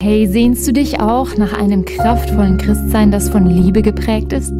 Hey, 0.00 0.28
sehnst 0.28 0.64
du 0.68 0.72
dich 0.72 1.00
auch 1.00 1.36
nach 1.36 1.52
einem 1.52 1.84
kraftvollen 1.84 2.56
Christsein, 2.56 3.10
das 3.10 3.28
von 3.28 3.46
Liebe 3.46 3.82
geprägt 3.82 4.32
ist? 4.32 4.54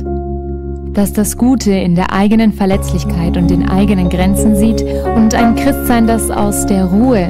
Das 0.95 1.13
das 1.13 1.37
Gute 1.37 1.71
in 1.71 1.95
der 1.95 2.13
eigenen 2.13 2.53
Verletzlichkeit 2.53 3.37
und 3.37 3.49
den 3.49 3.69
eigenen 3.69 4.09
Grenzen 4.09 4.57
sieht 4.57 4.83
und 5.15 5.37
ein 5.37 5.55
Christsein, 5.55 6.09
das 6.09 6.29
aus 6.33 6.67
der 6.67 6.87
Ruhe 6.87 7.21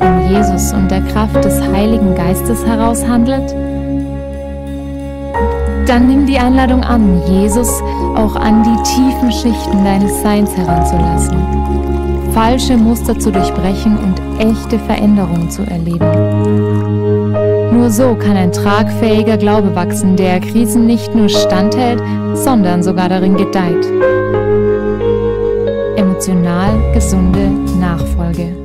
in 0.00 0.30
Jesus 0.30 0.72
und 0.74 0.88
der 0.92 1.00
Kraft 1.00 1.44
des 1.44 1.60
Heiligen 1.60 2.14
Geistes 2.14 2.64
heraus 2.64 3.04
handelt? 3.04 3.50
Dann 5.88 6.06
nimm 6.06 6.26
die 6.26 6.38
Einladung 6.38 6.84
an, 6.84 7.20
Jesus 7.26 7.82
auch 8.14 8.36
an 8.36 8.62
die 8.62 8.82
tiefen 8.84 9.32
Schichten 9.32 9.84
deines 9.84 10.22
Seins 10.22 10.56
heranzulassen, 10.56 11.36
falsche 12.32 12.76
Muster 12.76 13.18
zu 13.18 13.32
durchbrechen 13.32 13.98
und 13.98 14.20
echte 14.38 14.78
Veränderungen 14.78 15.50
zu 15.50 15.62
erleben. 15.62 16.33
Nur 17.74 17.90
so 17.90 18.14
kann 18.14 18.36
ein 18.36 18.52
tragfähiger 18.52 19.36
Glaube 19.36 19.74
wachsen, 19.74 20.14
der 20.16 20.38
Krisen 20.38 20.86
nicht 20.86 21.12
nur 21.12 21.28
standhält, 21.28 22.00
sondern 22.34 22.84
sogar 22.84 23.08
darin 23.08 23.36
gedeiht. 23.36 23.84
Emotional 25.96 26.92
gesunde 26.94 27.50
Nachfolge. 27.80 28.63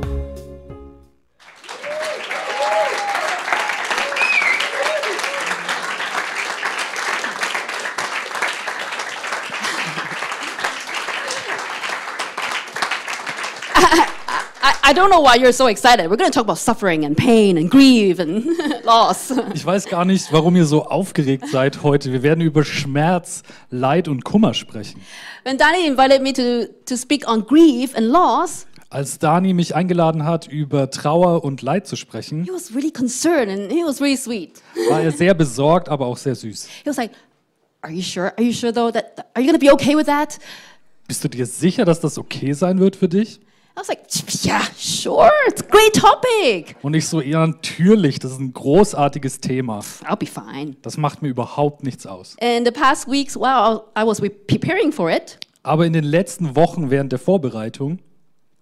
Don't 15.00 15.10
know 15.10 15.20
why 15.20 15.36
you're 15.36 15.52
so 15.52 15.66
excited. 15.66 16.10
We're 16.10 16.16
going 16.16 16.30
to 16.30 16.34
talk 16.34 16.44
about 16.44 16.58
suffering 16.58 17.04
and 17.04 17.16
pain 17.16 17.56
and 17.56 17.70
grief 17.70 18.18
and 18.18 18.44
loss. 18.84 19.32
Ich 19.54 19.64
weiß 19.64 19.86
gar 19.86 20.04
nicht, 20.04 20.32
warum 20.32 20.56
ihr 20.56 20.66
so 20.66 20.84
aufgeregt 20.84 21.48
seid 21.48 21.82
heute. 21.82 22.12
Wir 22.12 22.22
werden 22.22 22.40
über 22.42 22.64
Schmerz, 22.64 23.42
Leid 23.70 24.08
und 24.08 24.24
Kummer 24.24 24.52
sprechen. 24.54 25.00
When 25.44 25.56
Danny 25.56 25.86
invited 25.86 26.22
me 26.22 26.32
to, 26.34 26.66
to 26.86 26.96
speak 26.96 27.26
on 27.28 27.46
grief 27.46 27.96
and 27.96 28.06
loss, 28.08 28.66
Als 28.92 29.20
Dani 29.20 29.54
mich 29.54 29.76
eingeladen 29.76 30.24
hat, 30.24 30.48
über 30.48 30.90
Trauer 30.90 31.44
und 31.44 31.62
Leid 31.62 31.86
zu 31.86 31.94
sprechen, 31.94 32.42
he 32.44 32.50
was 32.50 32.74
really 32.74 32.90
concerned 32.90 33.48
and 33.48 33.70
he 33.70 33.84
was 33.84 34.00
really 34.00 34.16
sweet. 34.16 34.60
war 34.88 35.00
er 35.00 35.12
sehr 35.12 35.32
besorgt, 35.34 35.88
aber 35.88 36.06
auch 36.06 36.16
sehr 36.16 36.34
süß. 36.34 36.66
He 36.82 36.90
was 36.90 36.96
like, 36.96 37.12
"Are 37.82 37.92
you 37.92 38.02
sure? 38.02 38.32
Are 38.36 38.42
you 38.42 38.52
sure 38.52 38.72
though 38.72 38.90
that 38.90 39.24
are 39.34 39.42
you 39.44 39.50
going 39.50 39.58
to 39.60 39.64
be 39.64 39.72
okay 39.72 39.96
with 39.96 40.06
that?" 40.06 40.38
Bist 41.06 41.22
du 41.22 41.28
dir 41.28 41.46
sicher, 41.46 41.84
dass 41.84 42.00
das 42.00 42.18
okay 42.18 42.52
sein 42.52 42.80
wird 42.80 42.96
für 42.96 43.08
dich? 43.08 43.40
I 43.80 43.82
was 43.82 43.88
like, 43.88 44.44
"Yeah, 44.44 44.62
sure. 44.76 45.30
It's 45.48 45.62
a 45.62 45.66
great 45.66 45.94
topic. 45.94 46.76
Und 46.82 46.92
ich 46.94 47.08
so, 47.08 47.22
ja, 47.22 47.46
natürlich, 47.46 48.18
das 48.18 48.32
ist 48.32 48.38
ein 48.40 48.52
großartiges 48.52 49.40
Thema. 49.40 49.80
I'll 50.04 50.16
be 50.16 50.26
fine." 50.26 50.76
Das 50.82 50.96
macht 50.98 51.22
mir 51.22 51.28
überhaupt 51.28 51.82
nichts 51.82 52.06
aus. 52.06 52.36
In 52.40 52.64
the 52.66 52.70
past 52.70 53.08
weeks, 53.08 53.36
while 53.36 53.82
I 53.98 54.04
was 54.06 54.20
re- 54.22 54.28
preparing 54.30 54.92
for 54.92 55.10
it, 55.10 55.38
Aber 55.62 55.86
in 55.86 55.92
den 55.94 56.04
letzten 56.04 56.56
Wochen 56.56 56.90
während 56.90 57.12
der 57.12 57.18
Vorbereitung 57.18 57.98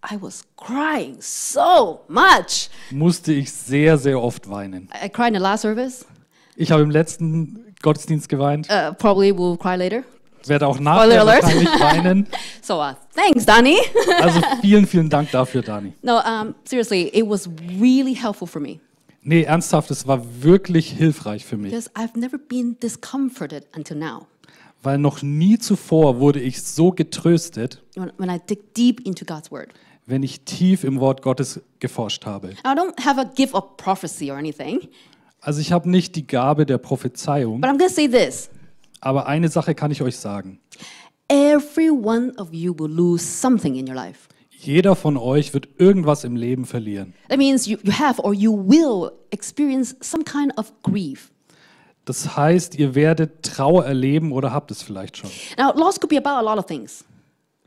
I 0.08 0.16
was 0.20 0.44
crying 0.56 1.16
so 1.20 2.00
much. 2.08 2.70
musste 2.92 3.33
ich 3.33 3.50
sehr, 3.52 3.98
sehr 3.98 4.20
oft 4.22 4.48
weinen. 4.48 4.89
I 5.02 5.06
I 5.06 5.08
cried 5.08 5.28
in 5.28 5.34
the 5.34 5.41
last 5.41 5.62
service. 5.62 6.06
Ich 6.56 6.70
habe 6.70 6.83
im 6.83 6.91
letzten 6.91 7.74
Gottesdienst 7.83 8.28
geweint, 8.28 8.69
Uh, 8.70 8.92
probably 8.94 9.36
will 9.36 9.56
cry 9.56 9.77
later. 9.77 10.02
Werde 10.47 10.67
auch 10.67 10.78
nachher 10.78 11.27
wahrscheinlich 11.27 11.69
weinen. 11.81 12.27
So 12.62 12.81
uh, 12.81 12.92
thanks, 13.14 13.44
Danny. 13.47 13.77
Also 14.20 14.41
vielen, 14.61 14.86
vielen 14.86 15.08
Dank 15.08 15.30
dafür, 15.30 15.62
Dani. 15.62 15.92
no, 16.03 16.19
um, 16.19 16.55
seriously, 16.64 17.08
it 17.12 17.28
was 17.28 17.48
really 17.80 18.14
helpful 18.14 18.47
for 18.47 18.61
me 18.61 18.80
Nee, 19.22 19.42
ernsthaft, 19.42 19.91
es 19.91 20.06
war 20.06 20.22
wirklich 20.42 20.91
hilfreich 20.92 21.45
für 21.45 21.56
mich, 21.56 21.72
because 21.72 21.91
I've 21.95 22.19
never 22.19 22.39
been 22.39 22.77
discomforted 22.80 23.67
until 23.77 23.97
now. 23.97 24.27
weil 24.83 24.97
noch 24.98 25.22
nie 25.22 25.58
zuvor 25.58 26.20
wurde 26.20 26.41
ich 26.41 26.62
so 26.62 26.92
getröstet, 26.92 27.83
When, 27.95 28.13
when 28.17 28.30
I 28.30 28.39
dig 28.39 28.74
deep 28.74 29.05
into 29.07 29.24
God's 29.24 29.51
word, 29.51 29.68
wenn 30.07 30.23
ich 30.23 30.40
tief 30.42 30.84
im 30.84 31.01
Wort 31.01 31.20
Gottes 31.23 31.61
geforscht 31.80 32.24
habe. 32.27 32.51
I 32.64 32.74
don't 32.74 33.05
have 33.05 33.20
a 33.20 33.24
gift 33.24 33.55
of 33.55 33.77
prophecy 33.77 34.30
or 34.30 34.39
anything, 34.39 34.80
Also 35.40 35.61
ich 35.61 35.73
habe 35.73 35.89
nicht 35.90 36.17
die 36.17 36.27
Gabe 36.27 36.64
der 36.64 36.79
Prophezeiung, 36.79 37.61
but 37.61 37.68
I'm 37.70 37.79
to 37.79 37.89
say 37.89 38.08
this: 38.08 38.48
aber 39.01 39.27
eine 39.27 39.48
Sache 39.48 39.75
kann 39.75 39.91
ich 39.91 40.03
euch 40.03 40.17
sagen. 40.17 40.61
every 41.29 41.91
one 41.91 42.33
of 42.39 42.53
you 42.53 42.73
will 42.73 42.91
lose 42.91 43.25
something 43.25 43.77
in 43.77 43.86
your 43.89 43.95
life. 43.95 44.29
Jeder 44.51 44.97
von 44.97 45.17
euch 45.17 45.55
wird 45.55 45.69
irgendwas 45.79 46.25
im 46.25 46.35
Leben 46.35 46.64
verlieren. 46.64 47.14
That 47.29 47.39
means 47.39 47.67
you, 47.67 47.79
you 47.83 47.92
have 47.92 48.20
or 48.23 48.35
you 48.35 48.53
will 48.53 49.13
experience 49.31 49.95
some 50.01 50.25
kind 50.25 50.57
of 50.58 50.73
grief. 50.83 51.31
Das 52.07 52.37
heißt, 52.37 52.75
ihr 52.77 52.95
werdet 52.95 53.42
Trauer 53.42 53.85
erleben 53.85 54.33
oder 54.33 54.53
habt 54.53 54.70
es 54.70 54.83
vielleicht 54.83 55.19
schon. 55.19 55.31
Now, 55.58 55.73
loss 55.77 56.01
could 56.01 56.08
be 56.08 56.17
about 56.17 56.31
a 56.31 56.41
lot 56.41 56.58
of 56.58 56.67
things. 56.67 57.05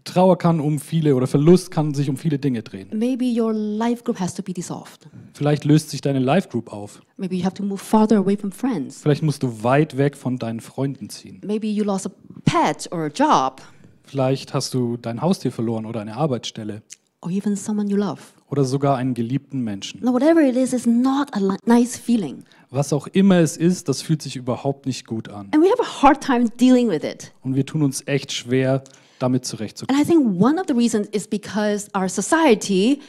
Trauer 0.03 0.37
kann 0.37 0.59
um 0.59 0.79
viele 0.79 1.15
oder 1.15 1.27
Verlust 1.27 1.71
kann 1.71 1.93
sich 1.93 2.09
um 2.09 2.17
viele 2.17 2.39
Dinge 2.39 2.63
drehen. 2.63 2.89
Maybe 2.93 3.25
your 3.25 3.53
life 3.53 4.03
group 4.03 4.19
has 4.19 4.33
to 4.33 4.41
be 4.43 4.53
dissolved. 4.53 5.07
Vielleicht 5.33 5.65
löst 5.65 5.89
sich 5.89 6.01
deine 6.01 6.19
Life 6.19 6.49
Group 6.49 6.73
auf. 6.73 7.01
Maybe 7.17 7.35
you 7.35 7.43
have 7.45 7.53
to 7.55 7.63
move 7.63 7.77
farther 7.77 8.17
away 8.17 8.35
from 8.37 8.51
friends. 8.51 9.01
Vielleicht 9.01 9.23
musst 9.23 9.43
du 9.43 9.63
weit 9.63 9.97
weg 9.97 10.17
von 10.17 10.37
deinen 10.37 10.59
Freunden 10.59 11.09
ziehen. 11.09 11.41
Maybe 11.45 11.67
you 11.67 11.83
lost 11.83 12.07
a 12.07 12.11
pet 12.45 12.91
or 12.91 13.05
a 13.05 13.07
job 13.07 13.61
Vielleicht 14.03 14.53
hast 14.53 14.73
du 14.73 14.97
dein 14.97 15.21
Haustier 15.21 15.51
verloren 15.51 15.85
oder 15.85 16.01
eine 16.01 16.17
Arbeitsstelle 16.17 16.81
or 17.21 17.31
even 17.31 17.55
someone 17.55 17.89
you 17.89 17.95
love. 17.97 18.21
oder 18.49 18.65
sogar 18.65 18.97
einen 18.97 19.13
geliebten 19.13 19.61
Menschen. 19.61 20.03
Now, 20.03 20.13
whatever 20.13 20.41
it 20.41 20.55
is, 20.57 20.73
it's 20.73 20.85
not 20.85 21.33
a 21.33 21.57
nice 21.65 21.95
feeling. 21.97 22.43
Was 22.71 22.91
auch 22.91 23.07
immer 23.07 23.37
es 23.37 23.55
ist, 23.57 23.87
das 23.87 24.01
fühlt 24.01 24.21
sich 24.21 24.35
überhaupt 24.35 24.85
nicht 24.85 25.05
gut 25.05 25.29
an. 25.29 25.47
And 25.53 25.63
we 25.63 25.69
have 25.69 25.81
a 25.81 26.01
hard 26.01 26.21
time 26.21 26.49
dealing 26.59 26.89
with 26.89 27.03
it. 27.03 27.31
Und 27.43 27.55
wir 27.55 27.65
tun 27.65 27.83
uns 27.83 28.05
echt 28.07 28.31
schwer, 28.31 28.83
damit 29.21 29.43
And 29.43 29.45
zurechtzukommen. 29.45 30.01
I 30.01 30.05
think 30.05 30.41
one 30.41 30.59
of 30.59 30.65
the 30.67 30.73
reasons 30.73 31.07
is 31.11 31.27
because 31.27 31.89
our 31.95 32.09
society 32.09 32.99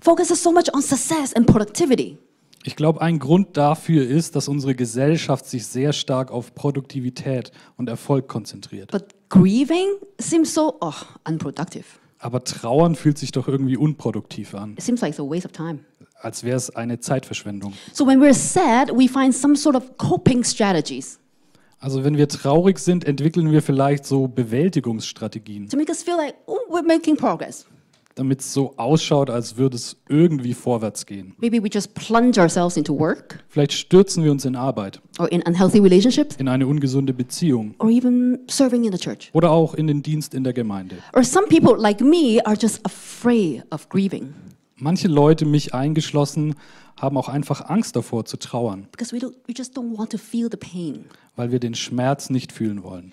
focuses 0.00 0.42
so 0.42 0.52
much 0.52 0.72
on 0.74 0.82
success 0.82 1.34
and 1.34 1.46
productivity. 1.46 2.18
Ich 2.66 2.76
glaube, 2.76 3.02
ein 3.02 3.18
Grund 3.18 3.56
dafür 3.58 4.06
ist, 4.06 4.36
dass 4.36 4.48
unsere 4.48 4.74
Gesellschaft 4.74 5.44
sich 5.46 5.66
sehr 5.66 5.92
stark 5.92 6.30
auf 6.30 6.54
Produktivität 6.54 7.52
und 7.76 7.90
Erfolg 7.90 8.26
konzentriert. 8.26 8.90
But 8.90 9.04
grieving 9.28 9.88
seems 10.18 10.54
so 10.54 10.76
oh, 10.80 10.92
unproductive. 11.28 11.84
Aber 12.18 12.42
Trauern 12.42 12.94
fühlt 12.94 13.18
sich 13.18 13.32
doch 13.32 13.48
irgendwie 13.48 13.76
unproduktiv 13.76 14.54
an, 14.54 14.74
It 14.78 14.82
seems 14.82 15.02
like 15.02 15.10
it's 15.10 15.20
a 15.20 15.22
waste 15.22 15.44
of 15.46 15.52
time. 15.52 15.80
als 16.22 16.42
wäre 16.42 16.56
es 16.56 16.70
eine 16.74 16.98
Zeitverschwendung. 17.00 17.74
So 17.92 18.06
when 18.06 18.18
we're 18.20 18.32
sad, 18.32 18.90
we 18.96 19.08
find 19.08 19.34
some 19.34 19.56
sort 19.56 19.76
of 19.76 19.98
coping 19.98 20.42
strategies 20.42 21.18
Also 21.84 22.02
wenn 22.02 22.16
wir 22.16 22.28
traurig 22.28 22.78
sind, 22.78 23.04
entwickeln 23.04 23.52
wir 23.52 23.60
vielleicht 23.60 24.06
so 24.06 24.26
Bewältigungsstrategien, 24.26 25.68
to 25.68 25.76
make 25.76 25.90
us 25.90 26.02
feel 26.02 26.16
like 26.16 26.34
oh, 26.46 26.56
we're 26.70 26.82
making 26.82 27.14
progress. 27.14 27.66
damit 28.14 28.40
es 28.40 28.54
so 28.54 28.72
ausschaut, 28.78 29.28
als 29.28 29.58
würde 29.58 29.76
es 29.76 29.94
irgendwie 30.08 30.54
vorwärts 30.54 31.04
gehen. 31.04 31.34
Maybe 31.36 31.62
we 31.62 31.68
just 31.70 31.92
plunge 31.92 32.40
ourselves 32.40 32.78
into 32.78 32.98
work 32.98 33.44
Vielleicht 33.48 33.74
stürzen 33.74 34.24
wir 34.24 34.32
uns 34.32 34.46
in 34.46 34.56
Arbeit, 34.56 35.02
or 35.18 35.30
in 35.30 35.42
unhealthy 35.42 35.78
relationships 35.78 36.36
in 36.36 36.48
eine 36.48 36.66
ungesunde 36.66 37.12
Beziehung 37.12 37.74
or 37.78 37.90
even 37.90 38.38
serving 38.48 38.84
in 38.84 38.90
the 38.90 38.98
church. 38.98 39.28
oder 39.34 39.50
auch 39.50 39.74
in 39.74 39.86
den 39.86 40.02
Dienst 40.02 40.32
in 40.32 40.42
der 40.42 40.54
Gemeinde. 40.54 40.96
Or 41.12 41.22
some 41.22 41.46
people 41.48 41.76
like 41.76 42.00
me 42.00 42.40
are 42.46 42.56
just 42.58 42.80
afraid 42.86 43.62
of 43.70 43.90
grieving 43.90 44.32
Manche 44.76 45.06
Leute, 45.06 45.44
mich 45.44 45.72
eingeschlossen, 45.72 46.54
haben 47.00 47.16
auch 47.16 47.28
einfach 47.28 47.68
Angst 47.68 47.94
davor 47.94 48.24
zu 48.24 48.38
trauern, 48.38 48.88
because 48.90 49.14
we, 49.14 49.18
don't, 49.18 49.34
we 49.46 49.54
just 49.56 49.76
don't 49.76 49.96
want 49.96 50.10
to 50.10 50.18
feel 50.18 50.48
the 50.50 50.56
pain. 50.56 51.04
Weil 51.36 51.50
wir 51.52 51.58
den 51.60 51.74
Schmerz 51.74 52.30
nicht 52.30 52.52
fühlen 52.52 52.82
wollen. 52.82 53.12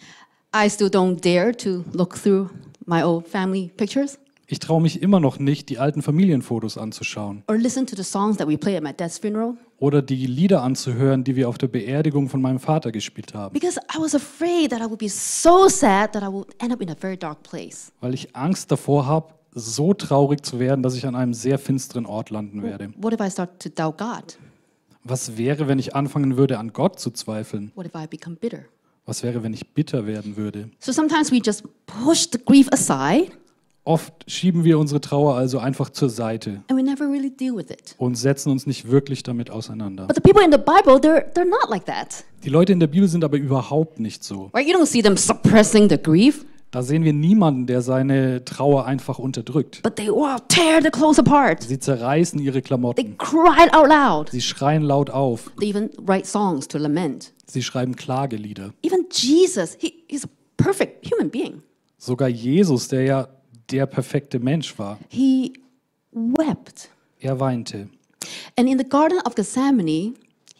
I 0.55 0.69
still 0.69 0.87
don't 0.87 1.21
dare 1.21 1.55
to 1.57 1.83
look 1.93 2.15
through 2.21 2.49
my 2.85 3.03
old 3.03 3.27
family 3.27 3.71
pictures 3.77 4.19
Ich 4.47 4.59
traue 4.59 4.81
mich 4.81 5.01
immer 5.01 5.21
noch 5.21 5.39
nicht, 5.39 5.69
die 5.69 5.79
alten 5.79 6.01
Familienfotos 6.01 6.77
anzuschauen 6.77 7.43
or 7.47 7.57
listen 7.57 7.87
to 7.87 7.95
the 7.95 8.03
songs 8.03 8.37
that 8.37 8.47
we 8.47 8.57
play 8.57 8.75
at 8.75 8.83
my 8.83 8.93
dad's 8.93 9.17
funeral 9.17 9.55
oder 9.79 10.01
die 10.01 10.27
Lieder 10.27 10.61
anzuhören, 10.61 11.23
die 11.23 11.35
wir 11.35 11.47
auf 11.49 11.57
der 11.57 11.67
Beerdigung 11.67 12.27
von 12.29 12.41
meinem 12.41 12.59
Vater 12.59 12.91
gespielt 12.91 13.33
haben, 13.33 13.53
because 13.53 13.79
I 13.95 13.99
was 13.99 14.13
afraid 14.13 14.71
that 14.71 14.81
I 14.81 14.85
would 14.85 14.99
be 14.99 15.09
so 15.09 15.69
sad 15.69 16.11
that 16.13 16.21
I 16.21 16.27
would 16.27 16.47
end 16.59 16.73
up 16.73 16.81
in 16.81 16.89
a 16.89 16.95
very 16.95 17.17
dark 17.17 17.43
place. 17.43 17.91
weil 18.01 18.13
ich 18.13 18.35
Angst 18.35 18.69
davor 18.71 19.05
habe, 19.05 19.33
so 19.53 19.93
traurig 19.93 20.45
zu 20.45 20.59
werden, 20.59 20.83
dass 20.83 20.95
ich 20.95 21.05
an 21.05 21.15
einem 21.15 21.33
sehr 21.33 21.57
finsteren 21.57 22.05
Ort 22.05 22.29
landen 22.29 22.61
werde. 22.61 22.89
What 22.97 23.13
if 23.13 23.21
I 23.21 23.29
start 23.31 23.61
to 23.61 23.69
doubt 23.69 23.97
God? 23.97 24.37
Was 25.03 25.37
wäre, 25.37 25.67
wenn 25.67 25.79
ich 25.79 25.95
anfangen 25.95 26.37
würde, 26.37 26.59
an 26.59 26.73
Gott 26.73 26.99
zu 26.99 27.11
zweifeln? 27.11 27.71
What 27.75 27.85
if 27.85 27.93
I 27.95 28.07
become 28.07 28.35
bitter? 28.35 28.59
Was 29.05 29.23
wäre, 29.23 29.41
wenn 29.43 29.53
ich 29.53 29.67
bitter 29.73 30.05
werden 30.05 30.37
würde? 30.37 30.69
So 30.79 30.91
sometimes 30.91 31.31
we 31.31 31.37
just 31.43 31.63
push 31.85 32.27
the 32.31 32.39
grief 32.43 32.67
aside 32.71 33.31
Oft 33.83 34.13
schieben 34.27 34.63
wir 34.63 34.77
unsere 34.77 35.01
Trauer 35.01 35.35
also 35.35 35.57
einfach 35.57 35.89
zur 35.89 36.11
Seite 36.11 36.61
and 36.67 36.77
we 36.79 36.83
never 36.83 37.05
really 37.09 37.31
deal 37.31 37.55
with 37.55 37.71
it. 37.71 37.95
und 37.97 38.13
setzen 38.15 38.51
uns 38.51 38.67
nicht 38.67 38.91
wirklich 38.91 39.23
damit 39.23 39.49
auseinander. 39.49 40.05
But 40.05 40.15
the 40.15 40.21
people 40.21 40.43
in 40.45 40.51
the 40.51 40.59
Bible, 40.59 40.99
they're, 40.99 41.25
they're 41.33 41.49
not 41.49 41.67
like 41.71 41.85
that. 41.87 42.23
Die 42.43 42.49
Leute 42.49 42.73
in 42.73 42.79
der 42.79 42.85
Bibel 42.85 43.07
sind 43.09 43.23
aber 43.23 43.37
überhaupt 43.37 43.99
nicht 43.99 44.23
so. 44.23 44.51
Right? 44.53 44.67
You 44.67 44.75
don't 44.77 44.85
see 44.85 45.01
them 45.01 45.17
suppressing 45.17 45.89
the 45.89 45.97
grief. 45.97 46.45
Da 46.71 46.83
sehen 46.83 47.03
wir 47.03 47.11
niemanden, 47.11 47.67
der 47.67 47.81
seine 47.81 48.45
Trauer 48.45 48.85
einfach 48.85 49.19
unterdrückt. 49.19 49.81
but 49.83 49.97
they 49.97 50.09
all 50.09 50.39
tear 50.47 50.81
the 50.81 50.89
clothes 50.89 51.19
apart. 51.19 51.63
Sie 51.63 51.77
zerreißen 51.79 52.39
ihre 52.39 52.53
They 52.53 52.61
Klamotten. 52.61 53.17
cried 53.17 53.73
out 53.73 53.89
loud. 53.89 54.29
Sie 54.31 54.39
schreien 54.41 54.81
laut 54.83 55.09
auf. 55.09 55.51
They 55.59 55.69
even 55.69 55.89
write 56.07 56.25
songs 56.25 56.67
to 56.69 56.77
lament. 56.77 57.33
Sie 57.45 57.61
schreiben 57.61 57.95
Klagelieder. 57.97 58.73
Even 58.83 59.05
Jesus, 59.11 59.75
he, 59.79 60.05
he's 60.07 60.23
a 60.23 60.29
perfect 60.55 61.11
human 61.11 61.29
being. 61.29 61.61
Sogar 61.97 62.29
Jesus, 62.29 62.87
der 62.87 63.03
ja 63.03 63.27
der 63.69 63.85
perfekte 63.85 64.39
Mensch 64.39 64.77
war, 64.79 64.97
He 65.09 65.51
wept. 66.13 66.89
er 67.19 67.39
weinte. 67.39 67.89
And 68.57 68.69
in 68.69 68.77
the 68.77 68.85
Garden 68.87 69.19
of 69.25 69.35
Gethsemane, 69.35 70.13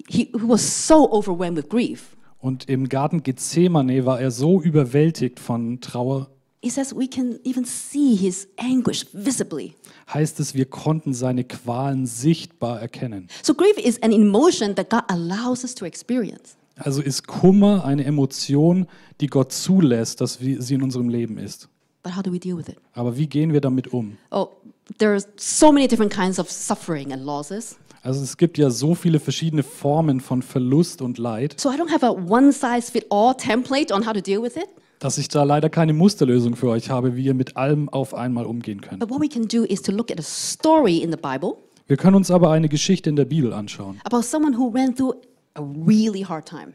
he, 0.07 0.29
he 0.29 0.29
was 0.33 0.61
so 0.87 1.09
overwhelmed 1.11 1.57
with 1.57 1.69
grief. 1.69 2.17
Und 2.41 2.67
im 2.67 2.89
Garten 2.89 3.21
Gethsemane 3.21 4.05
war 4.05 4.19
er 4.19 4.31
so 4.31 4.61
überwältigt 4.61 5.39
von 5.39 5.79
Trauer, 5.79 6.29
says 6.67 6.95
we 6.95 7.07
can 7.07 7.39
even 7.43 7.65
see 7.65 8.15
his 8.15 8.47
anguish 8.57 9.05
visibly. 9.13 9.75
heißt 10.11 10.39
es, 10.39 10.53
wir 10.53 10.65
konnten 10.65 11.13
seine 11.13 11.43
Qualen 11.43 12.05
sichtbar 12.05 12.81
erkennen. 12.81 13.27
So 13.43 13.53
grief 13.53 13.77
is 13.77 14.01
an 14.01 14.11
emotion 14.11 14.75
that 14.75 14.89
God 14.89 15.03
allows 15.07 15.63
us 15.63 15.73
to 15.75 15.85
experience. 15.85 16.57
Also 16.77 17.01
ist 17.01 17.27
Kummer 17.27 17.85
eine 17.85 18.05
Emotion, 18.05 18.87
die 19.19 19.27
Gott 19.27 19.51
zulässt, 19.51 20.21
dass 20.21 20.39
sie 20.39 20.73
in 20.73 20.81
unserem 20.81 21.09
Leben 21.09 21.37
ist. 21.37 21.69
But 22.03 22.15
how 22.15 22.23
do 22.23 22.31
we 22.31 22.39
deal 22.39 22.57
with 22.57 22.67
it? 22.67 22.77
Aber 22.93 23.15
wie 23.15 23.27
gehen 23.27 23.53
wir 23.53 23.61
damit 23.61 23.93
um? 23.93 24.17
Oh, 24.31 24.49
there's 24.97 25.27
so 25.37 25.71
many 25.71 25.87
different 25.87 26.11
kinds 26.11 26.39
of 26.39 26.49
suffering 26.49 27.13
and 27.13 27.23
losses. 27.23 27.77
Also 28.03 28.23
es 28.23 28.37
gibt 28.37 28.57
ja 28.57 28.69
so 28.71 28.95
viele 28.95 29.19
verschiedene 29.19 29.61
Formen 29.63 30.19
von 30.21 30.41
Verlust 30.41 31.01
und 31.01 31.17
Leid, 31.17 31.59
So 31.59 31.69
I 31.71 31.75
don't 31.75 31.91
have 31.91 32.05
a 32.05 32.09
one 32.09 32.51
size 32.51 32.91
fit 32.91 33.05
all 33.11 33.35
template 33.35 33.93
on 33.93 34.07
how 34.07 34.13
to 34.13 34.21
deal 34.21 34.41
with 34.41 34.55
it. 34.55 34.67
dass 34.99 35.17
ich 35.17 35.27
da 35.29 35.43
leider 35.43 35.69
keine 35.69 35.93
Musterlösung 35.93 36.55
für 36.55 36.69
euch 36.69 36.89
habe, 36.89 37.15
wie 37.15 37.23
ihr 37.25 37.33
mit 37.33 37.57
allem 37.57 37.89
auf 37.89 38.13
einmal 38.13 38.45
umgehen 38.45 38.81
könnt. 38.81 38.99
But 38.99 39.09
what 39.09 39.21
we 39.21 39.27
can 39.29 39.47
do 39.47 39.63
is 39.63 39.81
to 39.83 39.91
look 39.91 40.11
at 40.11 40.19
a 40.19 40.23
story 40.23 40.97
in 40.97 41.11
the 41.11 41.17
Bible 41.17 41.53
Wir 41.87 41.97
können 41.97 42.15
uns 42.15 42.31
aber 42.31 42.51
eine 42.51 42.69
Geschichte 42.69 43.09
in 43.09 43.15
der 43.15 43.25
Bibel 43.25 43.53
anschauen. 43.53 43.99
about 44.03 44.21
someone 44.23 44.57
who 44.57 44.69
ran 44.73 44.95
through 44.95 45.13
a 45.55 45.61
really 45.61 46.21
hard 46.23 46.47
time 46.47 46.73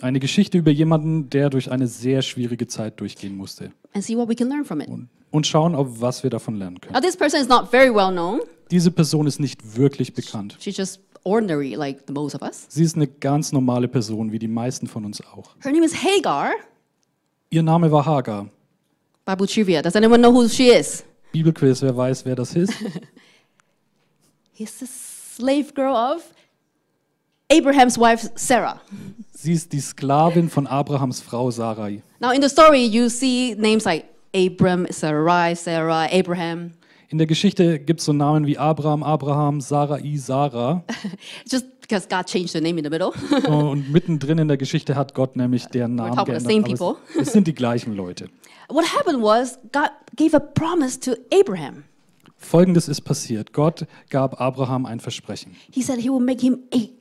Eine 0.00 0.20
Geschichte 0.20 0.58
über 0.58 0.70
jemanden, 0.70 1.28
der 1.30 1.50
durch 1.50 1.70
eine 1.72 1.86
sehr 1.88 2.22
schwierige 2.22 2.66
Zeit 2.68 3.00
durchgehen 3.00 3.36
musste. 3.36 3.72
and 3.94 4.04
see 4.04 4.16
what 4.16 4.28
we 4.28 4.34
can 4.34 4.48
learn 4.48 4.64
from 4.66 4.80
it. 4.80 4.88
Und 5.30 5.46
schauen, 5.46 5.74
ob 5.74 6.00
was 6.00 6.22
wir 6.22 6.30
davon 6.30 6.56
lernen 6.56 6.80
können. 6.80 6.94
Now, 6.94 7.00
this 7.00 7.16
person 7.16 7.40
is 7.40 7.48
not 7.48 7.70
very 7.70 7.94
well 7.94 8.10
known. 8.10 8.40
Diese 8.70 8.90
Person 8.90 9.26
ist 9.26 9.40
nicht 9.40 9.76
wirklich 9.76 10.14
bekannt. 10.14 10.56
She's 10.60 10.76
just 10.76 11.00
ordinary, 11.24 11.74
like 11.74 12.04
the 12.06 12.12
most 12.12 12.34
of 12.34 12.42
us. 12.42 12.66
Sie 12.68 12.82
ist 12.82 12.96
eine 12.96 13.06
ganz 13.06 13.52
normale 13.52 13.88
Person, 13.88 14.32
wie 14.32 14.38
die 14.38 14.48
meisten 14.48 14.86
von 14.86 15.04
uns 15.04 15.20
auch. 15.20 15.56
Her 15.60 15.72
name 15.72 15.84
is 15.84 15.94
Hagar. 15.94 16.52
Ihr 17.50 17.62
Name 17.62 17.90
war 17.90 18.04
Hagar. 18.04 18.48
Bible 19.24 19.46
trivia. 19.46 19.82
Does 19.82 19.96
anyone 19.96 20.18
know 20.20 20.32
who 20.32 20.48
she 20.48 20.68
is? 20.68 21.04
Bibelquiz, 21.32 21.82
wer 21.82 21.96
weiß, 21.96 22.24
wer 22.24 22.34
das 22.36 22.54
ist? 22.54 22.72
He's 24.52 24.78
the 24.78 24.86
slave 24.86 25.72
girl 25.74 25.94
of 25.94 26.22
Abraham's 27.50 27.96
wife, 27.98 28.30
Sarah. 28.34 28.80
Sie 29.32 29.52
ist 29.52 29.72
die 29.72 29.80
Sklavin 29.80 30.50
von 30.50 30.66
Abrahams 30.66 31.20
Frau 31.20 31.50
Sarai. 31.50 32.02
Now, 32.20 32.32
in 32.32 32.42
the 32.42 32.48
story, 32.48 32.84
you 32.84 33.08
see 33.08 33.54
names 33.56 33.84
like 33.84 34.04
Abram, 34.34 34.86
Sarai, 34.90 35.54
Sarah, 35.54 36.08
Abraham. 36.10 36.74
In 37.10 37.16
der 37.16 37.26
Geschichte 37.26 37.78
gibt 37.78 38.00
es 38.00 38.06
so 38.06 38.12
Namen 38.12 38.46
wie 38.46 38.58
Abraham, 38.58 39.02
Abraham, 39.02 39.62
Sarai, 39.62 40.16
Sarah. 40.16 40.84
Just 41.50 41.80
because 41.80 42.06
God 42.06 42.26
changed 42.26 42.52
the 42.52 42.60
name 42.60 42.78
in 42.78 42.84
the 42.84 42.90
middle. 42.90 43.12
Und 43.48 43.90
mittendrin 43.90 44.36
in 44.36 44.48
der 44.48 44.58
Geschichte 44.58 44.94
hat 44.94 45.14
Gott 45.14 45.34
nämlich 45.34 45.64
deren 45.66 45.94
Namen 45.94 46.18
about 46.18 46.26
geändert. 46.32 46.46
the 46.46 46.76
same 46.76 46.90
Aber 46.90 46.98
es, 47.16 47.16
es 47.28 47.32
sind 47.32 47.46
die 47.46 47.54
gleichen 47.54 47.96
Leute. 47.96 48.28
what 48.68 48.84
happened 48.94 49.22
was 49.22 49.58
God 49.72 49.90
gave 50.16 50.36
a 50.36 50.40
promise 50.40 51.00
to 51.00 51.12
Abraham. 51.32 51.84
Folgendes 52.36 52.88
ist 52.88 53.00
passiert. 53.00 53.54
Gott 53.54 53.86
gab 54.10 54.38
Abraham 54.40 54.84
ein 54.84 55.00
Versprechen. 55.00 55.56
He 55.72 55.82
said 55.82 55.98
he 55.98 56.10
will 56.10 56.20
make 56.20 56.40
him 56.40 56.58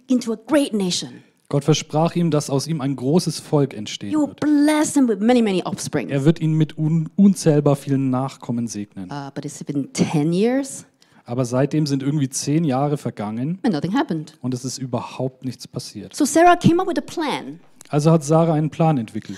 into 0.07 0.31
a 0.31 0.37
great 0.47 0.73
nation. 0.73 1.21
Gott 1.49 1.63
versprach 1.63 2.15
ihm, 2.15 2.29
dass 2.29 2.49
aus 2.49 2.67
ihm 2.67 2.81
ein 2.81 2.95
großes 2.95 3.39
Volk 3.39 3.73
entstehen 3.73 4.11
will 4.11 4.27
wird. 4.27 4.39
bless 4.41 4.93
him 4.95 5.07
with 5.07 5.19
many, 5.19 5.41
many 5.41 5.63
offspring. 5.63 6.09
Er 6.09 6.25
wird 6.25 6.41
ihn 6.41 6.53
mit 6.53 6.77
un 6.77 7.09
unzählbar 7.15 7.75
vielen 7.77 8.09
Nachkommen 8.09 8.67
segnen. 8.67 9.09
Uh, 9.09 9.31
but 9.33 9.45
it's 9.45 9.63
been 9.63 9.89
10 9.93 10.33
years 10.33 10.85
Aber 11.25 11.45
seitdem 11.45 11.85
sind 11.87 12.03
irgendwie 12.03 12.29
zehn 12.29 12.63
Jahre 12.65 12.97
vergangen 12.97 13.59
and 13.63 13.73
nothing 13.73 13.93
happened. 13.97 14.37
und 14.41 14.53
es 14.53 14.65
ist 14.65 14.77
überhaupt 14.77 15.45
nichts 15.45 15.67
passiert. 15.67 16.13
So 16.15 16.25
Sarah 16.25 16.55
came 16.57 16.81
up 16.81 16.87
with 16.87 16.97
a 16.97 17.01
plan 17.01 17.59
Also 17.89 18.11
hat 18.11 18.23
Sarah 18.25 18.53
einen 18.53 18.69
Plan 18.69 18.97
entwickelt. 18.97 19.37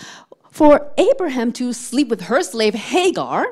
for 0.52 0.92
Abraham 0.98 1.54
to 1.54 1.72
sleep 1.74 2.10
with 2.10 2.28
her 2.28 2.42
slave 2.44 2.76
Hagar. 2.76 3.46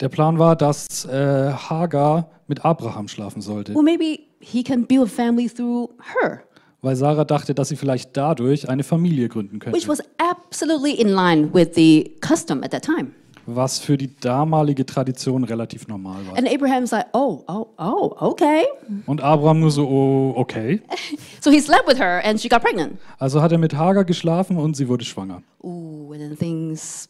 Der 0.00 0.08
Plan 0.08 0.38
war, 0.38 0.56
dass 0.56 1.04
äh, 1.06 1.52
Hagar 1.52 2.30
mit 2.48 2.64
Abraham 2.64 3.06
schlafen 3.08 3.40
sollte, 3.42 3.74
Well, 3.74 3.82
maybe 3.82 4.20
he 4.40 4.62
can 4.64 4.84
build 4.86 5.04
a 5.04 5.06
family 5.06 5.48
through 5.48 5.90
her, 6.20 6.42
weil 6.82 6.96
Sarah 6.96 7.24
dachte, 7.24 7.54
dass 7.54 7.68
sie 7.68 7.76
vielleicht 7.76 8.16
dadurch 8.16 8.68
eine 8.68 8.82
Familie 8.84 9.28
gründen 9.28 9.56
which 9.56 9.86
könnte, 9.86 9.88
was 9.88 10.02
absolutely 10.18 10.94
in 10.94 11.08
line 11.08 11.52
with 11.52 11.70
the 11.74 12.12
custom 12.20 12.62
at 12.62 12.70
that 12.70 12.84
time. 12.84 13.12
was 13.46 13.78
für 13.78 13.96
die 13.96 14.10
damalige 14.20 14.84
Tradition 14.84 15.42
relativ 15.44 15.88
normal 15.88 16.26
war. 16.26 16.36
And 16.36 16.46
Abraham's 16.46 16.90
like, 16.90 17.06
oh, 17.14 17.44
oh, 17.48 17.66
oh, 17.78 18.14
okay. 18.20 18.64
Und 19.06 19.22
Abraham 19.22 19.60
nur 19.60 19.70
so, 19.70 19.88
oh, 19.88 20.34
okay. 20.36 20.82
So 21.40 21.50
he 21.50 21.60
slept 21.60 21.86
with 21.88 21.98
her 21.98 22.20
and 22.24 22.38
she 22.38 22.48
got 22.48 22.62
pregnant. 22.62 22.98
Also 23.18 23.40
hat 23.40 23.52
er 23.52 23.58
mit 23.58 23.74
Hagar 23.74 24.04
geschlafen 24.04 24.58
und 24.58 24.76
sie 24.76 24.86
wurde 24.88 25.04
schwanger. 25.04 25.42
Ooh, 25.62 26.12
and 26.12 26.20
then 26.20 26.36
things 26.36 27.08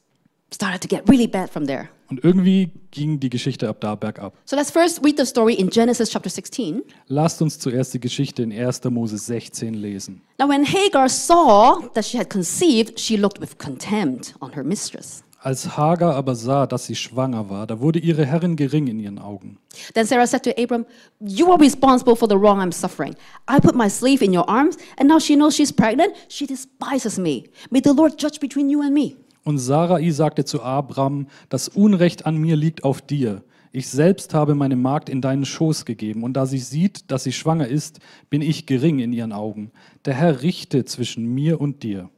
started 0.51 0.81
to 0.83 0.89
get 0.89 1.09
really 1.09 1.27
bad 1.27 1.51
from 1.51 1.67
there. 1.67 1.89
Und 2.11 2.25
irgendwie 2.25 2.71
ging 2.91 3.21
die 3.21 3.29
Geschichte 3.29 3.69
ab 3.69 3.81
da 3.81 3.95
bergab. 3.95 4.33
So 4.47 4.57
let's 4.57 4.71
first 4.71 5.05
read 5.05 5.19
the 5.19 5.27
story 5.27 5.55
in 5.55 5.69
Genesis 5.69 6.11
chapter 6.11 6.31
16. 6.31 6.83
Lasst 7.09 7.43
uns 7.43 7.59
zuerst 7.59 7.93
die 7.93 8.01
Geschichte 8.01 8.43
in 8.43 8.51
1. 8.51 8.85
Mose 8.85 9.19
16 9.19 9.75
lesen. 9.75 10.23
Now, 10.39 10.49
when 10.49 10.65
Hagar 10.65 11.11
saw 11.11 11.83
that 11.93 12.07
she 12.07 12.19
had 12.19 12.31
conceived, 12.31 12.99
she 12.99 13.19
looked 13.19 13.41
with 13.41 13.59
contempt 13.59 14.35
on 14.41 14.55
her 14.55 14.65
mistress. 14.65 15.23
Als 15.41 15.77
Hagar 15.77 16.17
aber 16.17 16.35
sah, 16.35 16.67
dass 16.67 16.87
sie 16.87 16.97
schwanger 16.97 17.49
war, 17.49 17.67
da 17.67 17.79
wurde 17.79 18.01
ihre 18.01 18.27
Herrin 18.27 18.57
gering 18.57 18.89
in 18.89 18.99
ihren 18.99 19.19
Augen. 19.19 19.59
Then 19.95 20.05
Sarah 20.05 20.27
said 20.27 20.43
to 20.45 20.51
Abram, 20.61 20.85
You 21.21 21.53
are 21.53 21.61
responsible 21.61 22.17
for 22.17 22.27
the 22.27 22.35
wrong 22.35 22.61
I'm 22.61 22.73
suffering. 22.73 23.15
I 23.47 23.61
put 23.61 23.77
my 23.77 23.89
slave 23.89 24.23
in 24.23 24.35
your 24.35 24.49
arms, 24.49 24.79
and 24.97 25.09
now 25.09 25.21
she 25.21 25.37
knows 25.37 25.55
she's 25.55 25.73
pregnant. 25.73 26.15
She 26.29 26.47
despises 26.47 27.19
me. 27.19 27.51
May 27.71 27.81
the 27.81 27.93
Lord 27.93 28.19
judge 28.19 28.41
between 28.41 28.69
you 28.69 28.83
and 28.83 28.93
me. 28.93 29.17
Und 29.49 29.57
Sarai 29.57 30.11
sagte 30.11 30.45
zu 30.45 30.63
Abram, 30.63 31.27
das 31.49 31.69
Unrecht 31.69 32.27
an 32.27 32.37
mir 32.37 32.55
liegt 32.55 32.85
auf 32.85 33.01
dir. 33.01 33.43
Ich 33.73 33.89
selbst 33.89 34.35
habe 34.35 34.55
meine 34.55 34.77
Magd 34.77 35.09
in 35.09 35.23
deinen 35.23 35.47
Schoß 35.47 35.87
gegeben, 35.87 36.23
und 36.23 36.35
da 36.35 36.45
sie 36.45 36.59
sieht, 36.59 37.11
dass 37.11 37.25
sie 37.25 37.33
schwanger 37.33 37.67
ist, 37.67 37.99
bin 38.29 38.43
ich 38.43 38.67
gering 38.67 38.99
in 38.99 39.11
ihren 39.11 39.33
Augen. 39.33 39.71
Der 40.05 40.13
Herr 40.13 40.43
richte 40.43 40.85
zwischen 40.85 41.33
mir 41.33 41.63
und 41.63 41.83
dir. 41.83 42.11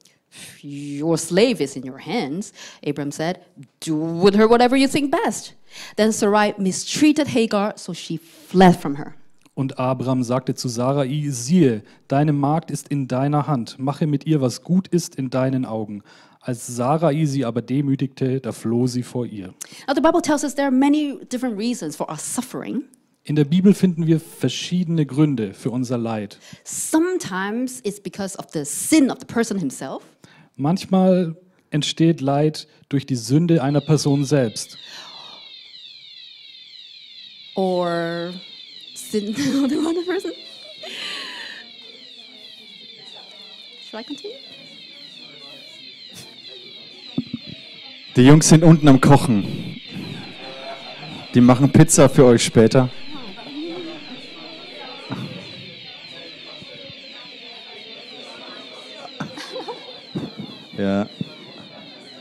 Your 0.65 1.17
slave 1.17 1.63
is 1.63 1.77
in 1.77 1.89
your 1.89 2.05
hands, 2.05 2.53
Abram 2.85 3.13
said. 3.13 3.39
Do 3.87 3.95
with 4.25 4.37
her 4.37 4.51
whatever 4.51 4.75
you 4.75 4.89
think 4.89 5.15
best. 5.25 5.55
Then 5.95 6.11
Sarai 6.11 6.57
mistreated 6.59 7.33
Hagar, 7.33 7.75
so 7.77 7.95
she 7.95 8.19
fled 8.49 8.75
from 8.75 8.97
her. 8.97 9.15
Und 9.55 9.79
Abram 9.79 10.23
sagte 10.23 10.55
zu 10.55 10.69
Sarai, 10.69 11.29
siehe, 11.29 11.83
deine 12.09 12.33
Magd 12.33 12.71
ist 12.71 12.89
in 12.89 13.09
deiner 13.09 13.47
Hand, 13.47 13.79
mache 13.79 14.07
mit 14.07 14.27
ihr, 14.27 14.41
was 14.41 14.63
gut 14.63 14.89
ist 14.89 15.17
in 15.17 15.31
deinen 15.31 15.67
Augen. 15.67 16.03
Als 16.41 16.67
Sarai 16.67 17.27
sie 17.27 17.45
aber 17.45 17.61
demütigte, 17.61 18.41
da 18.41 18.53
floh 18.53 18.87
sie 18.87 19.03
vor 19.03 19.27
ihr. 19.27 19.49
Now, 19.87 19.95
the 19.95 20.01
Bible 20.01 20.23
tells 20.23 20.43
us 20.43 20.55
there 20.55 20.67
are 20.69 20.75
many 20.75 21.19
different 21.31 21.59
reasons 21.59 21.97
for 21.97 22.09
our 22.09 22.19
suffering. 22.19 22.85
In 23.25 23.37
der 23.37 23.45
Bibel 23.45 23.75
finden 23.75 24.07
wir 24.07 24.19
verschiedene 24.19 25.05
Gründe 25.05 25.53
für 25.53 25.71
unser 25.71 25.99
Leid. 25.99 26.39
Sometimes 26.65 27.81
it's 27.85 28.01
because 28.01 28.39
of 28.39 28.47
the 28.53 28.65
sin 28.65 29.11
of 29.11 29.19
the 29.21 29.27
person 29.27 29.59
himself. 29.59 30.03
Manchmal 30.57 31.37
entsteht 31.69 32.23
Leid 32.23 32.67
durch 32.89 33.05
die 33.05 33.17
Sünde 33.17 33.63
einer 33.63 33.81
Person 33.83 34.25
selbst. 34.25 34.79
or 37.55 38.33
sin 38.95 39.29
of 39.65 39.71
the 39.71 39.79
other 39.79 40.03
person. 40.07 40.33
Should 43.85 44.01
I 44.01 44.03
continue? 44.03 44.37
Die 48.17 48.23
Jungs 48.23 48.49
sind 48.49 48.65
unten 48.65 48.89
am 48.89 49.01
Kochen. 49.01 49.81
Die 51.33 51.41
machen 51.41 51.71
Pizza 51.71 52.09
für 52.09 52.25
euch 52.25 52.43
später. 52.43 52.89
Ja. 60.77 61.07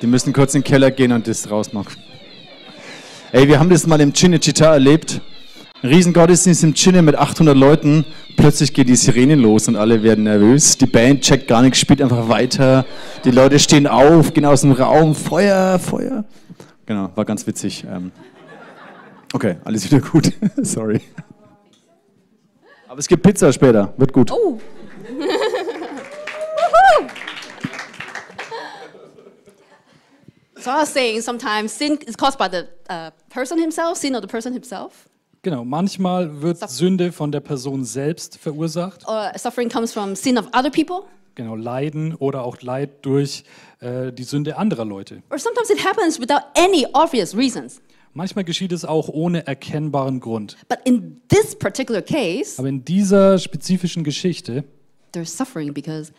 Die 0.02 0.08
müssen 0.08 0.32
kurz 0.32 0.54
in 0.54 0.62
den 0.62 0.68
Keller 0.68 0.92
gehen 0.92 1.12
und 1.12 1.28
das 1.28 1.50
rausmachen. 1.50 1.96
Ey, 3.32 3.48
wir 3.48 3.60
haben 3.60 3.70
das 3.70 3.88
mal 3.88 4.00
im 4.00 4.14
Cinecittà 4.14 4.74
erlebt. 4.74 5.22
Ein 5.82 5.92
Riesengottesdienst 5.92 6.66
im 6.66 6.76
Cine 6.76 7.02
mit 7.02 7.16
800 7.16 7.56
Leuten. 7.56 8.06
plötzlich 8.36 8.74
geht 8.74 8.90
die 8.90 8.98
Sirene 8.98 9.36
los 9.36 9.70
und 9.70 9.78
alle 9.78 10.04
werden 10.04 10.26
nervös. 10.26 10.78
Die 10.78 10.86
Band 10.86 11.22
checkt 11.22 11.48
gar 11.48 11.62
nichts, 11.62 11.80
spielt 11.80 12.02
einfach 12.02 12.28
weiter. 12.28 12.86
Die 13.24 13.32
Leute 13.32 13.60
stehen 13.60 13.88
auf, 13.88 14.34
gehen 14.34 14.44
aus 14.44 14.60
dem 14.60 14.74
Raum, 14.74 15.16
Feuer, 15.16 15.80
Feuer. 15.80 16.26
Genau, 16.86 17.10
war 17.16 17.24
ganz 17.24 17.48
witzig. 17.48 17.86
Ähm, 17.90 18.12
okay, 19.32 19.56
alles 19.64 19.90
wieder 19.90 20.02
gut. 20.02 20.34
Sorry. 20.58 21.00
Aber 22.90 23.00
es 23.00 23.08
gibt 23.08 23.24
Pizza 23.24 23.54
später, 23.54 23.94
wird 23.96 24.12
gut. 24.12 24.34
Oh. 24.34 24.60
so 30.58 30.72
I 30.72 30.82
was 30.82 30.92
saying 30.92 31.22
sometimes 31.22 31.72
sin 31.78 31.98
is 32.06 32.18
caused 32.18 32.38
by 32.38 32.50
the 32.50 32.68
uh, 32.90 33.12
person 33.30 33.58
himself, 33.58 33.98
sin 33.98 34.14
of 34.14 34.22
the 34.22 34.28
person 34.28 34.52
himself. 34.52 35.06
Genau, 35.42 35.64
manchmal 35.64 36.42
wird 36.42 36.70
Sünde 36.70 37.12
von 37.12 37.32
der 37.32 37.40
Person 37.40 37.86
selbst 37.86 38.38
verursacht. 38.38 39.08
Or 39.08 39.32
suffering 39.38 39.70
comes 39.70 39.94
from 39.94 40.16
sin 40.16 40.38
of 40.38 40.48
other 40.48 40.70
people. 40.70 41.04
Genau, 41.36 41.56
Leiden 41.56 42.14
oder 42.16 42.44
auch 42.44 42.62
Leid 42.62 43.06
durch 43.06 43.46
äh, 43.80 44.12
die 44.12 44.24
Sünde 44.24 44.58
anderer 44.58 44.84
Leute. 44.84 45.24
Or 45.30 45.40
sometimes 45.40 45.70
it 45.70 45.86
happens 45.86 46.20
without 46.20 46.42
any 46.56 46.86
obvious 46.94 47.36
reasons. 47.36 47.82
Manchmal 48.14 48.44
geschieht 48.44 48.74
es 48.74 48.84
auch 48.84 49.08
ohne 49.08 49.48
erkennbaren 49.48 50.20
Grund. 50.20 50.58
But 50.68 50.80
in 50.84 51.22
this 51.30 51.58
particular 51.58 52.02
case, 52.02 52.60
Aber 52.60 52.68
in 52.68 52.84
dieser 52.84 53.38
spezifischen 53.38 54.04
Geschichte 54.04 54.66
there's 55.14 55.36
suffering 55.36 55.74
because 55.74 56.12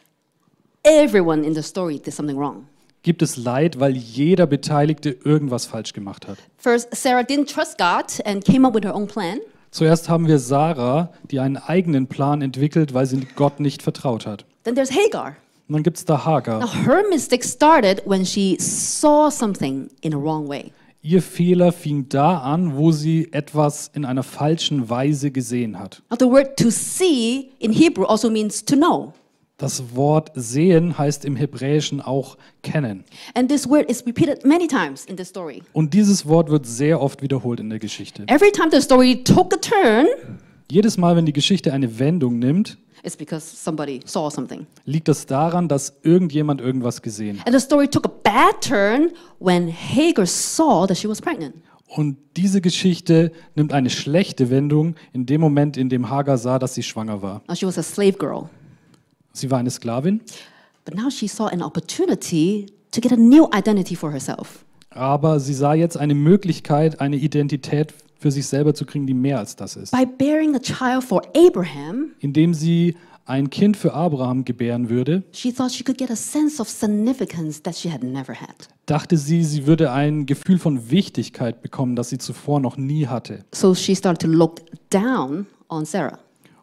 everyone 0.83 1.45
in 1.45 1.55
the 1.55 1.62
story 1.62 1.99
did 1.99 2.15
something 2.15 2.39
wrong. 2.39 2.67
Gibt 3.02 3.23
es 3.23 3.37
Leid, 3.37 3.80
weil 3.80 3.97
jeder 3.97 4.47
Beteiligte 4.47 5.11
irgendwas 5.25 5.66
falsch 5.66 5.92
gemacht 5.92 6.28
hat. 6.28 6.38
First, 6.57 6.95
Sarah 6.95 7.23
didn't 7.23 7.52
trust 7.52 7.78
God 7.78 8.25
and 8.26 8.45
came 8.45 8.66
up 8.66 8.75
with 8.75 8.85
her 8.85 8.95
own 8.95 9.07
plan. 9.07 9.38
Zuerst 9.71 10.09
haben 10.09 10.26
wir 10.26 10.38
Sarah, 10.38 11.12
die 11.30 11.38
einen 11.38 11.57
eigenen 11.57 12.09
Plan 12.09 12.42
entwickelt, 12.42 12.92
weil 12.92 13.07
sie 13.07 13.26
Gott 13.37 13.61
nicht 13.61 13.83
vertraut 13.83 14.26
hat. 14.26 14.45
Then 14.64 14.75
there's 14.75 14.90
Hagar. 14.90 15.37
Und 15.69 15.75
dann 15.75 15.83
gibt 15.85 15.99
es 15.99 16.04
da 16.04 16.14
Now, 16.14 16.25
Hagar. 16.25 16.85
her 16.85 17.04
mistake 17.09 17.45
started 17.45 18.02
when 18.04 18.26
she 18.26 18.57
saw 18.59 19.30
something 19.30 19.88
in 20.00 20.12
a 20.12 20.16
wrong 20.19 20.49
way. 20.49 20.73
Ihr 21.02 21.23
Fehler 21.23 21.73
fing 21.73 22.09
da 22.09 22.38
an, 22.40 22.76
wo 22.76 22.92
sie 22.92 23.33
etwas 23.33 23.90
in 23.95 24.04
einer 24.04 24.23
falschen 24.23 24.90
Weise 24.90 25.30
gesehen 25.30 25.78
hat. 25.78 26.02
Now, 26.11 26.16
the 26.19 26.26
word 26.26 26.57
to 26.59 26.71
see 26.71 27.52
in 27.59 27.73
Hebrew 27.73 28.04
also 28.04 28.28
means 28.28 28.62
to 28.64 28.75
know. 28.76 29.14
Das 29.61 29.95
Wort 29.95 30.31
sehen 30.35 30.97
heißt 30.97 31.26
im 31.26 31.37
Hebräischen 31.37 32.00
auch 32.00 32.38
kennen. 32.62 33.05
And 33.35 33.50
this 33.50 33.69
word 33.69 33.90
is 33.90 34.07
repeated 34.07 34.43
many 34.47 34.67
times 34.67 35.05
in 35.05 35.19
the 35.19 35.25
story. 35.25 35.62
Und 35.75 35.93
dieses 35.93 36.25
Wort 36.26 36.49
wird 36.49 36.64
sehr 36.64 36.99
oft 37.02 37.21
wiederholt 37.21 37.61
in 37.61 37.69
der 37.69 37.79
Geschichte. 37.79 38.25
Every 38.29 38.50
time 38.50 38.71
the 38.73 38.81
story 38.81 39.23
took 39.23 39.52
a 39.52 39.59
turn, 39.59 40.07
Jedes 40.71 40.97
Mal, 40.97 41.14
wenn 41.14 41.26
die 41.26 41.35
Geschichte 41.35 41.75
eine 41.75 41.99
Wendung 41.99 42.38
nimmt, 42.38 42.79
it's 43.02 43.19
because 43.19 43.55
somebody 43.55 44.00
saw 44.07 44.31
something. 44.31 44.67
liegt 44.87 45.09
das 45.09 45.26
daran, 45.26 45.69
dass 45.69 45.93
irgendjemand 46.05 46.62
irgendwas 46.62 47.02
gesehen 47.02 47.38
hat. 47.38 47.47
And 47.47 47.55
the 47.55 47.61
story 47.62 47.87
took 47.87 48.07
a 48.07 48.12
bad 48.25 48.62
turn 48.62 49.11
when 49.40 49.69
Hagar 49.69 50.25
saw 50.25 50.87
that 50.87 50.97
she 50.97 51.07
was 51.07 51.21
pregnant. 51.21 51.55
Und 51.87 52.17
diese 52.38 52.62
Geschichte 52.62 53.31
nimmt 53.57 53.75
eine 53.75 53.90
schlechte 53.90 54.49
Wendung 54.49 54.95
in 55.12 55.26
dem 55.26 55.43
Moment, 55.43 55.76
in 55.76 55.90
dem 55.90 56.09
Hagar 56.09 56.38
sah, 56.38 56.59
dass 56.59 56.75
sie 56.75 56.83
schwanger 56.83 57.21
war. 57.21 57.43
Now, 57.47 57.55
she 57.55 57.67
was 57.67 57.76
a 57.76 57.83
slave 57.83 58.12
girl. 58.12 58.49
Sie 59.32 59.50
war 59.50 59.58
eine 59.58 59.70
Sklavin, 59.70 60.20
But 60.84 60.94
now 60.94 61.10
she 61.10 61.28
saw 61.28 61.46
an 61.46 61.62
opportunity 61.62 62.66
to 62.92 63.00
get 63.00 63.12
a 63.12 63.16
new 63.16 63.49
identity 63.54 63.94
for 63.94 64.10
herself. 64.12 64.64
aber 64.90 65.38
sie 65.38 65.54
sah 65.54 65.75
jetzt 65.75 65.96
eine 65.96 66.14
Möglichkeit, 66.14 67.00
eine 67.00 67.16
Identität 67.16 67.94
für 68.18 68.30
sich 68.30 68.46
selber 68.46 68.75
zu 68.75 68.84
kriegen, 68.84 69.06
die 69.06 69.14
mehr 69.14 69.38
als 69.38 69.54
das 69.56 69.76
ist. 69.76 69.92
By 69.92 70.04
bearing 70.06 70.54
a 70.56 70.58
child 70.58 71.04
for 71.04 71.22
Abraham, 71.37 72.12
Indem 72.18 72.54
sie 72.54 72.96
ein 73.25 73.49
Kind 73.50 73.76
für 73.76 73.94
Abraham 73.94 74.44
gebären 74.44 74.90
würde, 74.90 75.22
she 75.32 75.52
thought 75.52 75.70
she 75.70 75.84
could 75.84 75.96
get 75.99 76.10
a 76.10 76.16
sense 76.16 76.60
of 76.60 76.68
significance 76.68 77.62
that 77.62 77.76
she 77.76 77.90
had 77.92 78.02
never 78.02 78.34
had. 78.34 78.68
dachte 78.87 79.16
sie, 79.16 79.44
sie 79.44 79.66
würde 79.66 79.92
ein 79.92 80.26
Gefühl 80.26 80.58
von 80.58 80.90
Wichtigkeit 80.90 81.62
bekommen, 81.62 81.94
das 81.94 82.08
sie 82.08 82.18
zuvor 82.18 82.58
noch 82.58 82.76
nie 82.76 83.06
hatte. 83.06 83.44
So 83.54 83.75
she 83.75 83.94
started 83.94 84.20
to 84.22 84.26
look 84.28 84.60
down 84.90 85.46
on 85.68 85.84
Sarah. 85.84 86.18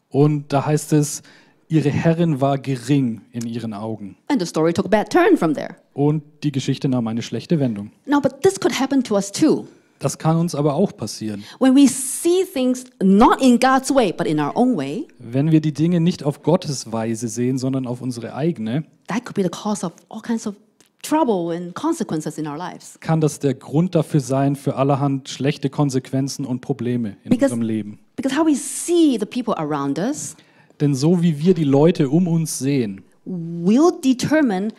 Und 0.10 0.52
da 0.52 0.66
heißt 0.66 0.92
es, 0.94 1.22
ihre 1.70 1.90
Herrin 1.90 2.40
war 2.42 2.58
gering 2.58 3.22
in 3.32 3.46
ihren 3.46 3.74
Augen. 3.74 4.18
And 4.28 4.40
the 4.42 4.46
story 4.48 4.74
took 4.74 4.86
a 4.86 4.90
bad 4.90 5.10
turn 5.12 5.38
from 5.38 5.54
there. 5.54 5.76
Und 5.94 6.24
die 6.44 6.52
Geschichte 6.52 6.88
nahm 6.90 7.08
eine 7.08 7.22
schlechte 7.22 7.60
Wendung. 7.60 7.92
Now, 8.06 8.20
but 8.22 8.42
this 8.42 8.60
could 8.60 8.80
happen 8.80 9.04
to 9.04 9.16
us 9.16 9.32
too. 9.32 9.68
Das 10.00 10.18
kann 10.20 10.38
uns 10.38 10.54
aber 10.54 10.76
auch 10.76 10.96
passieren. 10.96 11.44
When 11.60 11.76
we 11.76 11.88
see 11.88 12.44
things 12.54 12.86
not 13.02 13.42
in 13.42 13.60
God's 13.60 13.94
way, 13.94 14.14
but 14.16 14.28
in 14.28 14.40
our 14.40 14.56
own 14.56 14.78
way, 14.78 15.08
Wenn 15.18 15.52
wir 15.52 15.60
die 15.60 15.74
Dinge 15.74 16.00
nicht 16.00 16.24
auf 16.24 16.44
Gottes 16.44 16.92
Weise 16.92 17.28
sehen, 17.28 17.58
sondern 17.58 17.88
auf 17.88 18.00
unsere 18.02 18.36
eigene, 18.36 18.84
that 19.08 19.26
could 19.26 19.34
be 19.36 19.42
the 19.44 19.50
cause 19.50 19.84
of 19.86 19.94
all 20.10 20.22
kinds 20.22 20.46
of 20.46 20.54
trouble 21.02 21.56
and 21.56 21.74
consequences 21.74 22.38
in 22.38 22.46
our 22.48 22.58
lives. 22.58 23.00
kann 23.00 23.22
das 23.22 23.40
der 23.40 23.56
Grund 23.56 23.96
dafür 23.96 24.20
sein, 24.20 24.56
für 24.56 24.76
allerhand 24.76 25.30
schlechte 25.30 25.70
Konsequenzen 25.72 26.46
und 26.46 26.62
Probleme 26.62 27.18
in 27.24 27.32
Because- 27.32 27.46
unserem 27.54 27.62
Leben. 27.62 28.00
Because 28.16 28.38
how 28.38 28.46
we 28.46 28.56
see 28.56 29.18
the 29.20 29.26
people 29.26 29.56
around 29.58 29.98
us 29.98 30.36
Denn 30.80 30.94
so 30.94 31.22
wie 31.22 31.40
wir 31.40 31.54
die 31.54 31.64
Leute 31.64 32.10
um 32.10 32.28
uns 32.28 32.60
sehen, 32.60 33.04
will 33.26 33.92
determine 34.04 34.70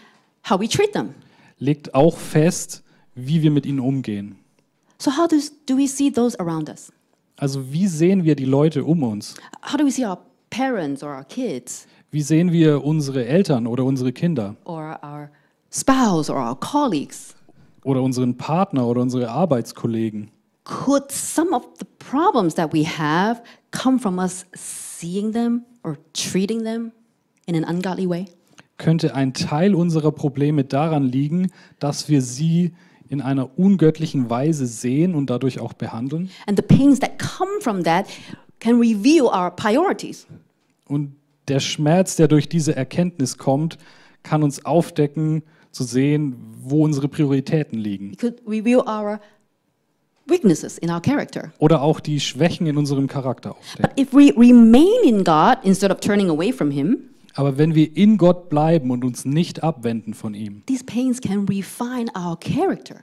how 0.48 0.58
we 0.60 0.68
treat 0.68 0.92
them. 0.92 1.14
legt 1.58 1.94
auch 1.94 2.16
fest, 2.16 2.82
wie 3.14 3.42
wir 3.42 3.50
mit 3.50 3.66
ihnen 3.66 3.80
umgehen. 3.80 4.36
So, 4.98 5.16
how 5.16 5.26
does, 5.28 5.52
do 5.66 5.76
we 5.76 5.86
see 5.86 6.10
those 6.10 6.38
around 6.40 6.68
us? 6.68 6.92
Also 7.36 7.72
wie 7.72 7.86
sehen 7.86 8.24
wir 8.24 8.34
die 8.34 8.44
Leute 8.44 8.84
um 8.84 9.02
uns? 9.02 9.34
How 9.62 9.76
do 9.76 9.84
we 9.84 9.90
see 9.92 10.04
our 10.04 10.18
parents 10.50 11.02
or 11.02 11.10
our 11.14 11.24
kids 11.24 11.86
Wie 12.10 12.22
sehen 12.22 12.50
wir 12.52 12.82
unsere 12.84 13.26
Eltern 13.26 13.66
oder 13.66 13.84
unsere 13.84 14.12
Kinder 14.12 14.56
or 14.64 14.98
our 15.04 15.30
spouse 15.70 16.30
or 16.30 16.36
our 16.36 16.58
colleagues? 16.58 17.34
oder 17.84 18.02
unseren 18.02 18.36
Partner 18.36 18.86
oder 18.86 19.00
unsere 19.02 19.30
Arbeitskollegen? 19.30 20.30
Could 20.64 21.10
some 21.12 21.54
of 21.54 21.64
the 21.78 21.86
problems 21.98 22.54
that 22.54 22.72
we 22.72 22.84
have 22.84 23.40
come 23.70 23.98
from 23.98 24.18
us 24.18 24.44
seeing 24.54 25.32
them 25.32 25.64
or 25.82 25.98
treating 26.12 26.64
them 26.64 26.92
in 27.46 27.54
an 27.54 27.64
ungodly 27.64 28.08
way? 28.08 28.26
Könnte 28.76 29.14
ein 29.14 29.34
Teil 29.34 29.74
unserer 29.74 30.12
Probleme 30.12 30.64
daran 30.64 31.04
liegen, 31.04 31.50
dass 31.80 32.08
wir 32.08 32.22
sie 32.22 32.72
in 33.08 33.20
einer 33.20 33.58
ungöttlichen 33.58 34.30
Weise 34.30 34.66
sehen 34.66 35.14
und 35.14 35.30
dadurch 35.30 35.58
auch 35.58 35.72
behandeln? 35.72 36.30
And 36.46 36.58
the 36.58 36.62
pains 36.62 37.00
that 37.00 37.18
come 37.18 37.60
from 37.60 37.82
that 37.84 38.06
can 38.60 38.78
reveal 38.78 39.24
our 39.26 39.50
priorities. 39.50 40.26
Und 40.86 41.16
der 41.48 41.60
Schmerz, 41.60 42.16
der 42.16 42.28
durch 42.28 42.48
diese 42.48 42.76
Erkenntnis 42.76 43.38
kommt, 43.38 43.78
kann 44.22 44.42
uns 44.42 44.64
aufdecken, 44.64 45.42
zu 45.70 45.84
sehen, 45.84 46.36
wo 46.60 46.84
unsere 46.84 47.08
Prioritäten 47.08 47.78
liegen. 47.78 48.12
It 48.12 48.20
could 48.20 48.42
reveal 48.46 48.80
our 48.80 49.20
weaknesses 50.28 50.78
in 50.78 50.90
our 50.90 51.00
character. 51.00 51.52
Oder 51.58 51.82
auch 51.82 52.00
die 52.00 52.20
Schwächen 52.20 52.66
in 52.66 52.76
unserem 52.76 53.06
Charakter 53.06 53.52
aufdecken. 53.52 53.82
But 53.82 53.98
if 53.98 54.12
we 54.12 54.32
remain 54.36 54.86
in 55.04 55.24
God 55.24 55.58
instead 55.62 55.90
of 55.90 56.00
turning 56.00 56.28
away 56.30 56.52
from 56.52 56.70
Him, 56.70 56.98
Aber 57.34 57.56
wenn 57.58 57.74
wir 57.74 57.96
in 57.96 58.18
Gott 58.18 58.48
bleiben 58.48 58.90
und 58.90 59.04
uns 59.04 59.24
nicht 59.24 59.62
abwenden 59.62 60.14
von 60.14 60.34
ihm, 60.34 60.62
these 60.66 60.84
pains 60.84 61.20
can 61.20 61.46
refine 61.46 62.10
our 62.16 62.38
character. 62.38 62.96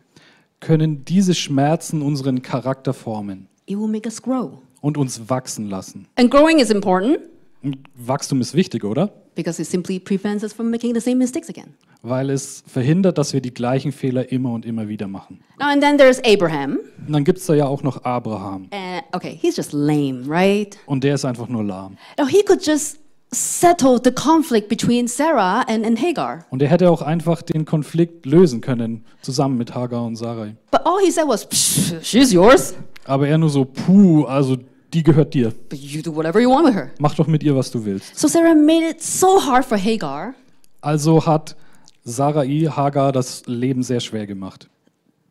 können 0.60 1.05
diese 1.05 1.34
Schmerzen 1.36 2.01
unseren 2.01 2.41
Charakter 2.41 2.94
formen 2.94 3.48
It 3.65 3.77
will 3.77 3.88
make 3.88 4.08
us 4.08 4.22
grow. 4.22 4.60
und 4.82 4.98
uns 4.98 5.29
wachsen 5.29 5.70
lassen. 5.70 6.08
And 6.17 6.29
growing 6.32 6.60
is 6.60 6.70
important 6.70 7.20
Und 7.63 7.77
Wachstum 7.96 8.41
ist 8.41 8.53
wichtig, 8.53 8.84
oder? 8.84 9.12
Because 9.35 9.61
it 9.61 9.67
simply 9.67 9.99
prevents 9.99 10.43
us 10.43 10.53
from 10.53 10.69
making 10.69 10.93
the 10.93 11.01
same 11.01 11.17
mistakes 11.17 11.49
again. 11.49 11.73
Weil 12.01 12.29
es 12.29 12.63
verhindert, 12.67 13.17
dass 13.17 13.33
wir 13.33 13.41
die 13.41 13.53
gleichen 13.53 13.91
Fehler 13.91 14.31
immer 14.31 14.51
und 14.53 14.65
immer 14.65 14.87
wieder 14.87 15.07
machen. 15.07 15.39
Now, 15.59 15.67
and 15.67 15.81
then 15.81 15.97
there's 15.97 16.19
Abraham. 16.23 16.79
Und 17.05 17.13
dann 17.13 17.23
gibt 17.23 17.39
es 17.39 17.45
da 17.45 17.55
ja 17.55 17.65
auch 17.65 17.83
noch 17.83 18.03
Abraham. 18.03 18.67
And 18.71 19.03
okay, 19.11 19.37
he's 19.41 19.57
just 19.57 19.73
lame, 19.73 20.23
right? 20.27 20.77
Und 20.85 21.03
der 21.03 21.15
ist 21.15 21.25
einfach 21.25 21.47
nur 21.47 21.63
lahm. 21.63 21.97
Now, 22.17 22.27
he 22.27 22.43
could 22.43 22.65
just 22.65 22.99
settle 23.31 23.99
the 24.03 24.11
conflict 24.11 24.69
between 24.69 25.07
Sarah 25.07 25.61
and, 25.67 25.85
and 25.85 25.99
Hagar. 26.01 26.45
Und 26.51 26.61
er 26.61 26.69
hätte 26.69 26.89
auch 26.89 27.01
einfach 27.01 27.41
den 27.41 27.65
Konflikt 27.65 28.25
lösen 28.25 28.61
können, 28.61 29.03
zusammen 29.21 29.57
mit 29.57 29.73
Hagar 29.73 30.05
und 30.05 30.15
Sarai. 30.15 30.55
But 30.71 30.81
all 30.85 30.99
he 31.03 31.11
said 31.11 31.27
was, 31.27 31.45
"Psh, 31.47 32.03
she's 32.03 32.31
yours, 32.31 32.75
Aber 33.05 33.27
er 33.27 33.37
nur 33.37 33.49
so, 33.49 33.65
puh, 33.65 34.25
also 34.25 34.57
die 34.95 35.03
gehört 35.03 35.33
dir. 35.33 35.53
but 35.69 35.77
you 35.79 36.01
do 36.01 36.11
whatever 36.15 36.39
you 36.39 36.49
want 36.49 36.65
with 36.65 36.75
her. 36.75 36.91
Mach 36.99 37.13
doch 37.15 37.27
mit 37.27 37.43
ihr, 37.43 37.55
was 37.55 37.69
du 37.71 37.83
willst. 37.85 38.17
So 38.17 38.27
Sarah 38.27 38.55
made 38.55 38.83
it 38.89 39.01
so 39.03 39.39
hard 39.45 39.65
for 39.65 39.77
Hagar 39.77 40.33
Also 40.81 41.25
hat 41.25 41.55
Sarai 42.03 42.67
Hagar 42.69 43.11
das 43.11 43.43
Leben 43.47 43.83
sehr 43.83 43.99
schwer 43.99 44.25
gemacht, 44.27 44.67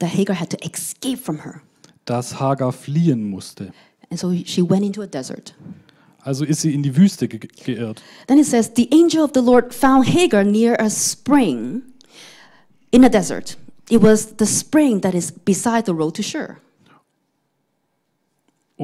that 0.01 0.11
Hagar 0.17 0.39
had 0.39 0.51
to 0.51 0.57
escape 0.65 1.19
from 1.19 1.43
her. 1.45 1.61
dass 2.05 2.39
Hagar 2.39 2.73
fliehen 2.73 3.29
musste. 3.31 3.73
And 4.11 4.19
so 4.21 4.33
she 4.45 4.63
went 4.63 4.85
into 4.85 5.01
a 5.03 5.07
desert. 5.07 5.55
Also 6.23 6.45
ist 6.45 6.63
sie 6.63 6.73
in 6.75 6.83
die 6.83 6.97
Wüste 6.97 7.29
ge 7.29 7.39
geirrt. 7.39 8.03
Then 8.29 8.39
it 8.39 8.47
says, 8.47 8.71
The 8.75 8.89
angel 8.93 9.23
of 9.25 9.33
the 9.35 9.41
Lord 9.41 9.75
found 9.75 10.07
Hagar 10.07 10.43
near 10.45 10.75
a 10.81 10.89
spring 10.91 11.83
in 12.91 13.05
a 13.05 13.09
desert. 13.11 13.57
It 13.91 14.03
was 14.03 14.35
the 14.39 14.47
spring 14.47 15.01
that 15.03 15.15
is 15.15 15.31
beside 15.31 15.85
the 15.85 15.93
road 15.93 16.15
to 16.17 16.23
Shur. 16.23 16.57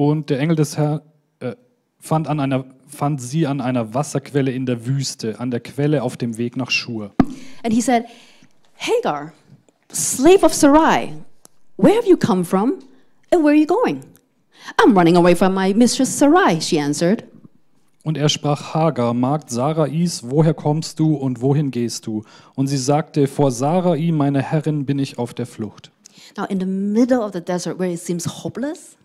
Und 0.03 0.31
der 0.31 0.39
Engel 0.39 0.55
des 0.55 0.77
Herrn 0.77 1.01
äh, 1.41 1.53
fand, 1.99 2.27
an 2.27 2.39
einer, 2.39 2.65
fand 2.87 3.21
sie 3.21 3.45
an 3.45 3.61
einer 3.61 3.93
Wasserquelle 3.93 4.49
in 4.49 4.65
der 4.65 4.87
Wüste, 4.87 5.39
an 5.39 5.51
der 5.51 5.59
Quelle 5.59 6.01
auf 6.01 6.17
dem 6.17 6.39
Weg 6.39 6.57
nach 6.57 6.71
Schur. 6.71 7.11
And 7.63 7.71
he 7.71 7.81
said, 7.81 8.05
Hagar, 8.79 9.31
slave 9.93 10.43
of 10.43 10.55
Sarai, 10.55 11.13
where 11.77 11.95
have 11.95 12.09
you 12.09 12.17
come 12.17 12.43
from 12.43 12.79
and 13.31 13.43
where 13.43 13.51
are 13.51 13.55
you 13.55 13.67
going? 13.67 14.01
I'm 14.83 14.97
running 14.97 15.17
away 15.17 15.35
from 15.35 15.53
my 15.53 15.71
mistress 15.71 16.17
Sarai, 16.17 16.59
she 16.59 16.81
answered. 16.81 17.23
Und 18.03 18.17
er 18.17 18.29
sprach 18.29 18.73
Hagar, 18.73 19.13
Magd 19.13 19.51
Sarais, 19.51 20.23
woher 20.23 20.55
kommst 20.55 20.99
du 20.99 21.13
und 21.13 21.41
wohin 21.43 21.69
gehst 21.69 22.07
du? 22.07 22.23
Und 22.55 22.65
sie 22.65 22.77
sagte, 22.77 23.27
vor 23.27 23.51
Sarai, 23.51 24.11
meine 24.11 24.41
Herrin, 24.41 24.87
bin 24.87 24.97
ich 24.97 25.19
auf 25.19 25.35
der 25.35 25.45
Flucht. 25.45 25.91
Now, 26.35 26.45
in 26.45 26.59
the 26.59 26.65
middle 26.65 27.19
of 27.19 27.33
the 27.33 27.41
desert 27.41 27.77
where 27.77 27.93
it 27.93 27.99
seems 27.99 28.25
hopeless, 28.43 28.97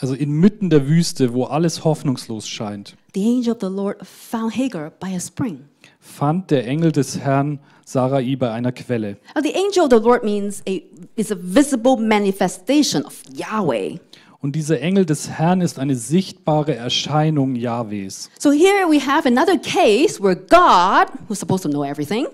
Also 0.00 0.14
inmitten 0.14 0.70
der 0.70 0.88
Wüste, 0.88 1.32
wo 1.34 1.44
alles 1.44 1.84
hoffnungslos 1.84 2.48
scheint, 2.48 2.96
the 3.14 3.24
angel 3.24 3.52
of 3.52 3.58
the 3.60 3.68
Lord 3.68 4.04
found 4.04 4.56
Hagar 4.56 4.90
by 4.90 5.14
a 5.14 5.20
spring. 5.20 5.60
fand 6.00 6.50
der 6.50 6.66
Engel 6.66 6.90
des 6.90 7.18
Herrn 7.20 7.60
Sarai 7.86 8.34
bei 8.36 8.50
einer 8.50 8.72
Quelle. 8.72 9.16
Now, 9.34 9.42
the 9.42 9.54
angel 9.54 9.84
of 9.84 9.90
the 9.90 10.04
Lord 10.04 10.24
means 10.24 10.62
a, 10.68 10.82
is 11.16 11.30
a 11.30 11.36
visible 11.40 11.96
manifestation 11.96 13.04
of 13.04 13.22
Yahweh. 13.32 13.98
Und 14.40 14.56
dieser 14.56 14.80
Engel 14.80 15.06
des 15.06 15.30
Herrn 15.30 15.60
ist 15.62 15.78
eine 15.78 15.94
sichtbare 15.96 16.74
Erscheinung 16.74 17.54
Jahwes. 17.56 18.30
So 18.38 18.50
here 18.50 18.86
we 18.90 19.00
have 19.00 19.26
another 19.26 19.56
case 19.56 20.20
where 20.20 20.34
God, 20.36 21.06
who's 21.28 21.38
supposed 21.38 21.62
to 21.62 21.68
know 21.70 21.82
everything, 21.84 22.26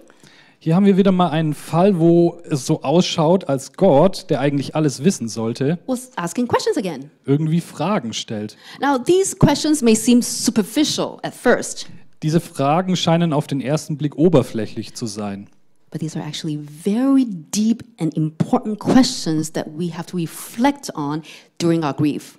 Hier 0.62 0.76
haben 0.76 0.84
wir 0.84 0.98
wieder 0.98 1.10
mal 1.10 1.30
einen 1.30 1.54
Fall, 1.54 1.98
wo 1.98 2.38
es 2.44 2.66
so 2.66 2.82
ausschaut, 2.82 3.48
als 3.48 3.72
Gott, 3.72 4.26
der 4.28 4.40
eigentlich 4.40 4.74
alles 4.76 5.02
wissen 5.02 5.26
sollte, 5.26 5.78
was 5.86 6.10
asking 6.16 6.46
questions 6.48 6.76
again. 6.76 7.10
irgendwie 7.24 7.62
Fragen 7.62 8.12
stellt. 8.12 8.58
Now, 8.78 8.98
these 8.98 9.34
questions 9.34 9.80
may 9.80 9.94
seem 9.94 10.20
superficial 10.20 11.18
at 11.22 11.34
first, 11.34 11.86
Diese 12.22 12.40
Fragen 12.40 12.94
scheinen 12.96 13.32
auf 13.32 13.46
den 13.46 13.62
ersten 13.62 13.96
Blick 13.96 14.16
oberflächlich 14.16 14.92
zu 14.94 15.06
sein. 15.06 15.48
but 15.90 16.00
these 16.00 16.14
are 16.14 16.24
actually 16.24 16.56
very 16.58 17.24
deep 17.24 17.82
and 17.98 18.14
important 18.14 18.78
questions 18.78 19.50
that 19.52 19.66
we 19.76 19.88
have 19.96 20.04
to 20.06 20.18
reflect 20.18 20.94
on 20.94 21.22
during 21.58 21.82
our 21.82 21.94
grief. 21.94 22.36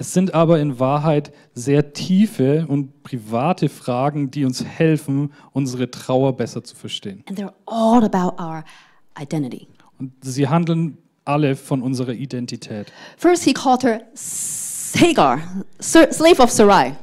Es 0.00 0.14
sind 0.14 0.32
aber 0.32 0.58
in 0.60 0.78
Wahrheit 0.80 1.30
sehr 1.52 1.92
tiefe 1.92 2.64
und 2.66 3.02
private 3.02 3.68
Fragen, 3.68 4.30
die 4.30 4.46
uns 4.46 4.64
helfen, 4.64 5.30
unsere 5.52 5.90
Trauer 5.90 6.34
besser 6.34 6.64
zu 6.64 6.74
verstehen. 6.74 7.22
And 7.28 7.38
they're 7.38 7.52
all 7.66 8.02
about 8.02 8.42
our 8.42 8.64
identity. 9.20 9.68
Und 9.98 10.12
sie 10.22 10.48
handeln 10.48 10.96
alle 11.26 11.54
von 11.54 11.82
unserer 11.82 12.14
Identität. 12.14 12.90
First, 13.18 13.44
he 13.44 13.52
called 13.52 13.82
her 13.82 14.00
Hagar, 14.96 15.38
slave 15.82 16.40
of 16.42 16.50
Sarai. 16.50 16.96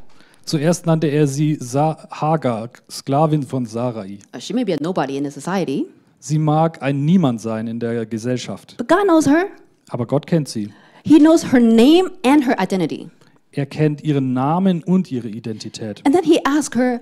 Zuerst 0.45 0.87
nannte 0.87 1.05
er 1.05 1.27
sie 1.27 1.55
Sa 1.59 2.07
Hagar, 2.09 2.69
Sklavin 2.89 3.43
von 3.43 3.67
Sarai. 3.67 4.17
Uh, 4.35 4.39
She 4.39 4.53
may 4.55 4.63
be 4.63 4.73
a 4.73 4.77
nobody 4.81 5.17
in 5.17 5.23
the 5.23 5.29
society, 5.31 5.85
Sie 6.19 6.39
mag 6.39 6.81
ein 6.81 7.05
Niemand 7.05 7.41
sein 7.41 7.67
in 7.67 7.79
der 7.79 8.07
Gesellschaft, 8.07 8.75
but 8.79 8.87
God 8.87 9.03
knows 9.03 9.27
her. 9.27 9.45
aber 9.89 10.07
Gott 10.07 10.25
kennt 10.25 10.47
sie. 10.47 10.73
He 11.07 11.19
knows 11.19 11.53
her 11.53 11.59
name 11.59 12.11
and 12.25 12.45
her 12.45 12.55
identity. 12.59 13.09
Er 13.53 13.65
kennt 13.65 14.03
ihren 14.03 14.33
Namen 14.33 14.83
und 14.83 15.09
ihre 15.09 15.29
Identität. 15.29 16.05
And 16.05 16.13
then 16.13 16.25
he 16.25 16.43
asked 16.43 16.75
her, 16.75 16.99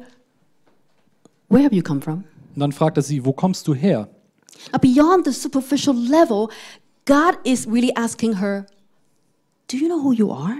Where 1.49 1.63
have 1.63 1.73
you 1.73 1.81
come 1.81 2.01
from? 2.01 2.23
Und 2.53 2.59
dann 2.59 2.71
fragt 2.71 2.97
er 2.97 3.03
sie, 3.03 3.25
wo 3.25 3.33
kommst 3.33 3.67
du 3.67 3.73
her? 3.73 4.07
Now, 4.71 4.79
beyond 4.79 5.25
the 5.25 5.31
superficial 5.31 5.95
level, 5.95 6.49
God 7.05 7.39
is 7.43 7.67
really 7.67 7.91
asking 7.95 8.37
her, 8.39 8.67
Do 9.67 9.77
you 9.77 9.87
know 9.87 10.03
who 10.03 10.13
you 10.13 10.31
are? 10.31 10.57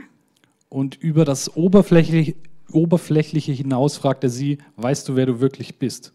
Und 0.70 0.96
über 0.96 1.24
das 1.24 1.56
Oberflächliche, 1.56 2.36
Oberflächliche 2.72 3.52
hinaus 3.52 3.98
fragt 3.98 4.24
er 4.24 4.32
sie, 4.32 4.58
weißt 4.78 5.08
du, 5.08 5.16
wer 5.16 5.28
du 5.28 5.40
wirklich 5.40 5.78
bist? 5.78 6.14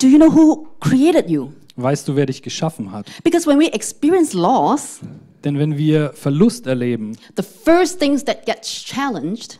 Do 0.00 0.06
you 0.06 0.16
know 0.16 0.32
who 0.32 0.68
created 0.78 1.28
you? 1.28 1.50
Weißt 1.74 2.06
du, 2.06 2.14
wer 2.14 2.26
dich 2.26 2.40
geschaffen 2.40 2.92
hat? 2.92 3.10
Because 3.24 3.48
when 3.48 3.58
we 3.58 3.66
experience 3.72 4.32
loss, 4.32 5.00
Denn 5.44 5.58
wenn 5.58 5.76
wir 5.76 6.12
Verlust 6.14 6.66
erleben, 6.66 7.16
the 7.36 7.42
first 7.44 7.98
things 8.00 8.24
that 8.24 8.44
get 8.46 8.62
challenged 8.62 9.58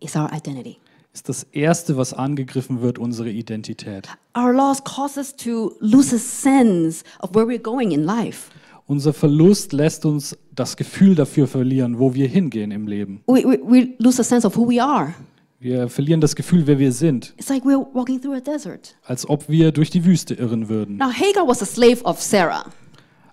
is 0.00 0.14
our 0.16 0.30
identity. 0.32 0.78
ist 1.14 1.28
das 1.28 1.44
Erste, 1.52 1.96
was 1.96 2.14
angegriffen 2.14 2.80
wird, 2.80 2.98
unsere 2.98 3.30
Identität. 3.30 4.08
Our 4.36 4.52
loss 4.52 4.82
causes 4.82 5.16
us 5.18 5.36
to 5.36 5.72
lose 5.80 6.14
a 6.14 6.18
sense 6.18 7.04
of 7.20 7.34
where 7.34 7.46
we're 7.46 7.58
going 7.62 7.90
in 7.92 8.02
life. 8.04 8.50
Unser 8.86 9.12
Verlust 9.12 9.72
lässt 9.72 10.04
uns 10.04 10.36
das 10.54 10.76
Gefühl 10.76 11.14
dafür 11.14 11.46
verlieren, 11.46 11.98
wo 11.98 12.14
wir 12.14 12.28
hingehen 12.28 12.70
im 12.72 12.86
Leben. 12.86 13.22
We, 13.26 13.44
we, 13.44 13.60
we 13.62 13.94
lose 13.98 14.20
a 14.20 14.24
sense 14.24 14.46
of 14.46 14.56
who 14.56 14.68
we 14.68 14.82
are. 14.82 15.14
Wir 15.60 15.88
verlieren 15.88 16.20
das 16.20 16.34
Gefühl, 16.34 16.66
wer 16.66 16.78
wir 16.80 16.90
sind, 16.90 17.34
It's 17.38 17.48
like 17.48 17.62
we're 17.64 17.86
walking 17.94 18.20
through 18.20 18.34
a 18.36 18.40
desert. 18.40 18.96
als 19.04 19.28
ob 19.28 19.48
wir 19.48 19.70
durch 19.70 19.90
die 19.90 20.04
Wüste 20.04 20.34
irren 20.34 20.68
würden. 20.68 20.96
Now, 20.96 21.10
Hagar 21.12 21.46
was 21.46 21.62
a 21.62 21.66
slave 21.66 22.02
of 22.04 22.20
Sarah. 22.20 22.64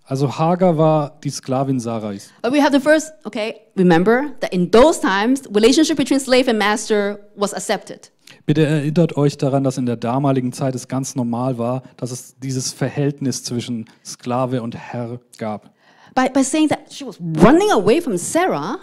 Also 0.09 0.39
Hagar 0.39 0.75
war 0.75 1.19
die 1.23 1.29
Sklavin 1.29 1.79
Sarais. 1.79 2.31
But 2.41 2.51
we 2.51 2.59
have 2.59 2.71
the 2.71 2.79
first, 2.79 3.11
okay, 3.25 3.61
remember 3.75 4.31
that 4.39 4.51
in 4.51 4.71
those 4.71 4.99
times, 4.99 5.43
relationship 5.53 5.97
between 5.97 6.19
slave 6.19 6.49
and 6.49 6.57
master 6.57 7.19
was 7.35 7.53
accepted. 7.53 8.09
Bitte 8.47 8.65
erinnert 8.65 9.15
euch 9.17 9.37
daran, 9.37 9.63
dass 9.63 9.77
in 9.77 9.85
der 9.85 9.97
damaligen 9.97 10.51
Zeit 10.51 10.73
es 10.73 10.87
ganz 10.87 11.15
normal 11.15 11.59
war, 11.59 11.83
dass 11.97 12.09
es 12.09 12.35
dieses 12.39 12.73
Verhältnis 12.73 13.43
zwischen 13.43 13.85
Sklave 14.03 14.63
und 14.63 14.75
Herr 14.75 15.19
gab. 15.37 15.75
By, 16.15 16.27
by 16.33 16.43
saying 16.43 16.69
that 16.69 16.91
she 16.91 17.05
was 17.05 17.19
running 17.19 17.69
away 17.71 18.01
from 18.01 18.17
Sarah, 18.17 18.79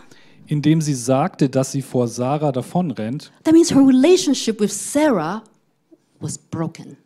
Indem 0.47 0.81
sie 0.81 0.95
sagte, 0.95 1.49
dass 1.49 1.73
sie 1.73 1.83
vor 1.83 2.07
Sarah 2.07 2.53
davonrennt, 2.53 3.33
that 3.43 3.53
means 3.53 3.73
her 3.75 3.85
relationship 3.85 4.61
with 4.61 4.71
Sarah 4.71 5.43
was 6.21 6.39
broken. 6.39 6.97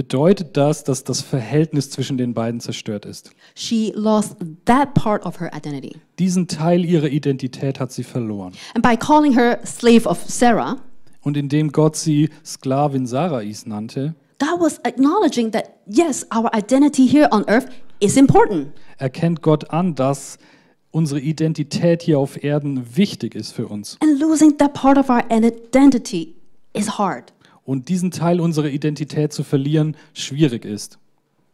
Bedeutet 0.00 0.56
das, 0.56 0.82
dass 0.82 1.04
das 1.04 1.20
Verhältnis 1.20 1.90
zwischen 1.90 2.16
den 2.16 2.32
beiden 2.32 2.58
zerstört 2.60 3.04
ist. 3.04 3.32
She 3.54 3.92
lost 3.94 4.34
that 4.64 4.94
part 4.94 5.26
of 5.26 5.38
her 5.40 5.50
identity. 5.54 5.94
Diesen 6.18 6.48
Teil 6.48 6.86
ihrer 6.86 7.08
Identität 7.08 7.78
hat 7.78 7.92
sie 7.92 8.02
verloren. 8.02 8.54
And 8.74 8.82
by 8.82 8.96
calling 8.96 9.34
her 9.36 9.58
slave 9.66 10.08
of 10.08 10.18
Sarah, 10.26 10.78
Und 11.20 11.36
indem 11.36 11.70
Gott 11.70 11.96
sie 11.96 12.30
Sklavin 12.46 13.06
Sarais 13.06 13.66
nannte, 13.66 14.14
God 14.38 14.58
was 14.58 14.82
acknowledging 14.86 15.52
that, 15.52 15.64
yes, 15.86 16.26
our 16.34 16.50
identity 16.56 17.06
here 17.06 17.28
on 17.30 17.44
earth 17.46 17.66
is 18.00 18.16
important. 18.16 18.68
erkennt 18.96 19.42
Gott 19.42 19.70
an, 19.70 19.94
dass 19.94 20.38
unsere 20.92 21.20
Identität 21.20 22.00
hier 22.00 22.18
auf 22.18 22.42
Erden 22.42 22.96
wichtig 22.96 23.34
ist 23.34 23.52
für 23.52 23.68
uns. 23.68 23.98
And 24.00 24.18
losing 24.18 24.56
that 24.56 24.72
part 24.72 24.96
of 24.96 25.10
our 25.10 25.22
identity 25.30 26.36
is 26.72 26.96
hard. 26.96 27.34
Und 27.64 27.88
diesen 27.88 28.10
Teil 28.10 28.40
unserer 28.40 28.68
Identität 28.68 29.32
zu 29.32 29.44
verlieren, 29.44 29.96
schwierig 30.14 30.64
ist. 30.64 30.98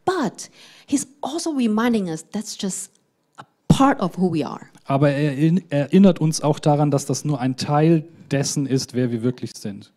But 0.05 0.49
He's 0.87 1.07
also 1.21 1.51
reminding 1.51 2.07
us 2.09 2.25
that's 2.31 2.57
just 2.59 2.91
a 3.37 3.43
part 3.67 3.99
of 3.99 4.17
who 4.17 4.33
we 4.33 4.45
are. 4.47 4.61
Aber 4.85 5.09
er 5.09 5.33
erinn- 5.33 5.63
erinnert 5.69 6.19
uns 6.19 6.41
auch 6.41 6.59
daran, 6.59 6.91
dass 6.91 7.05
das 7.05 7.25
nur 7.25 7.41
ein 7.41 7.57
Teil 7.57 8.05
dessen 8.31 8.65
ist, 8.65 8.93
wer 8.93 9.11
wir 9.11 9.21
wirklich 9.21 9.51
sind. 9.55 9.91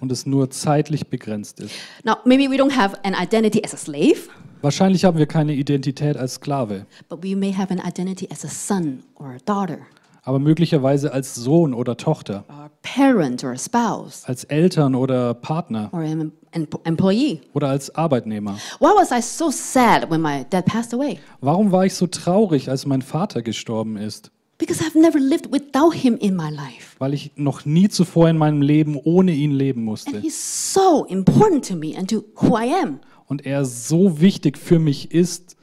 Und 0.00 0.12
es 0.12 0.26
nur 0.26 0.50
zeitlich 0.50 1.06
begrenzt 1.08 1.60
ist. 1.60 1.74
Now, 2.04 2.16
maybe 2.24 2.50
we 2.50 2.56
don't 2.56 2.76
have 2.76 2.96
an 3.04 3.14
identity 3.14 3.62
as 3.64 3.74
a 3.74 3.76
slave, 3.76 4.28
Wahrscheinlich 4.60 5.04
haben 5.04 5.18
wir 5.18 5.26
keine 5.26 5.54
Identität 5.54 6.16
als 6.16 6.34
Sklave, 6.34 6.86
but 7.08 7.24
we 7.24 7.34
may 7.34 7.52
have 7.52 7.72
an 7.72 7.80
identity 7.84 8.28
as 8.30 8.44
a 8.44 8.48
son 8.48 9.02
or 9.16 9.30
a 9.32 9.38
daughter, 9.44 9.78
aber 10.22 10.38
möglicherweise 10.38 11.12
als 11.12 11.34
Sohn 11.34 11.74
oder 11.74 11.96
Tochter, 11.96 12.44
or 12.48 12.70
parent 12.82 13.42
or 13.44 13.56
spouse, 13.56 14.24
als 14.26 14.44
Eltern 14.44 14.94
oder 14.94 15.34
Partner 15.34 15.88
or 15.92 16.00
an 16.00 16.32
em- 16.52 16.68
employee. 16.84 17.40
oder 17.52 17.68
als 17.68 17.94
Arbeitnehmer. 17.94 18.56
Why 18.78 18.90
was 18.96 19.10
I 19.10 19.20
so 19.20 19.50
sad 19.50 20.10
when 20.10 20.20
my 20.20 20.44
dad 20.50 20.64
passed 20.66 20.94
away? 20.94 21.18
Warum 21.40 21.72
war 21.72 21.84
ich 21.86 21.94
so 21.94 22.06
traurig, 22.06 22.68
als 22.70 22.86
mein 22.86 23.02
Vater 23.02 23.42
gestorben 23.42 23.96
ist? 23.96 24.30
Because 24.58 24.80
I've 24.84 24.96
never 24.96 25.18
lived 25.18 25.50
without 25.52 25.92
him 25.92 26.16
in 26.18 26.36
my 26.36 26.48
life. 26.50 26.94
Weil 27.00 27.14
ich 27.14 27.32
noch 27.34 27.64
nie 27.64 27.88
zuvor 27.88 28.28
in 28.28 28.38
meinem 28.38 28.62
Leben 28.62 28.96
ohne 28.96 29.32
ihn 29.32 29.50
leben 29.50 29.80
And 29.80 29.86
musste. 29.86 30.20
he's 30.20 30.72
so 30.72 31.04
important 31.06 31.66
to 31.66 31.74
me 31.74 31.96
and 31.98 32.08
to 32.08 32.22
who 32.40 32.56
I 32.56 32.72
am. 32.80 33.00
Und 33.26 33.44
er 33.44 33.64
so 33.64 34.20
wichtig 34.20 34.56
für 34.58 34.78
mich 34.78 35.10
ist, 35.10 35.56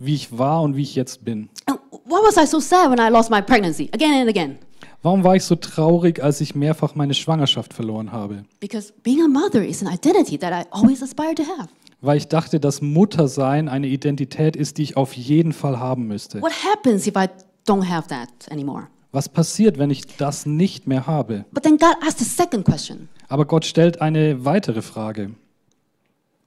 wie 0.00 0.14
ich 0.14 0.36
war 0.36 0.62
und 0.62 0.74
wie 0.76 0.82
ich 0.82 0.96
jetzt 0.96 1.24
bin. 1.24 1.48
And 1.66 1.78
why 2.06 2.18
was 2.26 2.36
I 2.36 2.46
so 2.46 2.58
sad 2.58 2.90
when 2.90 2.98
I 2.98 3.10
lost 3.12 3.30
my 3.30 3.40
pregnancy 3.40 3.88
again 3.92 4.14
and 4.20 4.28
again? 4.28 4.58
Warum 5.02 5.24
war 5.24 5.36
ich 5.36 5.44
so 5.44 5.54
traurig, 5.54 6.22
als 6.22 6.40
ich 6.40 6.54
mehrfach 6.54 6.94
meine 6.94 7.14
Schwangerschaft 7.14 7.72
verloren 7.72 8.10
habe? 8.10 8.44
Because 8.58 8.92
being 9.02 9.22
a 9.22 9.28
mother 9.28 9.64
is 9.64 9.82
an 9.82 9.92
identity 9.92 10.36
that 10.38 10.52
I 10.52 10.66
always 10.70 11.02
aspire 11.02 11.34
to 11.34 11.42
have. 11.42 11.68
Weil 12.02 12.16
ich 12.16 12.28
dachte, 12.28 12.58
dass 12.58 12.80
Muttersein 12.80 13.68
eine 13.68 13.86
Identität 13.86 14.56
ist, 14.56 14.78
die 14.78 14.82
ich 14.82 14.96
auf 14.96 15.12
jeden 15.12 15.52
Fall 15.52 15.78
haben 15.78 16.06
müsste. 16.06 16.40
What 16.42 16.52
happens 16.64 17.06
if 17.06 17.14
I 17.14 17.28
don't 17.66 17.86
have 17.88 18.08
that 18.08 18.28
anymore? 18.50 18.88
Was 19.12 19.28
passiert, 19.28 19.78
wenn 19.78 19.90
ich 19.90 20.06
das 20.16 20.46
nicht 20.46 20.86
mehr 20.86 21.06
habe? 21.06 21.44
But 21.52 21.62
then 21.62 21.76
God 21.76 21.96
asked 22.02 22.18
the 22.18 22.24
second 22.24 22.64
question 22.64 23.08
Aber 23.28 23.44
Gott 23.44 23.64
stellt 23.64 24.00
eine 24.00 24.44
weitere 24.44 24.82
Frage. 24.82 25.32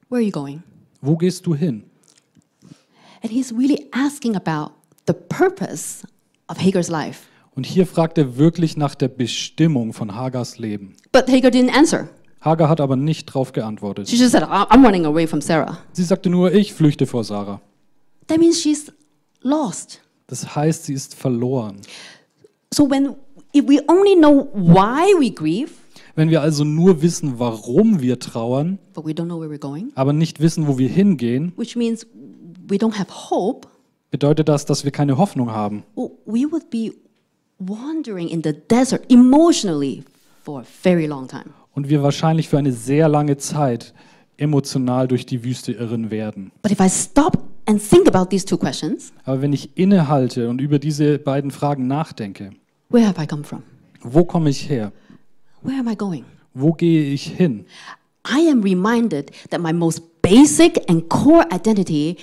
Where 0.08 0.20
are 0.20 0.22
you 0.22 0.32
going? 0.32 0.62
Wo 1.00 1.16
gehst 1.16 1.46
du 1.46 1.54
hin? 1.54 1.84
And 3.24 3.32
he's 3.32 3.52
really 3.52 3.86
asking 3.92 4.36
about 4.36 4.72
the 5.06 5.14
purpose 5.14 6.06
of 6.48 6.58
Hagar's 6.58 6.88
life. 6.90 7.22
Und 7.56 7.64
hier 7.64 7.86
fragt 7.86 8.18
er 8.18 8.36
wirklich 8.36 8.76
nach 8.76 8.94
der 8.94 9.08
Bestimmung 9.08 9.92
von 9.94 10.14
Hagars 10.14 10.58
Leben. 10.58 10.94
But 11.12 11.28
Hagar 11.28 11.50
didn't 11.50 11.74
answer. 11.74 12.08
Hagar 12.42 12.68
hat 12.68 12.80
aber 12.82 12.96
nicht 12.96 13.30
darauf 13.30 13.52
geantwortet. 13.52 14.08
She 14.10 14.16
just 14.16 14.32
said, 14.32 14.42
"I- 14.42 14.66
I'm 14.70 14.84
running 14.84 15.06
away 15.06 15.26
from 15.26 15.40
Sarah. 15.40 15.78
Sie 15.92 16.02
sagte 16.04 16.28
nur, 16.28 16.52
ich 16.52 16.74
flüchte 16.74 17.06
vor 17.06 17.24
Sarah. 17.24 17.62
That 18.26 18.38
means 18.38 18.60
she's 18.60 18.92
lost. 19.40 20.00
Das 20.26 20.54
heißt, 20.54 20.84
sie 20.84 20.92
ist 20.92 21.14
verloren. 21.14 21.76
So 22.74 22.90
when 22.90 23.14
if 23.54 23.66
we 23.66 23.80
only 23.88 24.16
know 24.16 24.48
why 24.52 25.14
we 25.18 25.30
grieve, 25.30 25.70
Wenn 26.16 26.28
wir 26.30 26.42
also 26.42 26.64
nur 26.64 27.00
wissen, 27.02 27.38
warum 27.38 28.00
wir 28.02 28.18
trauern, 28.18 28.78
but 28.92 29.04
we 29.06 29.12
don't 29.12 29.24
know 29.26 29.40
where 29.40 29.48
we're 29.50 29.58
going, 29.58 29.90
aber 29.94 30.12
nicht 30.12 30.40
wissen, 30.40 30.66
wo 30.68 30.76
wir 30.78 30.88
hingehen, 30.88 31.52
which 31.56 31.74
means 31.76 32.06
we 32.68 32.76
don't 32.76 32.98
have 32.98 33.10
hope, 33.30 33.68
bedeutet 34.10 34.48
das, 34.48 34.64
dass 34.64 34.84
wir 34.84 34.90
keine 34.90 35.16
Hoffnung 35.18 35.50
haben. 35.50 35.84
we 35.96 36.50
would 36.50 36.70
be 36.70 36.92
wandering 37.58 38.28
in 38.28 38.42
the 38.42 38.52
desert 38.70 39.10
emotionally 39.10 40.04
for 40.42 40.60
a 40.60 40.64
very 40.82 41.06
long 41.06 41.26
time. 41.28 41.46
Und 41.74 41.88
wir 41.88 42.02
wahrscheinlich 42.02 42.48
für 42.48 42.58
eine 42.58 42.72
sehr 42.72 43.08
lange 43.08 43.36
Zeit 43.36 43.92
emotional 44.36 45.08
durch 45.08 45.26
die 45.26 45.42
Wüste 45.44 45.72
irren 45.72 46.10
werden. 46.10 46.52
But 46.62 46.72
if 46.72 46.80
I 46.80 46.88
stop 46.88 47.38
and 47.66 47.80
think 47.82 48.06
about 48.12 48.26
these 48.30 48.44
two 48.44 48.56
questions, 48.58 49.12
Aber 49.24 49.42
wenn 49.42 49.52
ich 49.52 49.76
innehalte 49.76 50.48
und 50.48 50.60
über 50.60 50.78
diese 50.78 51.18
beiden 51.18 51.50
Fragen 51.50 51.86
nachdenke, 51.86 52.50
where 52.90 53.06
have 53.06 53.20
I 53.22 53.26
come 53.26 53.44
from? 53.44 53.62
wo 54.02 54.24
komme 54.24 54.50
ich 54.50 54.68
her? 54.68 54.92
Where 55.62 55.78
am 55.78 55.88
I 55.88 55.96
going? 55.96 56.24
Wo 56.52 56.72
gehe 56.72 57.12
ich 57.12 57.26
hin? 57.26 57.64
I 58.26 58.48
am 58.50 58.62
reminded 58.62 59.32
that 59.50 59.60
my 59.60 59.72
most 59.72 60.02
basic 60.22 60.88
and 60.88 61.08
core 61.08 61.44
identity 61.52 62.16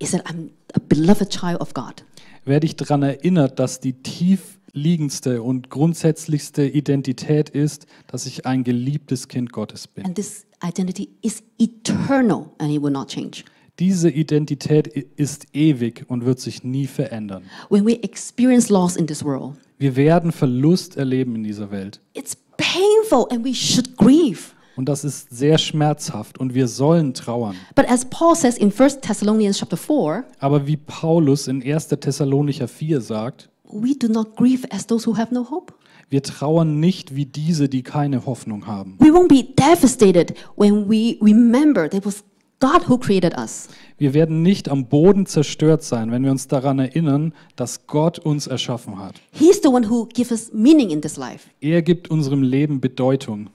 is 0.00 0.10
that 0.12 0.26
I'm 0.26 0.50
a 0.74 0.80
beloved 0.80 1.30
child 1.30 1.60
of 1.60 1.74
God. 1.74 2.04
Werde 2.44 2.66
ich 2.66 2.74
daran 2.76 3.02
erinnert, 3.02 3.58
dass 3.58 3.80
die 3.80 3.92
tiefliegendste 3.92 5.42
und 5.42 5.70
grundsätzlichste 5.70 6.66
Identität 6.66 7.50
ist, 7.50 7.86
dass 8.06 8.26
ich 8.26 8.46
ein 8.46 8.64
geliebtes 8.64 9.28
Kind 9.28 9.52
Gottes 9.52 9.86
bin. 9.86 10.04
And 10.04 10.14
this 10.14 10.46
identity 10.64 11.08
is 11.22 11.42
eternal 11.58 12.50
and 12.58 12.72
it 12.72 12.82
will 12.82 12.90
not 12.90 13.08
change. 13.08 13.44
Diese 13.78 14.10
Identität 14.10 14.86
ist 14.88 15.46
ewig 15.54 16.04
und 16.08 16.24
wird 16.26 16.38
sich 16.40 16.64
nie 16.64 16.86
verändern. 16.86 17.44
When 17.70 17.86
we 17.86 18.02
experience 18.02 18.68
loss 18.68 18.96
in 18.96 19.06
this 19.06 19.24
world, 19.24 19.54
Wir 19.78 19.96
werden 19.96 20.32
Verlust 20.32 20.96
erleben 20.96 21.34
in 21.36 21.44
dieser 21.44 21.70
Welt. 21.70 22.00
it's 22.14 22.36
painful 22.58 23.26
and 23.30 23.44
we 23.44 23.54
should 23.54 23.96
grieve. 23.96 24.52
Und 24.80 24.88
das 24.88 25.04
ist 25.04 25.28
sehr 25.28 25.58
schmerzhaft 25.58 26.38
und 26.38 26.54
wir 26.54 26.66
sollen 26.66 27.12
trauern. 27.12 27.54
But 27.74 27.90
as 27.90 28.06
Paul 28.06 28.34
says 28.34 28.56
in 28.56 28.72
1 28.72 29.02
Thessalonians 29.02 29.58
chapter 29.58 29.76
4, 29.76 30.24
Aber 30.38 30.66
wie 30.66 30.78
Paulus 30.78 31.48
in 31.48 31.62
1. 31.62 31.88
Thessalonicher 31.88 32.66
4 32.66 33.02
sagt, 33.02 33.50
we 33.64 33.94
do 33.94 34.08
not 34.08 34.36
grieve 34.36 34.66
as 34.70 34.86
those 34.86 35.06
who 35.06 35.18
have 35.18 35.34
no 35.34 35.50
hope. 35.50 35.74
wir 36.08 36.22
trauern 36.22 36.80
nicht 36.80 37.14
wie 37.14 37.26
diese, 37.26 37.68
die 37.68 37.82
keine 37.82 38.24
Hoffnung 38.24 38.66
haben. 38.66 38.96
We 39.00 39.08
won't 39.08 39.28
be 39.28 39.44
devastated 39.44 40.32
when 40.56 40.88
we 40.88 41.18
remember 41.20 41.82
that 41.82 41.98
it 41.98 42.06
was 42.06 42.24
God 42.60 42.88
who 42.88 42.96
created 42.96 43.36
us. 43.36 43.68
Wir 43.98 44.14
werden 44.14 44.40
nicht 44.40 44.70
am 44.70 44.86
Boden 44.86 45.26
zerstört 45.26 45.82
sein, 45.82 46.10
wenn 46.10 46.24
wir 46.24 46.30
uns 46.30 46.48
daran 46.48 46.78
erinnern, 46.78 47.34
dass 47.54 47.86
Gott 47.86 48.18
uns 48.18 48.46
erschaffen 48.46 48.98
hat. 48.98 49.16
He's 49.30 49.60
the 49.62 49.68
one 49.68 49.90
who 49.90 50.06
gives 50.06 50.32
us 50.32 50.50
meaning 50.54 50.88
in 50.88 51.02
this 51.02 51.18
life. 51.18 51.50
Er 51.60 51.82
gibt 51.82 52.10
unserem 52.10 52.42
Leben 52.42 52.80
Bedeutung. 52.80 53.50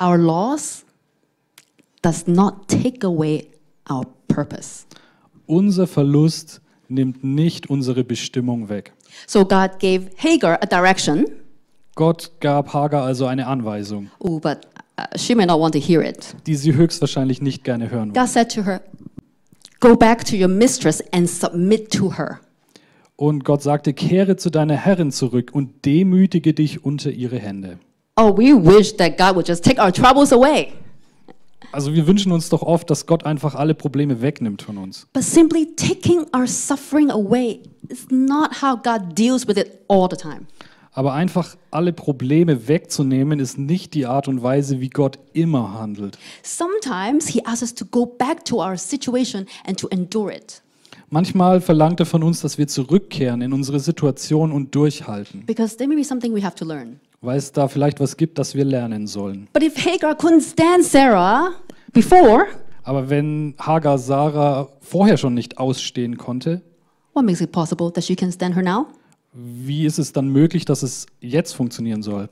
Our 0.00 0.18
loss 0.18 0.84
does 2.02 2.26
not 2.26 2.68
take 2.68 3.04
away 3.04 3.48
our 3.90 4.04
purpose. 4.28 4.86
Unser 5.46 5.86
Verlust 5.86 6.60
nimmt 6.88 7.24
nicht 7.24 7.68
unsere 7.70 8.04
Bestimmung 8.04 8.68
weg. 8.68 8.92
So 9.26 9.44
God 9.44 9.78
gave 9.78 10.10
Hagar 10.18 10.58
a 10.62 10.66
direction. 10.66 11.26
Gott 11.94 12.30
gab 12.40 12.74
Hagar 12.74 13.04
also 13.04 13.26
eine 13.26 13.46
Anweisung, 13.46 14.10
Oh, 14.18 14.38
but 14.38 14.66
uh, 14.98 15.04
she 15.16 15.34
may 15.34 15.46
not 15.46 15.58
want 15.60 15.72
to 15.74 15.80
hear 15.80 16.02
it. 16.02 16.36
die 16.46 16.54
sie 16.56 16.74
höchstwahrscheinlich 16.74 17.40
nicht 17.40 17.64
gerne 17.64 17.90
hören. 17.90 18.12
God 18.12 18.28
said 18.28 18.50
to 18.54 18.64
her, 18.64 18.82
Go 19.80 19.94
back 19.96 20.24
to 20.24 20.36
your 20.36 20.48
mistress 20.48 21.02
and 21.12 21.28
submit 21.28 21.90
to 21.92 22.12
her. 22.18 22.40
Und 23.16 23.44
Gott 23.44 23.62
sagte, 23.62 23.94
kehre 23.94 24.36
zu 24.36 24.50
deiner 24.50 24.74
Herrin 24.76 25.10
zurück 25.10 25.50
und 25.54 25.86
demütige 25.86 26.52
dich 26.52 26.84
unter 26.84 27.10
ihre 27.10 27.38
Hände. 27.38 27.78
Oh, 28.18 28.34
we 28.34 28.54
wish 28.54 28.96
that 28.96 29.18
God 29.18 29.36
would 29.36 29.46
just 29.46 29.62
take 29.62 29.78
our 29.78 29.92
troubles 29.92 30.32
away. 30.32 30.72
Also 31.72 31.92
wir 31.92 32.06
wünschen 32.06 32.32
uns 32.32 32.48
doch 32.48 32.62
oft, 32.62 32.88
dass 32.88 33.04
Gott 33.04 33.26
einfach 33.26 33.54
alle 33.54 33.74
Probleme 33.74 34.22
wegnimmt 34.22 34.62
von 34.62 34.78
uns. 34.78 35.06
But 35.12 35.22
simply 35.22 35.66
taking 35.76 36.24
our 36.34 36.46
suffering 36.46 37.10
away 37.10 37.60
is 37.90 38.06
not 38.08 38.62
how 38.62 38.74
God 38.74 39.18
deals 39.18 39.46
with 39.46 39.58
it 39.58 39.80
all 39.88 40.08
the 40.10 40.16
time. 40.16 40.46
Aber 40.92 41.12
einfach 41.12 41.56
alle 41.70 41.92
Probleme 41.92 42.68
wegzunehmen, 42.68 43.38
ist 43.38 43.58
nicht 43.58 43.92
die 43.92 44.06
Art 44.06 44.28
und 44.28 44.42
Weise, 44.42 44.80
wie 44.80 44.88
Gott 44.88 45.18
immer 45.34 45.78
handelt. 45.78 46.16
Sometimes 46.42 47.26
He 47.26 47.44
asks 47.44 47.62
us 47.64 47.74
to 47.74 47.84
go 47.84 48.06
back 48.06 48.46
to 48.46 48.64
our 48.64 48.78
situation 48.78 49.44
and 49.66 49.78
to 49.78 49.88
endure 49.88 50.34
it. 50.34 50.62
Manchmal 51.10 51.60
verlangt 51.60 52.00
er 52.00 52.06
von 52.06 52.22
uns, 52.22 52.40
dass 52.40 52.56
wir 52.56 52.66
zurückkehren 52.66 53.42
in 53.42 53.52
unsere 53.52 53.78
Situation 53.78 54.52
und 54.52 54.74
durchhalten, 54.74 55.44
Because 55.44 55.76
there 55.76 55.86
may 55.86 55.96
be 55.96 56.04
something 56.04 56.34
we 56.34 56.42
have 56.42 56.54
to 56.56 56.64
learn. 56.64 56.98
Weil 57.20 57.38
es 57.38 57.52
da 57.52 57.68
vielleicht 57.68 58.00
was 58.00 58.16
gibt, 58.16 58.38
das 58.38 58.54
wir 58.54 58.64
lernen 58.64 59.06
sollen. 59.06 59.48
But 59.52 59.62
if 59.62 59.76
Hagar 59.84 60.14
couldn't 60.14 60.42
stand 60.42 60.84
Sarah 60.84 61.52
before, 61.92 62.46
Aber 62.84 63.10
wenn 63.10 63.54
Hagar 63.58 63.98
Sarah 63.98 64.68
vorher 64.80 65.16
schon 65.16 65.34
nicht 65.34 65.58
ausstehen 65.58 66.16
konnte, 66.16 66.62
what 67.14 67.24
makes 67.24 67.40
it 67.40 67.50
possible 67.52 67.92
that 67.92 68.04
she 68.04 68.14
can 68.14 68.30
stand 68.30 68.54
her 68.54 68.62
now? 68.62 68.86
wie 69.38 69.84
ist 69.84 69.98
es 69.98 70.12
dann 70.12 70.28
möglich, 70.28 70.64
dass 70.64 70.82
es 70.82 71.06
jetzt 71.20 71.52
funktionieren 71.52 72.02
soll? 72.02 72.28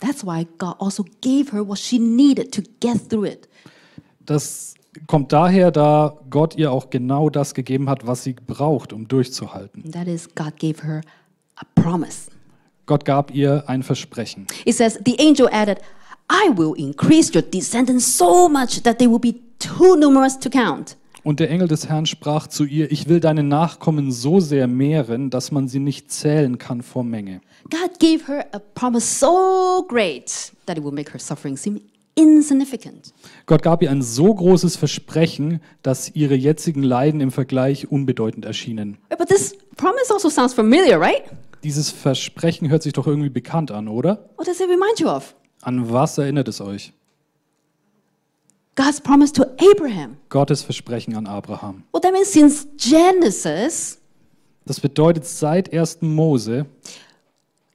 That's 0.00 0.24
why 0.24 0.46
God 0.58 0.76
also 0.78 1.04
gave 1.20 1.50
her 1.52 1.66
what 1.66 1.78
she 1.78 1.98
needed 1.98 2.52
to 2.54 2.62
get 2.80 3.08
through 3.08 3.24
it. 3.26 3.48
Das 4.24 4.74
kommt 5.06 5.32
daher, 5.32 5.70
da 5.70 6.16
Gott 6.30 6.56
ihr 6.56 6.70
auch 6.70 6.90
genau 6.90 7.28
das 7.30 7.54
gegeben 7.54 7.88
hat, 7.90 8.06
was 8.06 8.22
sie 8.22 8.34
braucht, 8.34 8.92
um 8.92 9.08
durchzuhalten. 9.08 9.90
That 9.90 10.06
is, 10.06 10.28
God 10.34 10.56
gave 10.58 10.82
her 10.86 11.00
a 11.56 11.64
promise. 11.80 12.30
Gott 12.86 13.04
gab 13.04 13.34
ihr 13.34 13.64
ein 13.66 13.82
Versprechen. 13.82 14.46
It 14.64 14.74
says, 14.74 14.98
The 15.04 15.16
angel 15.18 15.48
added, 15.50 15.78
I 16.30 16.50
will 16.56 16.74
increase 16.76 17.34
your 17.34 17.42
descendants 17.42 18.16
so 18.16 18.48
much 18.48 18.82
that 18.82 18.98
they 18.98 19.08
will 19.08 19.18
be 19.18 19.34
too 19.58 19.96
numerous 19.96 20.38
to 20.40 20.50
count. 20.50 20.96
Und 21.22 21.40
der 21.40 21.50
Engel 21.50 21.68
des 21.68 21.88
Herrn 21.88 22.04
sprach 22.04 22.48
zu 22.48 22.64
ihr, 22.64 22.92
ich 22.92 23.08
will 23.08 23.18
deine 23.18 23.42
Nachkommen 23.42 24.12
so 24.12 24.40
sehr 24.40 24.66
mehren, 24.66 25.30
dass 25.30 25.52
man 25.52 25.68
sie 25.68 25.78
nicht 25.78 26.12
zählen 26.12 26.58
kann 26.58 26.82
vor 26.82 27.02
Menge. 27.02 27.40
God 27.70 27.98
gave 27.98 28.26
her 28.26 28.44
a 28.52 28.58
promise 28.58 29.20
so 29.20 29.86
great 29.88 30.52
that 30.66 30.76
it 30.76 30.84
will 30.84 30.92
make 30.92 31.10
her 31.12 31.18
suffering 31.18 31.56
seem 31.56 31.80
insignificant. 32.14 33.14
Gott 33.46 33.62
gab 33.62 33.82
ihr 33.82 33.90
ein 33.90 34.02
so 34.02 34.34
großes 34.34 34.76
Versprechen, 34.76 35.60
dass 35.82 36.14
ihre 36.14 36.34
jetzigen 36.34 36.82
Leiden 36.82 37.22
im 37.22 37.30
Vergleich 37.30 37.90
unbedeutend 37.90 38.44
erschienen. 38.44 38.98
But 39.08 39.28
this 39.28 39.56
promise 39.76 40.12
also 40.12 40.28
sounds 40.28 40.52
familiar, 40.52 41.00
right? 41.00 41.22
Dieses 41.64 41.90
Versprechen 41.90 42.68
hört 42.68 42.82
sich 42.82 42.92
doch 42.92 43.06
irgendwie 43.06 43.30
bekannt 43.30 43.70
an, 43.70 43.88
oder? 43.88 44.28
What 44.36 44.46
does 44.46 44.60
it 44.60 44.68
remind 44.68 45.00
you 45.00 45.08
of? 45.08 45.34
An 45.62 45.90
was 45.90 46.18
erinnert 46.18 46.46
es 46.48 46.60
euch? 46.60 46.92
God's 48.76 49.00
promise 49.00 49.32
to 49.32 49.44
Abraham. 49.58 50.16
Gottes 50.28 50.62
Versprechen 50.62 51.14
an 51.16 51.26
Abraham. 51.26 51.84
Well, 51.92 52.00
that 52.02 52.12
means 52.12 52.32
since 52.32 52.66
Genesis, 52.76 53.98
Das 54.66 54.80
bedeutet, 54.80 55.24
seit 55.26 55.72
1. 55.72 55.98
Mose 56.02 56.66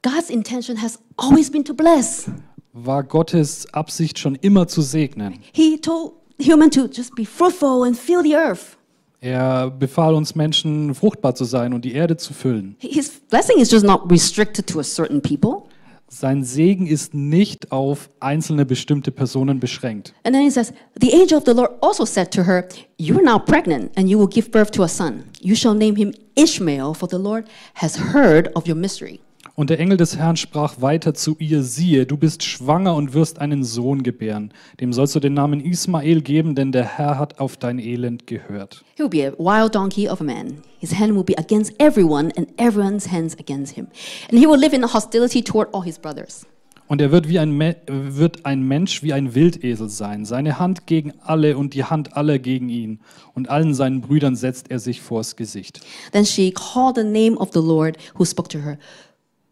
God's 0.01 0.29
intention 0.29 0.81
has 0.81 0.99
always 1.17 1.49
been 1.51 1.63
to 1.65 1.73
bless. 1.73 2.29
war 2.73 3.03
Gottes 3.03 3.65
Absicht 3.73 4.17
schon 4.19 4.35
immer 4.35 4.67
zu 4.67 4.81
segnen. 4.81 5.39
He 5.51 5.77
told 5.79 6.13
human 6.39 6.69
to 6.71 6.87
just 6.87 7.15
be 7.15 7.25
fruitful 7.25 7.83
and 7.83 7.97
fill 7.97 8.23
the 8.23 8.35
earth. 8.35 8.77
Er 9.21 9.69
befahl 9.69 10.13
uns 10.13 10.35
Menschen, 10.35 10.95
fruchtbar 10.95 11.35
zu 11.35 11.43
sein 11.43 11.73
und 11.73 11.83
die 11.83 11.93
Erde 11.93 12.15
zu 12.15 12.33
füllen. 12.33 12.77
His 12.79 13.19
blessing 13.29 13.59
is 13.59 13.69
just 13.69 13.85
not 13.85 14.09
restricted 14.09 14.65
to 14.67 14.79
a 14.79 14.83
certain 14.83 15.21
people. 15.21 15.63
Sein 16.11 16.43
Segen 16.43 16.87
ist 16.87 17.13
nicht 17.13 17.71
auf 17.71 18.09
einzelne 18.19 18.65
bestimmte 18.65 19.11
Personen 19.11 19.59
beschränkt. 19.59 20.13
And 20.23 20.33
then 20.33 20.43
he 20.43 20.49
says, 20.49 20.73
The 20.99 21.13
angel 21.13 21.37
of 21.37 21.43
the 21.45 21.53
Lord 21.53 21.71
also 21.81 22.03
said 22.05 22.31
to 22.31 22.45
her, 22.45 22.67
You 22.97 23.17
are 23.17 23.23
now 23.23 23.37
pregnant, 23.37 23.91
and 23.95 24.09
you 24.09 24.17
will 24.17 24.27
give 24.27 24.49
birth 24.49 24.71
to 24.71 24.83
a 24.83 24.87
son. 24.87 25.25
You 25.39 25.55
shall 25.55 25.75
name 25.75 25.95
him 25.97 26.13
Ishmael, 26.35 26.95
for 26.95 27.07
the 27.07 27.19
Lord 27.19 27.45
has 27.75 27.97
heard 27.97 28.47
of 28.55 28.65
your 28.67 28.75
mystery. 28.75 29.19
Und 29.59 29.69
der 29.69 29.77
Engel 29.81 29.97
des 29.97 30.15
Herrn 30.15 30.37
sprach 30.37 30.79
weiter 30.79 31.13
zu 31.13 31.35
ihr, 31.37 31.63
siehe, 31.63 32.05
du 32.05 32.15
bist 32.15 32.43
schwanger 32.43 32.95
und 32.95 33.13
wirst 33.13 33.39
einen 33.39 33.65
Sohn 33.65 34.03
gebären. 34.03 34.53
Dem 34.79 34.93
sollst 34.93 35.15
du 35.15 35.19
den 35.19 35.33
Namen 35.33 35.59
Ismael 35.59 36.21
geben, 36.21 36.55
denn 36.55 36.71
der 36.71 36.85
Herr 36.85 37.19
hat 37.19 37.41
auf 37.41 37.57
dein 37.57 37.77
Elend 37.77 38.25
gehört. 38.25 38.85
He 38.95 39.03
will 39.03 39.09
be 39.09 39.27
a 39.27 39.33
wild 39.37 39.75
donkey 39.75 40.07
of 40.07 40.21
a 40.21 40.23
man. 40.23 40.61
His 40.79 40.97
hand 40.97 41.13
will 41.13 41.25
be 41.25 41.37
against 41.37 41.73
everyone, 41.77 42.31
and 42.37 42.47
everyone's 42.57 43.11
hands 43.11 43.37
against 43.37 43.75
him. 43.75 43.87
And 44.31 44.39
he 44.39 44.47
will 44.47 44.57
live 44.57 44.73
in 44.73 44.81
hostility 44.93 45.43
toward 45.43 45.67
all 45.73 45.83
his 45.83 45.99
brothers. 45.99 46.45
Und 46.87 47.01
er 47.01 47.11
wird, 47.11 47.29
wie 47.29 47.37
ein 47.37 47.51
Me 47.51 47.75
wird 47.85 48.45
ein 48.45 48.63
Mensch 48.63 49.03
wie 49.03 49.13
ein 49.13 49.35
Wildesel 49.35 49.89
sein, 49.89 50.25
seine 50.25 50.57
Hand 50.57 50.87
gegen 50.87 51.13
alle 51.19 51.55
und 51.55 51.75
die 51.75 51.83
Hand 51.83 52.17
aller 52.17 52.39
gegen 52.39 52.69
ihn. 52.69 53.01
Und 53.35 53.49
allen 53.49 53.75
seinen 53.75 54.01
Brüdern 54.01 54.35
setzt 54.35 54.71
er 54.71 54.79
sich 54.79 54.99
vors 54.99 55.35
Gesicht. 55.35 55.81
Then 56.13 56.25
she 56.25 56.51
called 56.51 56.95
the 56.95 57.03
name 57.03 57.37
of 57.37 57.49
the 57.53 57.59
Lord 57.59 57.97
who 58.17 58.25
spoke 58.25 58.49
to 58.49 58.59
her, 58.59 58.79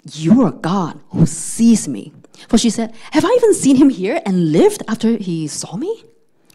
You 0.06 0.44
are 0.44 0.52
God 0.52 0.96
who 1.10 1.26
sees 1.26 1.88
me. 1.88 2.14
For 2.48 2.58
she 2.58 2.70
said, 2.70 2.92
Have 3.12 3.26
I 3.26 3.36
even 3.38 3.54
seen 3.54 3.76
him 3.76 3.90
here 3.90 4.22
and 4.26 4.52
lived 4.52 4.84
after 4.88 5.18
he 5.18 5.48
saw 5.48 5.76
me? 5.76 5.88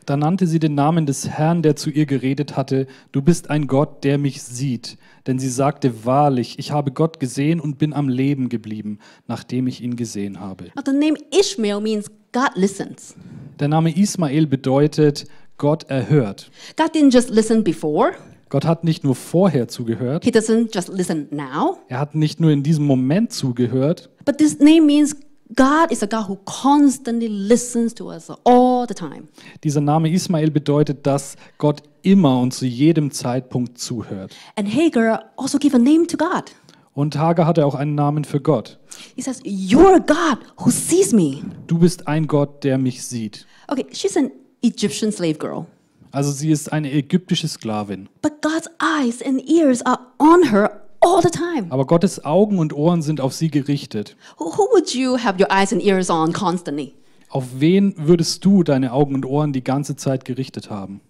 Da 0.06 0.16
nannte 0.16 0.46
sie 0.48 0.58
den 0.58 0.74
Namen 0.74 1.06
des 1.06 1.28
Herrn, 1.28 1.62
der 1.62 1.76
zu 1.76 1.88
ihr 1.90 2.06
geredet 2.06 2.56
hatte, 2.56 2.88
du 3.12 3.22
bist 3.22 3.50
ein 3.50 3.68
Gott, 3.68 4.02
der 4.02 4.18
mich 4.18 4.42
sieht. 4.42 4.98
Denn 5.28 5.38
sie 5.38 5.48
sagte 5.48 6.04
wahrlich, 6.04 6.58
ich 6.58 6.72
habe 6.72 6.90
Gott 6.90 7.20
gesehen 7.20 7.60
und 7.60 7.78
bin 7.78 7.92
am 7.92 8.08
Leben 8.08 8.48
geblieben, 8.48 8.98
nachdem 9.28 9.68
ich 9.68 9.80
ihn 9.80 9.94
gesehen 9.94 10.40
habe. 10.40 10.72
Now, 10.74 10.82
the 10.84 10.92
name 10.92 11.16
Ishmael 11.30 11.80
means 11.80 12.10
God 12.32 12.50
listens. 12.56 13.14
Der 13.60 13.68
Name 13.68 13.96
Ismael 13.96 14.46
bedeutet, 14.46 15.26
Gott 15.56 15.84
erhört. 15.84 16.50
God 16.76 16.92
didn't 16.92 17.12
just 17.12 17.30
listen 17.30 17.62
before, 17.62 18.14
Gott 18.52 18.66
hat 18.66 18.84
nicht 18.84 19.02
nur 19.02 19.14
vorher 19.14 19.66
zugehört, 19.66 20.24
He 20.24 20.30
doesn't 20.30 20.74
just 20.74 20.88
listen 20.88 21.26
now, 21.30 21.78
er 21.88 21.98
hat 22.00 22.14
nicht 22.14 22.38
nur 22.38 22.50
in 22.50 22.62
diesem 22.62 22.84
Moment 22.84 23.32
zugehört, 23.32 24.10
but 24.26 24.36
this 24.36 24.58
name 24.58 24.82
means 24.82 25.16
God 25.56 25.90
is 25.90 26.02
a 26.02 26.06
God 26.06 26.28
who 26.28 26.36
constantly 26.44 27.28
listens 27.28 27.94
to 27.94 28.10
us 28.10 28.30
all 28.44 28.84
the 28.86 28.92
time. 28.94 29.28
dieser 29.64 29.80
Name 29.80 30.10
Ismael 30.10 30.50
bedeutet, 30.50 31.06
dass 31.06 31.36
Gott 31.56 31.82
immer 32.02 32.40
und 32.40 32.52
zu 32.52 32.66
jedem 32.66 33.10
Zeitpunkt 33.10 33.78
zuhört. 33.78 34.34
And 34.56 34.68
Hagar 34.68 35.30
also 35.38 35.58
gave 35.58 35.74
a 35.74 35.78
name 35.78 36.06
to 36.06 36.18
God. 36.18 36.52
Und 36.92 37.16
Hagar 37.16 37.46
hatte 37.46 37.64
auch 37.64 37.74
einen 37.74 37.94
Namen 37.94 38.24
für 38.24 38.40
Gott. 38.40 38.78
He 39.16 39.22
says, 39.22 39.42
You're 39.44 39.94
a 39.94 39.98
God 39.98 40.38
who 40.58 40.70
sees 40.70 41.14
me. 41.14 41.40
Du 41.66 41.78
bist 41.78 42.06
ein 42.06 42.26
Gott, 42.26 42.64
der 42.64 42.76
mich 42.76 43.02
sieht. 43.02 43.46
Okay, 43.68 43.86
she's 43.92 44.14
an 44.14 44.30
Egyptian 44.62 45.10
slave 45.10 45.34
girl, 45.38 45.64
Also 46.12 46.30
sie 46.30 46.50
ist 46.50 46.72
eine 46.72 46.92
ägyptische 46.92 47.48
Sklavin. 47.48 48.08
but 48.22 48.40
God's 48.42 48.68
eyes 48.80 49.22
and 49.22 49.40
ears 49.48 49.84
are 49.84 49.98
on 50.18 50.50
her 50.50 50.82
all 51.00 51.22
the 51.22 51.30
time. 51.30 51.66
Aber 51.70 51.86
Gottes 51.86 52.24
Augen 52.24 52.58
und 52.58 52.72
Ohren 52.74 53.02
sind 53.02 53.20
auf 53.20 53.32
sie 53.32 53.50
gerichtet. 53.50 54.16
Who, 54.38 54.46
would 54.72 54.94
you 54.94 55.16
have 55.18 55.40
your 55.40 55.50
eyes 55.50 55.72
and 55.72 55.82
ears 55.82 56.10
on 56.10 56.32
constantly? 56.32 56.94
Auf 57.30 57.44
wen 57.58 57.94
würdest 57.96 58.44
du 58.44 58.62
deine 58.62 58.92
Augen 58.92 59.14
und 59.14 59.24
Ohren 59.24 59.52
die 59.54 59.64
ganze 59.64 59.96
Zeit 59.96 60.24
gerichtet 60.24 60.68
haben? 60.70 61.00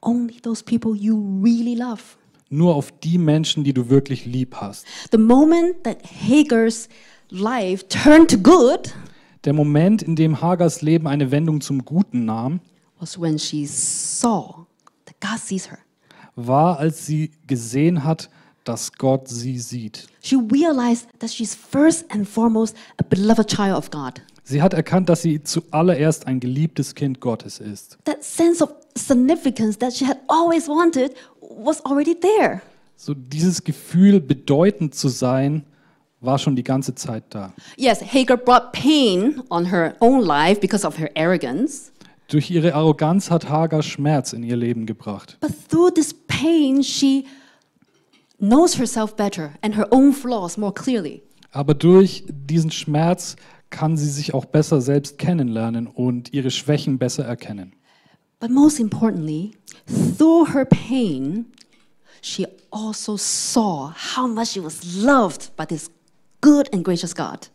Only 0.00 0.40
those 0.40 0.64
people 0.64 0.94
you 0.96 1.40
really 1.42 1.74
love. 1.74 2.02
Nur 2.50 2.74
auf 2.74 2.90
die 3.00 3.18
Menschen, 3.18 3.62
die 3.62 3.72
du 3.74 3.88
wirklich 3.88 4.24
lieb 4.26 4.56
hast. 4.56 4.86
The 5.12 5.18
moment 5.18 5.84
that 5.84 5.98
Hagar's 6.02 6.88
life 7.30 7.86
turned 7.88 8.30
to 8.30 8.38
good 8.38 8.94
Der 9.44 9.52
Moment, 9.52 10.02
in 10.02 10.16
dem 10.16 10.40
Hagars 10.40 10.82
Leben 10.82 11.06
eine 11.06 11.30
Wendung 11.30 11.60
zum 11.60 11.84
Guten 11.84 12.24
nahm, 12.24 12.60
was 13.00 13.18
when 13.18 13.38
she 13.38 13.66
saw 13.66 14.66
that 15.06 15.18
God 15.20 15.38
sees 15.38 15.70
her. 15.70 15.78
war, 16.36 16.78
als 16.78 17.06
sie 17.06 17.32
gesehen 17.46 18.04
hat, 18.04 18.28
dass 18.64 18.92
Gott 18.92 19.28
sie 19.28 19.58
sieht. 19.58 20.06
She 20.22 20.36
realized 20.36 21.08
that 21.20 21.30
she's 21.30 21.54
first 21.54 22.04
and 22.10 22.28
foremost 22.28 22.76
a 22.98 23.02
beloved 23.02 23.48
child 23.48 23.76
of 23.76 23.90
God. 23.90 24.22
Sie 24.44 24.62
hat 24.62 24.72
erkannt, 24.72 25.08
dass 25.08 25.22
sie 25.22 25.42
zuallererst 25.42 26.26
ein 26.26 26.40
geliebtes 26.40 26.94
Kind 26.94 27.20
Gottes 27.20 27.58
ist. 27.60 27.98
That 28.04 28.22
sense 28.22 28.62
of 28.62 28.70
significance 28.96 29.78
that 29.78 29.94
she 29.94 30.06
had 30.06 30.18
always 30.28 30.68
wanted 30.68 31.14
was 31.40 31.84
already 31.84 32.14
there. 32.18 32.62
So 32.96 33.14
dieses 33.14 33.62
Gefühl, 33.62 34.20
bedeutend 34.20 34.94
zu 34.94 35.08
sein, 35.08 35.64
war 36.20 36.38
schon 36.38 36.56
die 36.56 36.64
ganze 36.64 36.94
Zeit 36.94 37.24
da. 37.30 37.52
Yes, 37.76 38.00
Hagar 38.00 38.36
brought 38.36 38.72
pain 38.72 39.42
on 39.50 39.70
her 39.70 39.94
own 40.00 40.22
life 40.22 40.60
because 40.60 40.86
of 40.86 40.98
her 40.98 41.10
arrogance. 41.14 41.92
Durch 42.28 42.50
ihre 42.50 42.74
Arroganz 42.74 43.30
hat 43.30 43.48
Hagar 43.48 43.82
Schmerz 43.82 44.34
in 44.34 44.42
ihr 44.42 44.56
Leben 44.56 44.84
gebracht. 44.84 45.38
But 45.40 45.52
through 45.70 45.92
this 45.92 46.14
pain, 46.26 46.82
she 46.82 47.24
knows 48.38 48.78
herself 48.78 49.16
better 49.16 49.52
and 49.62 49.74
her 49.74 49.88
own 49.90 50.12
flaws 50.12 50.58
more 50.58 50.72
clearly. 50.72 51.22
Aber 51.52 51.72
durch 51.72 52.24
diesen 52.28 52.70
Schmerz 52.70 53.36
kann 53.70 53.96
sie 53.96 54.10
sich 54.10 54.34
auch 54.34 54.44
besser 54.44 54.82
selbst 54.82 55.16
kennenlernen 55.16 55.86
und 55.86 56.34
ihre 56.34 56.50
Schwächen 56.50 56.98
besser 56.98 57.24
erkennen. 57.24 57.72
But 58.40 58.50
most 58.50 58.78
importantly, 58.78 59.52
through 60.18 60.52
her 60.52 60.66
pain, 60.66 61.46
she 62.20 62.46
also 62.70 63.16
saw 63.16 63.90
how 64.14 64.28
much 64.28 64.48
she 64.50 64.62
was 64.62 64.80
loved 65.02 65.56
by 65.56 65.64
this 65.64 65.90
good 66.42 66.70
and 66.74 66.84
gracious 66.84 67.14
God. 67.14 67.50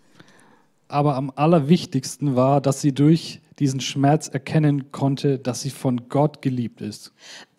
Aber 0.88 1.16
am 1.16 1.32
allerwichtigsten 1.36 2.36
war, 2.36 2.60
dass 2.60 2.82
sie 2.82 2.92
durch 2.92 3.40
diesen 3.60 3.80
Schmerz 3.80 4.28
erkennen 4.28 4.92
konnte, 4.92 5.38
dass 5.40 5.62
sie 5.62 5.70
von 5.70 6.10
Gott 6.10 6.42
geliebt 6.42 6.82
ist. 6.82 7.12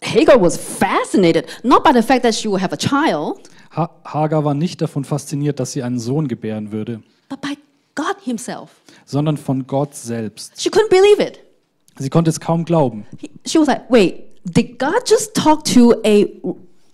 Hagar 0.03 0.41
was 0.41 0.57
fascinated 0.57 1.47
not 1.63 1.83
by 1.85 1.91
the 1.93 2.03
fact 2.03 2.23
that 2.23 2.35
she 2.35 2.49
would 2.49 2.61
have 2.63 2.73
a 2.73 2.77
child, 2.77 3.41
Ha 3.77 3.91
Hagar 4.05 4.45
war 4.45 4.55
nicht 4.55 4.81
davon 4.81 5.05
fasziniert, 5.05 5.59
dass 5.59 5.73
sie 5.73 5.83
einen 5.83 5.99
Sohn 5.99 6.29
gebären 6.29 6.71
würde, 6.73 7.03
but 7.29 7.41
by 7.41 7.57
God 7.95 8.17
Himself. 8.23 8.71
sondern 9.05 9.37
von 9.37 9.67
Gott 9.67 9.95
selbst. 9.95 10.61
She 10.61 10.69
couldn't 10.69 10.91
believe 10.91 11.21
it. 11.23 11.41
Sie 11.99 12.11
konnte 12.11 12.31
es 12.31 12.41
kaum 12.41 12.65
glauben. 12.65 13.07
He- 13.19 13.31
She 13.47 13.59
was 13.59 13.67
like, 13.69 13.83
"Wait, 13.89 14.25
did 14.45 14.79
God 14.79 15.03
just 15.09 15.35
talk 15.35 15.65
to 15.65 15.95
a 16.05 16.27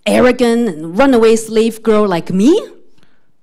arrogant 0.05 0.69
and 0.69 0.99
runaway 0.99 1.35
slave 1.35 1.81
girl 1.83 2.07
like 2.07 2.31
me?" 2.33 2.51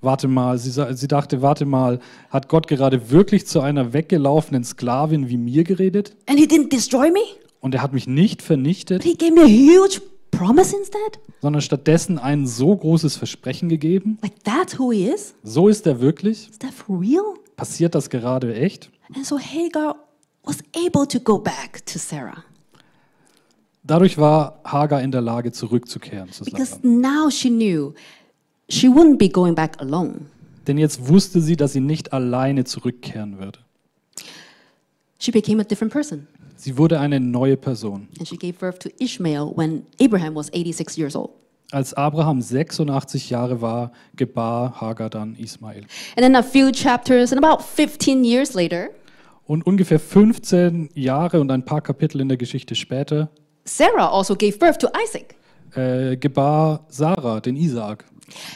Warte 0.00 0.28
mal, 0.28 0.58
sie, 0.58 0.70
sie 0.94 1.08
dachte, 1.08 1.42
warte 1.42 1.64
mal, 1.66 1.98
hat 2.30 2.48
Gott 2.48 2.68
gerade 2.68 3.10
wirklich 3.10 3.46
zu 3.46 3.60
einer 3.60 3.92
weggelaufenen 3.92 4.62
Sklavin 4.64 5.28
wie 5.28 5.36
mir 5.36 5.64
geredet? 5.64 6.14
And 6.26 6.38
He 6.38 6.46
didn't 6.46 6.70
destroy 6.70 7.10
me, 7.10 7.18
Und 7.60 7.74
er 7.74 7.82
hat 7.82 7.92
mich 7.92 8.06
nicht 8.06 8.40
vernichtet, 8.42 9.02
but 9.02 9.10
He 9.10 9.16
gave 9.16 9.32
me 9.32 9.42
a 9.42 9.46
huge 9.46 10.00
promise 10.30 10.76
instead. 10.76 11.18
sondern 11.42 11.62
stattdessen 11.62 12.18
ein 12.18 12.46
so 12.46 12.76
großes 12.76 13.16
Versprechen 13.16 13.68
gegeben? 13.68 14.18
Like 14.22 14.44
that's 14.44 14.78
who 14.78 14.92
He 14.92 15.08
is. 15.08 15.34
So 15.42 15.66
ist 15.68 15.84
er 15.86 16.00
wirklich? 16.00 16.48
Is 16.48 16.58
that 16.60 16.72
for 16.72 17.00
real? 17.00 17.34
Passiert 17.56 17.96
das 17.96 18.08
gerade 18.08 18.54
echt? 18.54 18.90
And 19.16 19.26
so 19.26 19.36
Hagar 19.38 19.96
was 20.44 20.58
able 20.76 21.08
to 21.08 21.18
go 21.18 21.38
back 21.38 21.84
to 21.86 21.98
Sarah 21.98 22.44
Dadurch 23.84 24.18
war 24.18 24.60
Hagar 24.64 25.00
in 25.02 25.10
der 25.12 25.22
Lage, 25.22 25.50
zurückzukehren 25.50 26.30
zu 26.30 26.44
because 26.44 26.72
Sarah. 26.72 26.80
now 26.84 27.30
she 27.30 27.48
knew 27.48 27.94
she 28.68 28.88
wouldn't 28.88 29.18
be 29.18 29.28
going 29.28 29.54
back 29.54 29.80
alone. 29.80 30.26
Denn 30.66 30.78
jetzt 30.78 31.08
wusste 31.08 31.40
sie, 31.40 31.56
dass 31.56 31.72
sie 31.72 31.80
nicht 31.80 32.12
alleine 32.12 32.64
zurückkehren 32.64 33.38
würde. 33.38 33.58
She 35.18 35.30
became 35.32 35.60
a 35.60 35.64
different 35.64 35.92
person 35.92 36.26
Sie 36.56 36.76
wurde 36.76 36.98
eine 36.98 37.20
neue 37.20 37.56
Person. 37.56 38.08
and 38.18 38.26
she 38.26 38.36
gave 38.36 38.54
birth 38.58 38.80
to 38.80 38.90
Ishmael 38.98 39.52
when 39.56 39.86
Abraham 40.00 40.34
was 40.34 40.48
86 40.52 40.96
years 40.96 41.14
old. 41.16 41.30
Als 41.70 41.94
Abraham 41.94 42.40
86 42.40 43.30
Jahre 43.30 43.60
war, 43.60 43.92
gebar 44.16 44.80
Hagar 44.80 45.08
dann 45.10 45.36
Ismael. 45.36 45.82
And 46.16 46.24
then 46.24 46.34
a 46.34 46.42
few 46.42 46.72
chapters 46.72 47.32
and 47.32 47.44
about 47.44 47.62
15 47.62 48.24
years 48.24 48.54
later, 48.54 48.88
Und 49.46 49.66
ungefähr 49.66 49.98
15 50.00 50.90
Jahre 50.94 51.40
und 51.40 51.50
ein 51.50 51.64
paar 51.64 51.80
Kapitel 51.80 52.20
in 52.20 52.28
der 52.28 52.36
Geschichte 52.38 52.74
später 52.74 53.30
Sarah 53.64 54.08
also 54.10 54.34
gave 54.34 54.58
birth 54.58 54.78
to 54.80 54.88
Isaac. 55.04 55.36
Äh, 55.74 56.16
gebar 56.16 56.86
Sarah 56.88 57.40
den 57.40 57.56
Isaak. 57.56 58.04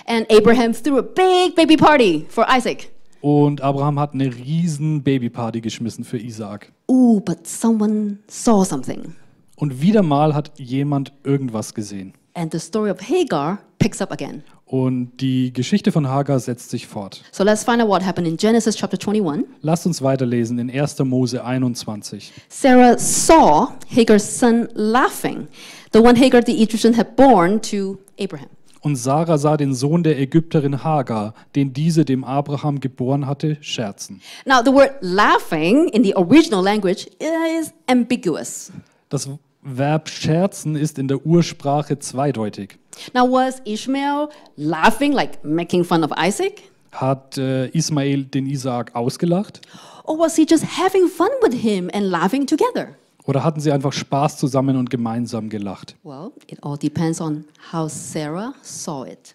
And 0.06 0.30
Abraham 0.30 0.72
threw 0.72 0.98
a 0.98 1.02
big 1.02 1.54
baby 1.54 1.76
party 1.76 2.26
for 2.28 2.46
Isaac. 2.48 2.90
Und 3.20 3.60
Abraham 3.60 4.00
hat 4.00 4.14
eine 4.14 4.34
riesen 4.34 5.02
Babyparty 5.02 5.60
geschmissen 5.60 6.04
für 6.04 6.18
Isaak. 6.18 6.72
Ooh, 6.90 7.20
but 7.20 7.46
someone 7.46 8.18
saw 8.26 8.64
something. 8.64 9.14
Und 9.56 9.80
wieder 9.80 10.02
mal 10.02 10.34
hat 10.34 10.50
jemand 10.58 11.12
irgendwas 11.22 11.72
gesehen. 11.72 12.14
And 12.34 12.50
the 12.52 12.58
story 12.58 12.90
of 12.90 13.00
Hagar 13.00 13.60
picks 13.78 14.02
up 14.02 14.10
again. 14.10 14.42
Und 14.64 15.20
die 15.20 15.52
Geschichte 15.52 15.92
von 15.92 16.08
Hagar 16.08 16.40
setzt 16.40 16.70
sich 16.70 16.86
fort. 16.86 17.22
So 17.30 17.44
let's 17.44 17.62
find 17.62 17.82
out 17.82 17.88
what 17.88 18.04
happened 18.04 18.26
in 18.26 18.38
Genesis 18.38 18.74
chapter 18.74 18.96
21. 18.98 19.44
Lasst 19.60 19.86
uns 19.86 20.00
weiterlesen 20.02 20.58
in 20.58 20.70
1. 20.70 20.98
Mose 21.00 21.44
21. 21.44 22.32
Sarah 22.48 22.98
saw 22.98 23.68
Hagar's 23.94 24.24
son 24.24 24.68
laughing, 24.72 25.46
the 25.92 26.00
one 26.00 26.16
Hagar 26.16 26.42
the 26.42 26.62
Egyptian 26.62 26.94
had 26.94 27.16
born 27.16 27.60
to 27.62 27.98
Abraham. 28.18 28.48
Und 28.80 28.96
Sarah 28.96 29.38
sah 29.38 29.56
den 29.56 29.74
Sohn 29.74 30.02
der 30.02 30.18
Ägypterin 30.18 30.82
Hagar, 30.82 31.34
den 31.54 31.72
diese 31.72 32.04
dem 32.04 32.24
Abraham 32.24 32.80
geboren 32.80 33.28
hatte, 33.28 33.56
scherzen. 33.60 34.20
Now, 34.44 34.60
the 34.64 34.72
word 34.72 34.90
laughing 35.00 35.88
in 35.90 36.02
the 36.02 36.16
original 36.16 36.62
language 36.64 37.06
is 37.20 37.72
ambiguous. 37.86 38.72
Das 39.08 39.28
Verb 39.62 40.08
scherzen 40.08 40.74
ist 40.74 40.98
in 40.98 41.06
der 41.06 41.24
Ursprache 41.24 42.00
zweideutig. 42.00 42.78
Now, 43.14 43.30
was 43.30 43.62
Ishmael 43.64 44.30
laughing, 44.56 45.12
like 45.12 45.44
making 45.44 45.84
fun 45.84 46.02
of 46.02 46.10
Isaac? 46.18 46.62
Hat 46.90 47.38
äh, 47.38 47.68
Ismael 47.68 48.24
den 48.24 48.46
Isaak 48.46 48.96
ausgelacht? 48.96 49.60
Or 50.04 50.18
was 50.18 50.34
he 50.34 50.44
just 50.48 50.64
having 50.76 51.06
fun 51.06 51.28
with 51.40 51.54
him 51.54 51.88
and 51.94 52.10
laughing 52.10 52.46
together? 52.46 52.96
Oder 53.24 53.44
hatten 53.44 53.60
sie 53.60 53.70
einfach 53.70 53.92
Spaß 53.92 54.36
zusammen 54.38 54.76
und 54.76 54.90
gemeinsam 54.90 55.48
gelacht? 55.48 55.96
Well, 56.02 56.32
it 56.48 56.58
all 56.62 56.76
depends 56.76 57.20
on 57.20 57.44
how 57.72 57.90
Sarah 57.90 58.54
saw 58.62 59.04
it. 59.06 59.34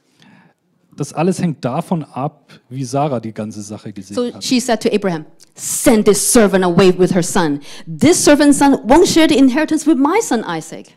Das 0.98 1.14
alles 1.14 1.40
hängt 1.40 1.64
davon 1.64 2.04
ab, 2.04 2.52
wie 2.70 2.84
Sarah 2.84 3.20
die 3.20 3.32
ganze 3.32 3.62
Sache 3.62 3.94
gesehen 3.94 4.16
So 4.16 4.34
hat. 4.34 4.44
she 4.44 4.60
said 4.60 4.82
to 4.82 4.90
Abraham, 4.92 5.26
Send 5.54 6.06
this 6.06 6.34
servant 6.34 6.64
away 6.66 6.92
with 6.98 7.14
her 7.14 7.24
son. 7.24 7.60
This 7.86 8.24
servant's 8.24 8.58
son 8.60 8.74
won't 8.88 9.08
share 9.08 9.28
the 9.30 9.38
inheritance 9.38 9.88
with 9.90 9.98
my 9.98 10.20
son 10.22 10.44
Isaac. 10.48 10.88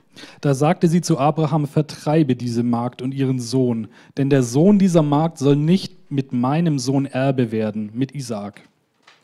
Da 0.40 0.54
sagte 0.54 0.88
sie 0.88 1.00
zu 1.00 1.18
Abraham, 1.18 1.66
vertreibe 1.66 2.34
diese 2.34 2.62
Magd 2.62 3.00
und 3.02 3.12
ihren 3.12 3.38
Sohn, 3.38 3.88
denn 4.16 4.28
der 4.30 4.42
Sohn 4.42 4.78
dieser 4.78 5.02
Magd 5.02 5.38
soll 5.38 5.56
nicht 5.56 6.10
mit 6.10 6.32
meinem 6.32 6.78
Sohn 6.78 7.06
Erbe 7.06 7.52
werden, 7.52 7.90
mit 7.94 8.12
Isaak. 8.14 8.62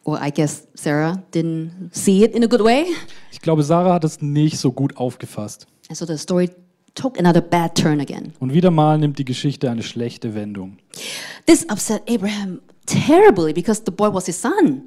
Well, 0.07 0.23
I 0.23 0.31
guess 0.31 0.69
Sarah 0.75 1.21
didn't 1.33 1.91
see 1.93 2.23
it 2.23 2.33
in 2.33 2.45
a 2.45 2.47
good 2.47 2.61
way. 2.61 2.87
Ich 3.33 3.41
glaube, 3.41 3.65
Sarah 3.65 3.95
hat 3.95 4.05
es 4.05 4.23
nicht 4.23 4.57
so 4.57 4.71
gut 4.71 4.97
aufgefasst. 4.97 5.67
And 5.89 5.99
so 5.99 6.07
the 6.07 6.17
story 6.17 6.49
took 6.95 7.19
another 7.19 7.41
bad 7.41 7.75
turn 7.75 8.01
again. 8.01 8.33
Und 8.39 8.55
wieder 8.55 8.71
mal 8.71 8.99
nimmt 8.99 9.19
die 9.19 9.25
Geschichte 9.25 9.69
eine 9.69 9.83
schlechte 9.83 10.37
Wendung. 10.37 10.79
This 11.47 11.69
upset 11.69 12.03
Abraham 12.09 12.61
terribly 12.87 13.53
because 13.53 13.83
the 13.85 13.91
boy 13.91 14.15
was 14.15 14.27
his 14.27 14.41
son. 14.41 14.83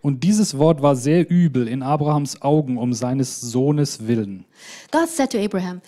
Und 0.00 0.24
dieses 0.24 0.56
Wort 0.56 0.80
war 0.80 0.96
sehr 0.96 1.30
übel 1.30 1.68
in 1.68 1.82
Abrahams 1.82 2.40
Augen 2.40 2.78
um 2.78 2.94
seines 2.94 3.42
Sohnes 3.42 4.06
willen. 4.06 4.46
God 4.90 5.06
said 5.06 5.30
to 5.32 5.38
Abraham, 5.38 5.82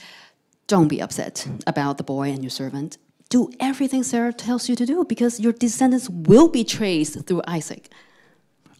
Don't 0.68 0.88
be 0.88 1.02
upset 1.02 1.48
about 1.64 1.96
the 1.96 2.04
boy 2.04 2.30
and 2.30 2.42
your 2.42 2.50
servant. 2.50 2.98
Do 3.30 3.48
everything 3.58 4.04
Sarah 4.04 4.34
tells 4.34 4.68
you 4.68 4.76
to 4.76 4.84
do 4.84 5.04
because 5.04 5.42
your 5.42 5.54
descendants 5.54 6.10
will 6.10 6.48
be 6.48 6.64
traced 6.64 7.26
through 7.26 7.42
Isaac. 7.48 7.88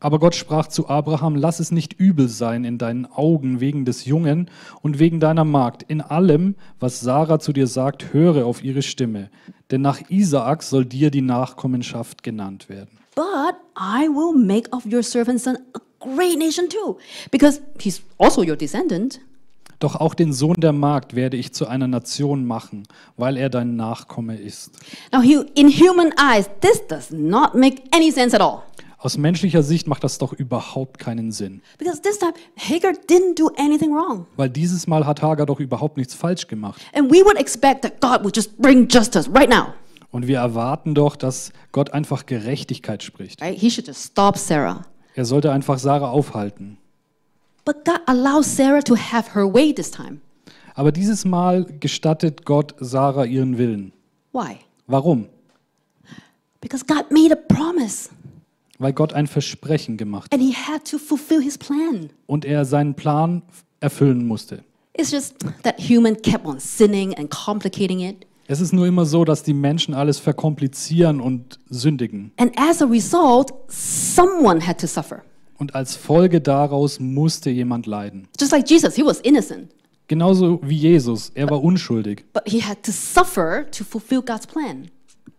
Aber 0.04 0.18
Gott 0.18 0.34
sprach 0.34 0.66
zu 0.66 0.86
Abraham, 0.90 1.34
lass 1.34 1.60
es 1.60 1.70
nicht 1.70 1.94
übel 1.94 2.28
sein 2.28 2.64
in 2.64 2.76
deinen 2.76 3.06
Augen 3.06 3.60
wegen 3.60 3.86
des 3.86 4.04
Jungen 4.04 4.50
und 4.82 4.98
wegen 4.98 5.18
deiner 5.18 5.46
Magd. 5.46 5.82
In 5.82 6.02
allem, 6.02 6.56
was 6.78 7.00
Sarah 7.00 7.38
zu 7.38 7.54
dir 7.54 7.66
sagt, 7.66 8.12
höre 8.12 8.44
auf 8.44 8.62
ihre 8.62 8.82
Stimme. 8.82 9.30
Denn 9.70 9.80
nach 9.80 10.02
Isaak 10.10 10.62
soll 10.62 10.84
dir 10.84 11.10
die 11.10 11.22
Nachkommenschaft 11.22 12.22
genannt 12.22 12.68
werden. 12.68 12.98
But 13.14 13.54
I 13.78 14.06
will 14.08 14.36
make 14.38 14.70
of 14.72 14.84
your 14.84 15.02
servant 15.02 15.40
son 15.40 15.56
a 15.72 15.80
great 16.00 16.36
nation 16.36 16.68
too, 16.68 16.98
because 17.30 17.62
he's 17.80 18.02
also 18.18 18.42
your 18.42 18.56
descendant. 18.56 19.20
Doch 19.78 19.96
auch 19.96 20.12
den 20.12 20.34
Sohn 20.34 20.60
der 20.60 20.72
Magd 20.72 21.16
werde 21.16 21.38
ich 21.38 21.54
zu 21.54 21.66
einer 21.66 21.88
Nation 21.88 22.44
machen, 22.44 22.86
weil 23.16 23.38
er 23.38 23.48
dein 23.48 23.76
Nachkomme 23.76 24.36
ist. 24.36 24.78
Now, 25.12 25.22
in 25.22 25.68
human 25.68 26.12
eyes, 26.18 26.50
this 26.60 26.86
does 26.88 27.10
not 27.10 27.54
make 27.54 27.82
any 27.90 28.10
sense 28.10 28.36
at 28.36 28.42
all. 28.42 28.64
Aus 29.04 29.18
menschlicher 29.18 29.62
Sicht 29.62 29.86
macht 29.86 30.02
das 30.02 30.16
doch 30.16 30.32
überhaupt 30.32 30.98
keinen 30.98 31.30
Sinn. 31.30 31.60
Because 31.76 32.00
this 32.00 32.18
time, 32.18 32.32
Hagar 32.56 32.92
didn't 32.92 33.38
do 33.38 33.50
anything 33.58 33.92
wrong. 33.92 34.26
Weil 34.36 34.48
dieses 34.48 34.86
Mal 34.86 35.04
hat 35.04 35.20
Hagar 35.20 35.44
doch 35.44 35.60
überhaupt 35.60 35.98
nichts 35.98 36.14
falsch 36.14 36.48
gemacht. 36.48 36.80
And 36.94 37.10
we 37.12 37.22
would 37.22 37.36
expect 37.36 37.82
that 37.82 38.00
God 38.00 38.24
would 38.24 38.34
just 38.34 38.56
bring 38.56 38.88
justice 38.88 39.28
right 39.28 39.50
now. 39.50 39.74
Und 40.10 40.26
wir 40.26 40.38
erwarten 40.38 40.94
doch, 40.94 41.16
dass 41.16 41.52
Gott 41.70 41.92
einfach 41.92 42.24
Gerechtigkeit 42.24 43.02
spricht. 43.02 43.42
Right? 43.42 43.58
He 43.58 43.70
should 43.70 43.86
just 43.86 44.02
stop 44.02 44.38
Sarah. 44.38 44.86
Er 45.14 45.26
sollte 45.26 45.52
einfach 45.52 45.78
Sarah 45.78 46.08
aufhalten. 46.08 46.78
But 47.66 47.84
God 47.84 48.00
allows 48.06 48.56
Sarah 48.56 48.80
to 48.80 48.96
have 48.96 49.34
her 49.34 49.52
way 49.52 49.74
this 49.74 49.90
time. 49.90 50.22
Aber 50.74 50.92
dieses 50.92 51.26
Mal 51.26 51.66
gestattet 51.78 52.46
Gott 52.46 52.74
Sarah 52.80 53.26
ihren 53.26 53.58
Willen. 53.58 53.92
Why? 54.32 54.60
Warum? 54.86 55.26
Because 56.62 56.82
God 56.86 57.10
made 57.10 57.30
a 57.30 57.36
promise 57.36 58.08
Weil 58.84 58.92
Gott 58.92 59.14
ein 59.14 59.26
Versprechen 59.26 59.96
gemacht 59.96 60.24
hat 60.30 60.38
and 60.38 60.42
he 60.46 60.52
had 60.54 60.84
to 60.84 60.98
fulfill 60.98 61.40
his 61.40 61.56
plan. 61.56 62.10
und 62.26 62.44
er 62.44 62.66
seinen 62.66 62.92
Plan 62.92 63.40
erfüllen 63.80 64.26
musste. 64.26 64.62
It's 64.94 65.10
just 65.10 65.36
that 65.62 65.80
human 65.80 66.20
kept 66.20 66.44
on 66.44 66.60
sinning 66.60 67.14
and 67.14 67.30
complicating 67.30 68.00
it. 68.00 68.26
Es 68.46 68.60
ist 68.60 68.74
nur 68.74 68.86
immer 68.86 69.06
so, 69.06 69.24
dass 69.24 69.42
die 69.42 69.54
Menschen 69.54 69.94
alles 69.94 70.18
verkomplizieren 70.18 71.22
und 71.22 71.58
sündigen. 71.70 72.32
And 72.36 72.52
as 72.58 72.82
a 72.82 72.84
result, 72.84 73.54
someone 73.68 74.66
had 74.66 74.78
to 74.82 74.86
suffer. 74.86 75.22
Und 75.56 75.74
als 75.74 75.96
Folge 75.96 76.42
daraus 76.42 77.00
musste 77.00 77.48
jemand 77.48 77.86
leiden. 77.86 78.28
Just 78.38 78.52
like 78.52 78.68
Jesus, 78.68 78.94
he 78.96 79.02
was 79.02 79.18
innocent, 79.20 79.70
Genauso 80.08 80.60
wie 80.62 80.76
Jesus. 80.76 81.30
Er 81.34 81.48
war 81.48 81.64
unschuldig, 81.64 82.26
but 82.34 82.42
he 82.46 82.60
had 82.60 82.82
to 82.82 82.92
suffer 82.92 83.64
to 83.70 83.82
fulfill 83.82 84.20
God's 84.20 84.46
plan. 84.46 84.88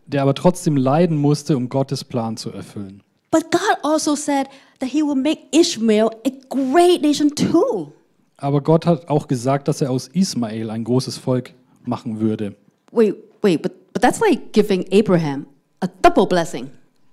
der 0.07 0.23
aber 0.23 0.33
trotzdem 0.33 0.77
leiden 0.77 1.17
musste, 1.17 1.55
um 1.55 1.69
Gottes 1.69 2.03
Plan 2.03 2.37
zu 2.37 2.51
erfüllen. 2.51 3.03
But 3.31 3.51
God 3.51 3.77
also 3.83 4.15
said 4.15 4.47
that 4.79 4.89
he 4.89 5.01
will 5.01 5.15
make 5.15 5.47
Ishmael 5.51 6.11
a 6.25 6.31
great 6.49 7.01
nation 7.01 7.29
too. 7.33 7.91
Aber 8.37 8.61
Gott 8.61 8.85
hat 8.85 9.07
auch 9.07 9.27
gesagt, 9.27 9.67
dass 9.67 9.81
er 9.81 9.91
aus 9.91 10.07
Ismael 10.09 10.69
ein 10.69 10.83
großes 10.83 11.17
Volk 11.17 11.53
machen 11.85 12.19
würde. 12.19 12.55
Wait, 12.91 13.15
wait, 13.41 13.61
but, 13.61 13.73
but 13.93 14.01
that's 14.01 14.19
like 14.19 14.51
giving 14.51 14.85
Abraham 14.91 15.45
a 15.81 15.87
double 16.01 16.25
blessing. 16.25 16.69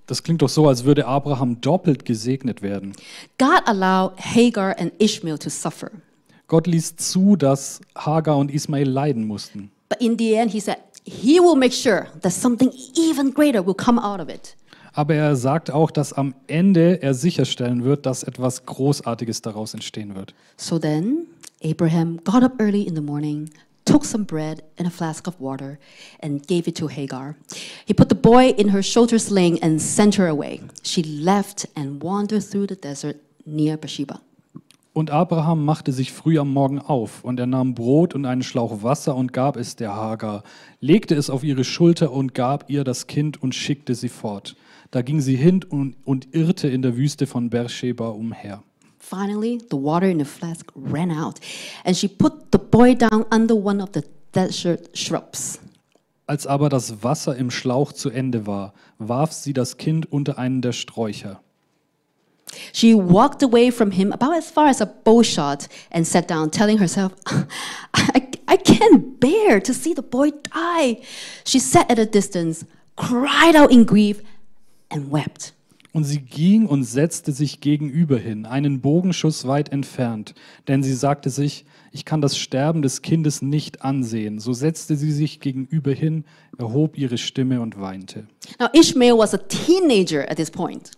Das 0.06 0.22
klingt 0.22 0.42
doch 0.42 0.48
so, 0.48 0.66
als 0.66 0.84
würde 0.84 1.06
Abraham 1.06 1.60
doppelt 1.60 2.04
gesegnet 2.04 2.60
werden. 2.60 2.92
God 3.38 3.62
allowed 3.66 4.18
Hagar 4.18 4.78
and 4.78 4.92
Ishmael 4.98 5.38
to 5.38 5.48
suffer. 5.48 5.90
Gott 6.48 6.66
ließ 6.66 6.96
zu, 6.96 7.36
dass 7.36 7.80
Hagar 7.96 8.36
und 8.36 8.50
Ismael 8.50 8.88
leiden 8.88 9.26
mussten. 9.26 9.70
But 9.88 10.00
in 10.00 10.18
the 10.18 10.34
end, 10.34 10.50
he 10.50 10.60
said 10.60 10.78
he 11.04 11.40
will 11.40 11.56
make 11.56 11.72
sure 11.72 12.08
that 12.20 12.32
something 12.32 12.70
even 12.94 13.32
greater 13.32 13.64
will 13.64 13.74
come 13.74 13.98
out 13.98 14.20
of 14.20 14.28
it. 14.28 14.56
Aber 14.92 15.14
er 15.14 15.36
sagt 15.36 15.70
auch, 15.70 15.90
dass 15.90 16.12
am 16.12 16.34
Ende 16.46 17.02
er 17.02 17.14
sicherstellen 17.14 17.84
wird, 17.84 18.06
dass 18.06 18.22
etwas 18.22 18.66
Großartiges 18.66 19.42
daraus 19.42 19.74
entstehen 19.74 20.14
wird. 20.14 20.34
So 20.56 20.78
then, 20.78 21.26
Abraham 21.64 22.20
got 22.24 22.42
up 22.42 22.60
early 22.60 22.82
in 22.82 22.94
the 22.94 23.00
morning, 23.00 23.50
took 23.84 24.04
some 24.04 24.24
bread 24.24 24.62
and 24.78 24.86
a 24.86 24.90
flask 24.90 25.26
of 25.26 25.40
water, 25.40 25.78
and 26.20 26.46
gave 26.46 26.68
it 26.68 26.76
to 26.76 26.88
Hagar. 26.88 27.36
He 27.86 27.94
put 27.94 28.08
the 28.08 28.14
boy 28.14 28.50
in 28.56 28.68
her 28.68 28.82
shoulder 28.82 29.18
sling 29.18 29.58
and 29.62 29.80
sent 29.80 30.16
her 30.16 30.28
away. 30.28 30.60
She 30.82 31.02
left 31.02 31.66
and 31.74 32.02
wandered 32.02 32.44
through 32.44 32.66
the 32.66 32.76
desert 32.76 33.16
near 33.46 33.76
Bathsheba. 33.76 34.20
Und 34.94 35.10
Abraham 35.10 35.64
machte 35.64 35.90
sich 35.90 36.12
früh 36.12 36.38
am 36.38 36.52
Morgen 36.52 36.78
auf, 36.78 37.24
und 37.24 37.40
er 37.40 37.46
nahm 37.46 37.74
Brot 37.74 38.14
und 38.14 38.26
einen 38.26 38.42
Schlauch 38.42 38.82
Wasser 38.82 39.16
und 39.16 39.32
gab 39.32 39.56
es 39.56 39.74
der 39.74 39.96
Hagar, 39.96 40.42
legte 40.80 41.14
es 41.14 41.30
auf 41.30 41.44
ihre 41.44 41.64
Schulter 41.64 42.12
und 42.12 42.34
gab 42.34 42.68
ihr 42.68 42.84
das 42.84 43.06
Kind 43.06 43.42
und 43.42 43.54
schickte 43.54 43.94
sie 43.94 44.10
fort. 44.10 44.54
Da 44.90 45.00
ging 45.00 45.22
sie 45.22 45.36
hin 45.36 45.64
und, 45.66 45.96
und 46.04 46.34
irrte 46.34 46.68
in 46.68 46.82
der 46.82 46.98
Wüste 46.98 47.26
von 47.26 47.48
Beersheba 47.48 48.08
umher. 48.10 48.62
Finally, 48.98 49.58
the 49.70 49.76
water 49.76 50.08
in 50.08 50.18
the 50.18 50.26
flask 50.26 50.70
ran 50.76 51.10
out, 51.10 51.40
and 51.84 51.96
she 51.96 52.06
put 52.06 52.32
the 52.52 52.58
boy 52.58 52.94
down 52.94 53.24
under 53.34 53.54
one 53.54 53.82
of 53.82 53.88
the 53.94 54.02
desert 54.34 54.90
shrubs. 54.96 55.58
Als 56.26 56.46
aber 56.46 56.68
das 56.68 57.02
Wasser 57.02 57.34
im 57.36 57.50
Schlauch 57.50 57.92
zu 57.92 58.10
Ende 58.10 58.46
war, 58.46 58.74
warf 58.98 59.32
sie 59.32 59.54
das 59.54 59.78
Kind 59.78 60.12
unter 60.12 60.38
einen 60.38 60.60
der 60.60 60.72
Sträucher. 60.72 61.40
She 62.72 62.94
walked 62.94 63.42
away 63.42 63.70
from 63.70 63.92
him 63.92 64.12
about 64.12 64.34
as 64.34 64.50
far 64.50 64.66
as 64.68 64.80
a 64.80 64.86
bow 64.86 65.22
shot 65.22 65.68
and 65.90 66.06
sat 66.06 66.28
down, 66.28 66.50
telling 66.50 66.78
herself, 66.78 67.14
I, 67.94 68.28
I 68.48 68.56
can't 68.56 69.18
bear 69.20 69.60
to 69.60 69.72
see 69.72 69.94
the 69.94 70.02
boy 70.02 70.30
die. 70.52 71.02
She 71.44 71.58
sat 71.58 71.90
at 71.90 71.98
a 71.98 72.06
distance, 72.06 72.64
cried 72.96 73.56
out 73.56 73.72
in 73.72 73.84
grief, 73.84 74.22
and 74.90 75.10
wept. 75.10 75.52
Und 75.94 76.04
sie 76.04 76.20
ging 76.20 76.66
und 76.66 76.84
setzte 76.84 77.32
sich 77.32 77.60
gegenüber 77.60 78.16
hin, 78.16 78.46
einen 78.46 78.80
Bogenschuss 78.80 79.46
weit 79.46 79.70
entfernt, 79.70 80.34
denn 80.66 80.82
sie 80.82 80.94
sagte 80.94 81.28
sich, 81.28 81.66
ich 81.92 82.06
kann 82.06 82.22
das 82.22 82.38
Sterben 82.38 82.80
des 82.80 83.02
Kindes 83.02 83.42
nicht 83.42 83.82
ansehen. 83.82 84.38
So 84.38 84.54
setzte 84.54 84.96
sie 84.96 85.12
sich 85.12 85.40
gegenüber 85.40 85.92
hin, 85.92 86.24
erhob 86.56 86.96
ihre 86.96 87.18
Stimme 87.18 87.60
und 87.60 87.78
weinte. 87.78 88.26
Now, 88.58 88.68
Ishmael 88.72 89.18
was 89.18 89.34
a 89.34 89.38
teenager 89.38 90.26
at 90.30 90.38
this 90.38 90.50
point. 90.50 90.92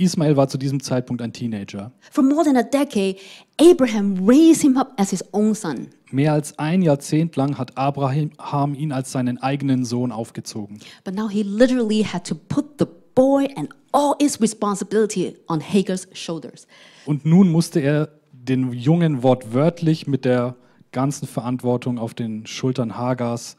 Ismael 0.00 0.36
war 0.36 0.48
zu 0.48 0.56
diesem 0.56 0.82
Zeitpunkt 0.82 1.20
ein 1.20 1.32
Teenager. 1.32 1.92
For 2.10 2.24
more 2.24 2.42
than 2.44 2.56
a 2.56 2.62
decade, 2.62 3.16
Abraham 3.60 4.26
raised 4.26 4.62
him 4.62 4.76
up 4.76 4.92
as 4.96 5.10
his 5.10 5.22
own 5.32 5.54
son. 5.54 5.88
Mehr 6.10 6.32
als 6.32 6.58
ein 6.58 6.82
Jahrzehnt 6.82 7.36
lang 7.36 7.58
hat 7.58 7.76
Abraham 7.76 8.74
ihn 8.74 8.92
als 8.92 9.12
seinen 9.12 9.38
eigenen 9.38 9.84
Sohn 9.84 10.10
aufgezogen. 10.10 10.80
But 11.04 11.14
now 11.14 11.28
he 11.28 11.42
literally 11.42 12.02
had 12.02 12.26
to 12.26 12.34
put 12.34 12.78
the 12.78 12.86
boy 13.14 13.46
and 13.56 13.68
all 13.92 14.14
its 14.18 14.40
responsibility 14.40 15.36
on 15.48 15.60
Hagar's 15.60 16.08
shoulders. 16.12 16.66
Und 17.04 17.26
nun 17.26 17.50
musste 17.50 17.80
er 17.80 18.08
den 18.32 18.72
Jungen 18.72 19.22
wortwörtlich 19.22 20.06
mit 20.06 20.24
der 20.24 20.56
ganzen 20.92 21.28
Verantwortung 21.28 21.98
auf 21.98 22.14
den 22.14 22.46
Schultern 22.46 22.96
Hagars 22.96 23.56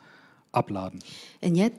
abladen. 0.52 1.00
And 1.44 1.56
yet, 1.56 1.74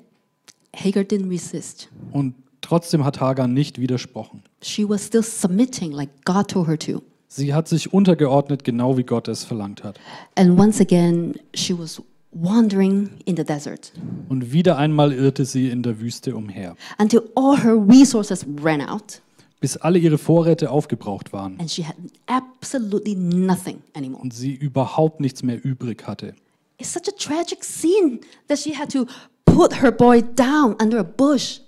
Hagar 0.74 1.02
didn't 1.02 1.28
resist. 1.28 1.90
Und 2.12 2.34
trotzdem 2.62 3.04
hat 3.04 3.20
Hagar 3.20 3.46
nicht 3.46 3.78
widersprochen. 3.80 4.42
She 4.62 4.88
was 4.88 5.06
still 5.06 5.22
submitting 5.22 5.92
like 5.92 6.10
God 6.24 6.48
told 6.48 6.68
her 6.68 6.78
to. 6.78 7.02
Sie 7.28 7.54
hat 7.54 7.68
sich 7.68 7.92
untergeordnet, 7.92 8.64
genau 8.64 8.96
wie 8.96 9.04
Gott 9.04 9.28
es 9.28 9.44
verlangt 9.44 9.84
hat. 9.84 9.98
And 10.36 10.58
once 10.58 10.80
again, 10.80 11.34
she 11.54 11.76
was 11.78 12.02
wandering 12.32 13.10
in 13.24 13.36
the 13.36 13.44
desert 13.44 13.92
Und 14.28 14.52
wieder 14.52 14.78
einmal 14.78 15.12
irrte 15.12 15.44
sie 15.44 15.68
in 15.68 15.82
der 15.82 16.00
Wüste 16.00 16.34
umher, 16.34 16.76
until 16.98 17.22
all 17.34 17.62
her 17.62 17.76
resources 17.76 18.46
ran 18.62 18.80
out 18.80 19.20
bis 19.60 19.76
alle 19.76 19.98
ihre 20.00 20.18
Vorräte 20.18 20.70
aufgebraucht 20.70 21.32
waren 21.32 21.56
and 21.60 21.70
she 21.70 21.84
had 21.84 21.94
absolutely 22.26 23.14
nothing 23.14 23.80
anymore. 23.94 24.20
und 24.22 24.34
sie 24.34 24.52
überhaupt 24.54 25.20
nichts 25.20 25.42
mehr 25.42 25.64
übrig 25.64 26.06
hatte. 26.06 26.34
It's 26.78 26.92
such 26.92 27.06
a 27.06 27.16
tragic 27.16 27.62
scene 27.62 28.18
that 28.48 28.58
she 28.58 28.76
had 28.76 28.90
to 28.90 29.06
put 29.44 29.80
her 29.80 29.92
boy 29.92 30.22
down 30.22 30.74
under 30.82 30.98
a 30.98 31.04
bush. 31.04 31.60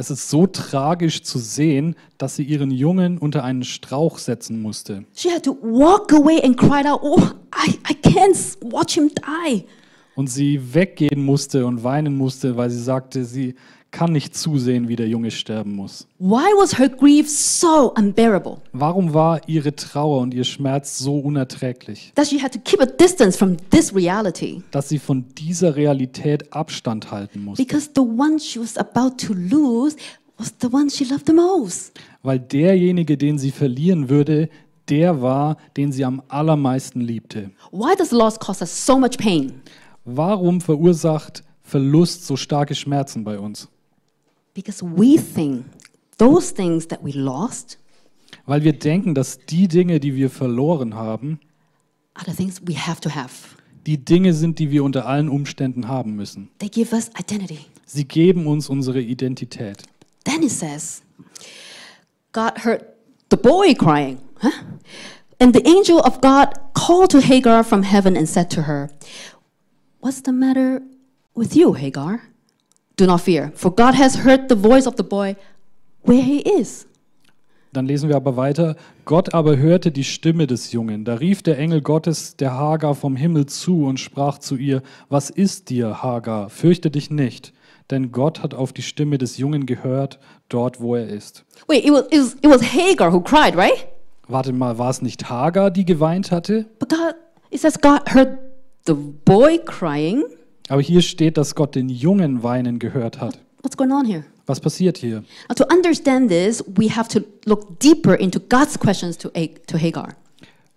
Es 0.00 0.12
ist 0.12 0.30
so 0.30 0.46
tragisch 0.46 1.24
zu 1.24 1.40
sehen, 1.40 1.96
dass 2.18 2.36
sie 2.36 2.44
ihren 2.44 2.70
Jungen 2.70 3.18
unter 3.18 3.42
einen 3.42 3.64
Strauch 3.64 4.18
setzen 4.18 4.62
musste. 4.62 5.04
She 5.12 5.28
had 5.28 5.42
to 5.42 5.58
walk 5.60 6.12
away 6.12 6.40
and 6.40 6.56
cried 6.56 6.86
out, 6.86 7.00
Oh, 7.02 7.20
I, 7.52 7.72
I 7.90 7.94
can't 7.94 8.56
watch 8.60 8.94
him 8.94 9.10
die. 9.10 9.64
Und 10.14 10.28
sie 10.28 10.72
weggehen 10.72 11.24
musste 11.24 11.66
und 11.66 11.82
weinen 11.82 12.16
musste, 12.16 12.56
weil 12.56 12.70
sie 12.70 12.80
sagte, 12.80 13.24
sie 13.24 13.56
kann 13.90 14.12
nicht 14.12 14.36
zusehen, 14.36 14.88
wie 14.88 14.96
der 14.96 15.08
Junge 15.08 15.30
sterben 15.30 15.74
muss. 15.74 16.06
Why 16.18 16.52
was 16.58 16.78
her 16.78 16.88
grief 16.88 17.28
so 17.30 17.92
unbearable 17.96 18.58
Warum 18.72 19.14
war 19.14 19.40
ihre 19.48 19.74
Trauer 19.74 20.20
und 20.20 20.34
ihr 20.34 20.44
Schmerz 20.44 20.98
so 20.98 21.18
unerträglich, 21.18 22.12
that 22.14 22.26
she 22.26 22.40
had 22.42 22.52
to 22.52 22.58
keep 22.58 22.80
a 22.80 22.86
distance 22.86 23.38
from 23.38 23.56
this 23.70 23.94
reality? 23.94 24.62
dass 24.70 24.88
sie 24.88 24.98
von 24.98 25.24
dieser 25.36 25.76
Realität 25.76 26.52
Abstand 26.52 27.10
halten 27.10 27.44
musste? 27.44 27.64
Because 27.64 27.90
the 27.94 28.02
one 28.02 28.38
she 28.38 28.60
was 28.60 28.76
about 28.76 29.16
to 29.26 29.32
lose 29.32 29.96
was 30.38 30.54
the 30.60 30.68
one 30.72 30.90
she 30.90 31.04
loved 31.04 31.26
the 31.26 31.32
most. 31.32 31.92
Weil 32.22 32.38
derjenige, 32.38 33.16
den 33.16 33.38
sie 33.38 33.50
verlieren 33.50 34.08
würde, 34.08 34.48
der 34.88 35.20
war, 35.20 35.56
den 35.76 35.92
sie 35.92 36.04
am 36.04 36.22
allermeisten 36.28 37.00
liebte. 37.00 37.50
Why 37.72 37.94
does 37.96 38.10
loss 38.10 38.38
cause 38.38 38.62
us 38.62 38.86
so 38.86 38.98
much 38.98 39.18
pain? 39.18 39.60
Warum 40.04 40.60
verursacht 40.60 41.42
Verlust 41.62 42.26
so 42.26 42.36
starke 42.36 42.74
Schmerzen 42.74 43.24
bei 43.24 43.38
uns? 43.38 43.68
Because 44.58 44.82
we 44.82 45.16
think 45.16 45.66
those 46.18 46.52
things 46.52 46.88
that 46.88 46.98
we 47.04 47.12
lost 47.12 47.78
Weil 48.44 48.64
wir 48.64 48.72
denken, 48.72 49.14
dass 49.14 49.38
die 49.46 49.68
Dinge, 49.68 50.00
die 50.00 50.16
wir 50.16 50.30
verloren 50.30 50.94
haben, 50.96 51.38
are 52.14 52.24
the 52.28 52.36
things 52.36 52.60
we 52.66 52.74
have 52.74 53.00
to 53.00 53.10
have. 53.14 53.54
die 53.86 54.04
Dinge 54.04 54.34
sind, 54.34 54.58
die 54.58 54.72
wir 54.72 54.82
unter 54.82 55.06
allen 55.06 55.28
Umständen 55.28 55.86
haben 55.86 56.16
müssen. 56.16 56.50
They 56.58 56.68
give 56.68 56.92
us 56.92 57.08
identity. 57.16 57.60
Sie 57.86 58.04
geben 58.04 58.48
uns 58.48 58.68
unsere 58.68 59.00
Identität. 59.00 59.84
Then 60.24 60.42
it 60.42 60.50
says, 60.50 61.02
God 62.32 62.64
heard 62.64 62.84
the 63.30 63.36
boy 63.36 63.74
crying. 63.74 64.18
Huh? 64.42 64.50
And 65.38 65.54
the 65.54 65.62
angel 65.64 66.00
of 66.00 66.20
God 66.20 66.48
called 66.74 67.10
to 67.12 67.20
Hagar 67.20 67.62
from 67.62 67.84
heaven 67.84 68.16
and 68.16 68.28
said 68.28 68.50
to 68.50 68.62
her, 68.62 68.90
What's 70.00 70.20
the 70.20 70.32
matter 70.32 70.82
with 71.36 71.54
you, 71.54 71.74
Hagar? 71.74 72.22
Do 72.98 73.06
not 73.06 73.20
fear, 73.20 73.52
for 73.54 73.70
God 73.70 73.94
has 73.94 74.24
heard 74.24 74.48
the 74.48 74.56
voice 74.56 74.86
of 74.86 74.94
the 74.96 75.04
boy 75.04 75.36
where 76.02 76.20
he 76.20 76.40
is. 76.40 76.86
Dann 77.72 77.86
lesen 77.86 78.08
wir 78.08 78.16
aber 78.16 78.36
weiter. 78.36 78.74
Gott 79.04 79.34
aber 79.34 79.56
hörte 79.56 79.92
die 79.92 80.02
Stimme 80.02 80.48
des 80.48 80.72
Jungen. 80.72 81.04
Da 81.04 81.14
rief 81.14 81.42
der 81.42 81.58
Engel 81.58 81.80
Gottes 81.80 82.36
der 82.36 82.54
Hagar 82.54 82.96
vom 82.96 83.14
Himmel 83.14 83.46
zu 83.46 83.84
und 83.84 84.00
sprach 84.00 84.38
zu 84.38 84.56
ihr, 84.56 84.82
was 85.08 85.30
ist 85.30 85.70
dir, 85.70 86.02
Hagar? 86.02 86.50
Fürchte 86.50 86.90
dich 86.90 87.08
nicht, 87.08 87.52
denn 87.90 88.10
Gott 88.10 88.42
hat 88.42 88.52
auf 88.52 88.72
die 88.72 88.82
Stimme 88.82 89.16
des 89.16 89.38
Jungen 89.38 89.66
gehört, 89.66 90.18
dort 90.48 90.80
wo 90.80 90.96
er 90.96 91.06
ist. 91.06 91.44
Wait, 91.68 91.84
it 91.84 91.92
was, 91.92 92.06
it 92.10 92.20
was, 92.20 92.34
it 92.42 92.50
was 92.50 92.62
Hagar 92.62 93.12
who 93.12 93.20
cried, 93.20 93.56
right? 93.56 93.86
Warte 94.26 94.52
mal, 94.52 94.76
war 94.76 94.90
es 94.90 95.02
nicht 95.02 95.30
Hagar, 95.30 95.70
die 95.70 95.84
geweint 95.84 96.32
hatte? 96.32 96.66
But 96.80 96.88
God, 96.88 97.14
it 97.50 97.60
says 97.60 97.80
God 97.80 98.00
heard 98.12 98.38
the 98.86 98.94
boy 98.94 99.58
crying. 99.64 100.24
Aber 100.68 100.82
hier 100.82 101.02
steht, 101.02 101.36
dass 101.36 101.54
Gott 101.54 101.74
den 101.74 101.88
Jungen 101.88 102.42
weinen 102.42 102.78
gehört 102.78 103.20
hat. 103.20 103.38
What's 103.62 103.76
going 103.76 103.92
on 103.92 104.04
here? 104.04 104.24
Was 104.46 104.60
passiert 104.60 104.98
hier? 104.98 105.24
Now, 105.48 105.54
to 105.56 105.64
understand 105.64 106.30
this, 106.30 106.64
we 106.76 106.88
have 106.94 107.08
to 107.08 107.20
look 107.44 107.78
deeper 107.80 108.14
into 108.14 108.38
God's 108.40 108.78
questions 108.78 109.16
to, 109.18 109.30
A- 109.34 109.48
to 109.66 109.78
Hagar. 109.78 110.14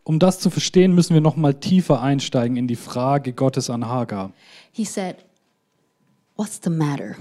Um 0.03 0.17
das 0.19 0.39
zu 0.39 0.49
verstehen, 0.49 0.93
müssen 0.95 1.13
wir 1.13 1.21
noch 1.21 1.35
mal 1.35 1.53
tiefer 1.53 2.01
einsteigen 2.01 2.57
in 2.57 2.67
die 2.67 2.75
Frage 2.75 3.33
Gottes 3.33 3.69
an 3.69 3.87
Hagar. 3.87 4.33
He 4.71 4.83
said, 4.83 5.17
What's 6.35 6.59
the 6.63 6.69
matter 6.71 7.15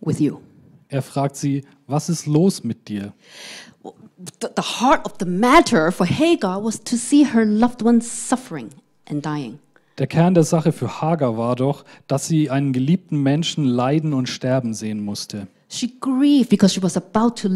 with 0.00 0.18
you? 0.18 0.40
Er 0.88 1.02
fragt 1.02 1.36
sie, 1.36 1.64
was 1.86 2.08
ist 2.08 2.26
los 2.26 2.64
mit 2.64 2.88
dir? 2.88 3.12
The, 4.40 4.48
the 4.56 4.62
heart 4.80 5.04
of 5.06 5.14
the 5.20 5.26
matter 5.26 5.92
for 5.92 6.06
Hagar 6.06 6.62
was 6.62 6.82
to 6.84 6.96
see 6.96 7.24
her 7.24 7.44
loved 7.44 7.82
ones 7.82 8.06
suffering 8.10 8.70
and 9.08 9.24
dying. 9.24 9.58
Der 9.98 10.06
Kern 10.08 10.34
der 10.34 10.42
Sache 10.42 10.72
für 10.72 11.00
Hagar 11.00 11.38
war 11.38 11.54
doch, 11.54 11.84
dass 12.08 12.26
sie 12.26 12.50
einen 12.50 12.72
geliebten 12.72 13.22
Menschen 13.22 13.64
leiden 13.64 14.12
und 14.12 14.28
sterben 14.28 14.74
sehen 14.74 15.04
musste. 15.04 15.46
She 15.68 15.92
grieved 16.00 16.48
because 16.48 16.74
she 16.74 16.82
was 16.82 16.96
about 16.96 17.36
to 17.42 17.48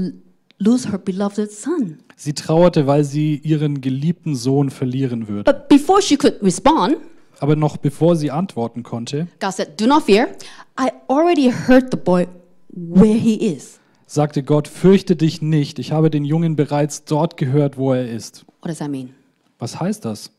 lose 0.59 0.89
her 0.91 0.99
beloved 0.99 1.51
son. 1.51 1.99
Sie 2.17 2.33
trauerte, 2.35 2.87
weil 2.87 3.05
sie 3.05 3.37
ihren 3.37 3.81
geliebten 3.81 4.35
Sohn 4.37 4.71
verlieren 4.71 5.29
würde. 5.29 5.53
But 5.53 5.69
before 5.69 6.01
she 6.01 6.17
could 6.17 6.41
respond, 6.43 6.97
Aber 7.41 7.55
noch 7.57 7.77
bevor 7.77 8.17
sie 8.17 8.31
antworten 8.31 8.83
konnte, 8.83 9.29
God 9.41 9.53
said, 9.53 9.81
Do 9.81 9.87
not 9.87 10.05
fear. 10.05 10.29
I 10.79 10.91
already 11.09 11.51
heard 11.53 11.91
the 11.93 11.97
boy 11.97 12.27
where 12.71 13.15
he 13.19 13.35
is. 13.35 13.79
sagte 14.07 14.43
Gott, 14.43 14.69
fürchte 14.69 15.17
dich 15.17 15.43
nicht, 15.43 15.79
ich 15.79 15.93
habe 15.93 16.11
den 16.11 16.25
Jungen 16.25 16.57
bereits 16.57 17.05
dort 17.05 17.37
gehört, 17.37 17.77
wo 17.77 17.93
er 17.93 18.09
ist. 18.09 18.45
What 18.63 18.71
does 18.71 18.79
that 18.79 18.91
mean? 18.91 19.11
Was 19.59 19.79
heißt 19.81 20.05
das? 20.05 20.31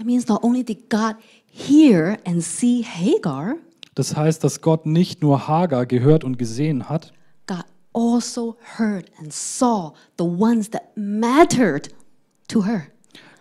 That 0.00 0.06
means 0.06 0.28
not 0.28 0.42
only 0.42 0.62
did 0.64 0.88
God 0.88 1.16
hear 1.44 2.16
and 2.24 2.42
see 2.42 2.82
Hagar, 2.82 3.56
Das 3.94 4.16
heißt, 4.16 4.42
dass 4.42 4.62
Gott 4.62 4.86
nicht 4.86 5.20
nur 5.20 5.46
Hagar 5.46 5.84
gehört 5.84 6.24
und 6.24 6.38
gesehen 6.38 6.88
hat, 6.88 7.12
God 7.46 7.64
also 7.92 8.56
heard 8.78 9.10
and 9.18 9.30
saw 9.30 9.92
the 10.16 10.24
ones 10.24 10.70
that 10.70 10.96
mattered 10.96 11.90
to 12.48 12.64
her. 12.64 12.86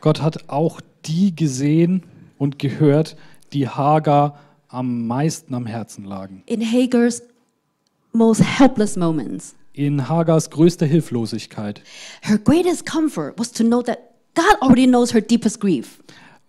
Gott 0.01 0.21
hat 0.21 0.49
auch 0.49 0.81
die 1.05 1.33
gesehen 1.33 2.03
und 2.37 2.59
gehört, 2.59 3.15
die 3.53 3.69
Hagar 3.69 4.37
am 4.67 5.07
meisten 5.07 5.55
am 5.55 5.65
Herzen 5.65 6.03
lagen. 6.03 6.43
In 6.45 6.61
Hagar's 6.61 7.21
most 8.11 8.43
helpless 8.43 8.97
moments, 8.97 9.55
In 9.71 10.09
Hagars 10.09 10.49
größter 10.49 10.85
Hilflosigkeit 10.85 11.81
her 12.21 12.37
greatest 12.37 12.85
comfort 12.85 13.35
was 13.37 13.49
to 13.49 13.63
know 13.63 13.81
that 13.81 13.99
God 14.35 14.61
already 14.61 14.85
knows 14.87 15.13
her 15.13 15.21
deepest 15.21 15.61
grief. 15.61 15.99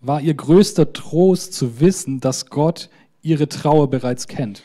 War 0.01 0.21
ihr 0.21 0.33
größter 0.33 0.93
Trost 0.93 1.53
zu 1.53 1.79
wissen, 1.79 2.19
dass 2.19 2.47
Gott 2.47 2.89
ihre 3.21 3.47
Trauer 3.47 3.89
bereits 3.89 4.27
kennt. 4.27 4.63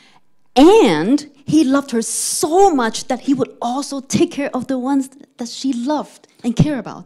And 0.55 1.27
he 1.45 1.63
loved 1.63 1.93
her 1.93 2.01
so 2.01 2.73
much 2.73 3.05
that 3.07 3.19
he 3.21 3.37
would 3.37 3.51
also 3.59 4.01
take 4.01 4.29
care 4.29 4.51
of 4.53 4.65
the 4.67 4.73
ones 4.75 5.09
that 5.37 5.47
she 5.47 5.71
loved 5.71 6.27
and 6.43 6.55
care 6.55 6.77
about. 6.79 7.05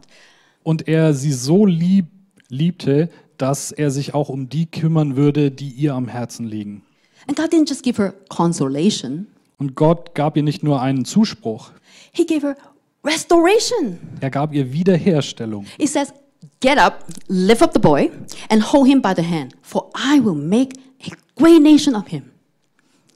Und 0.62 0.88
er 0.88 1.12
sie 1.12 1.32
so 1.32 1.66
lieb, 1.66 2.06
liebte, 2.48 3.10
dass 3.36 3.72
er 3.72 3.90
sich 3.90 4.14
auch 4.14 4.28
um 4.30 4.48
die 4.48 4.66
kümmern 4.66 5.16
würde, 5.16 5.50
die 5.50 5.68
ihr 5.68 5.94
am 5.94 6.08
Herzen 6.08 6.46
liegen. 6.46 6.82
And 7.28 7.36
God 7.36 7.52
didn't 7.52 7.68
just 7.68 7.82
give 7.82 8.00
her 8.02 8.14
consolation, 8.30 9.26
Und 9.58 9.74
Gott 9.76 10.14
gab 10.14 10.36
ihr 10.36 10.42
nicht 10.42 10.62
nur 10.62 10.80
einen 10.80 11.04
Zuspruch, 11.04 11.70
he 12.12 12.24
gave 12.24 12.46
her 12.46 12.56
restoration. 13.04 13.98
er 14.20 14.30
gab 14.30 14.52
ihr 14.54 14.72
Wiederherstellung. 14.72 15.66
It 15.78 15.88
says, 15.88 16.12
Get 16.60 16.78
up, 16.78 17.04
lift 17.28 17.62
up 17.62 17.72
the 17.72 17.80
boy, 17.80 18.10
and 18.48 18.62
hold 18.62 18.88
him 18.88 19.00
by 19.00 19.14
the 19.14 19.22
hand, 19.22 19.54
for 19.62 19.90
I 19.94 20.20
will 20.20 20.34
make 20.34 20.74
a 21.06 21.12
great 21.36 21.62
nation 21.62 21.94
of 21.94 22.08
him. 22.08 22.32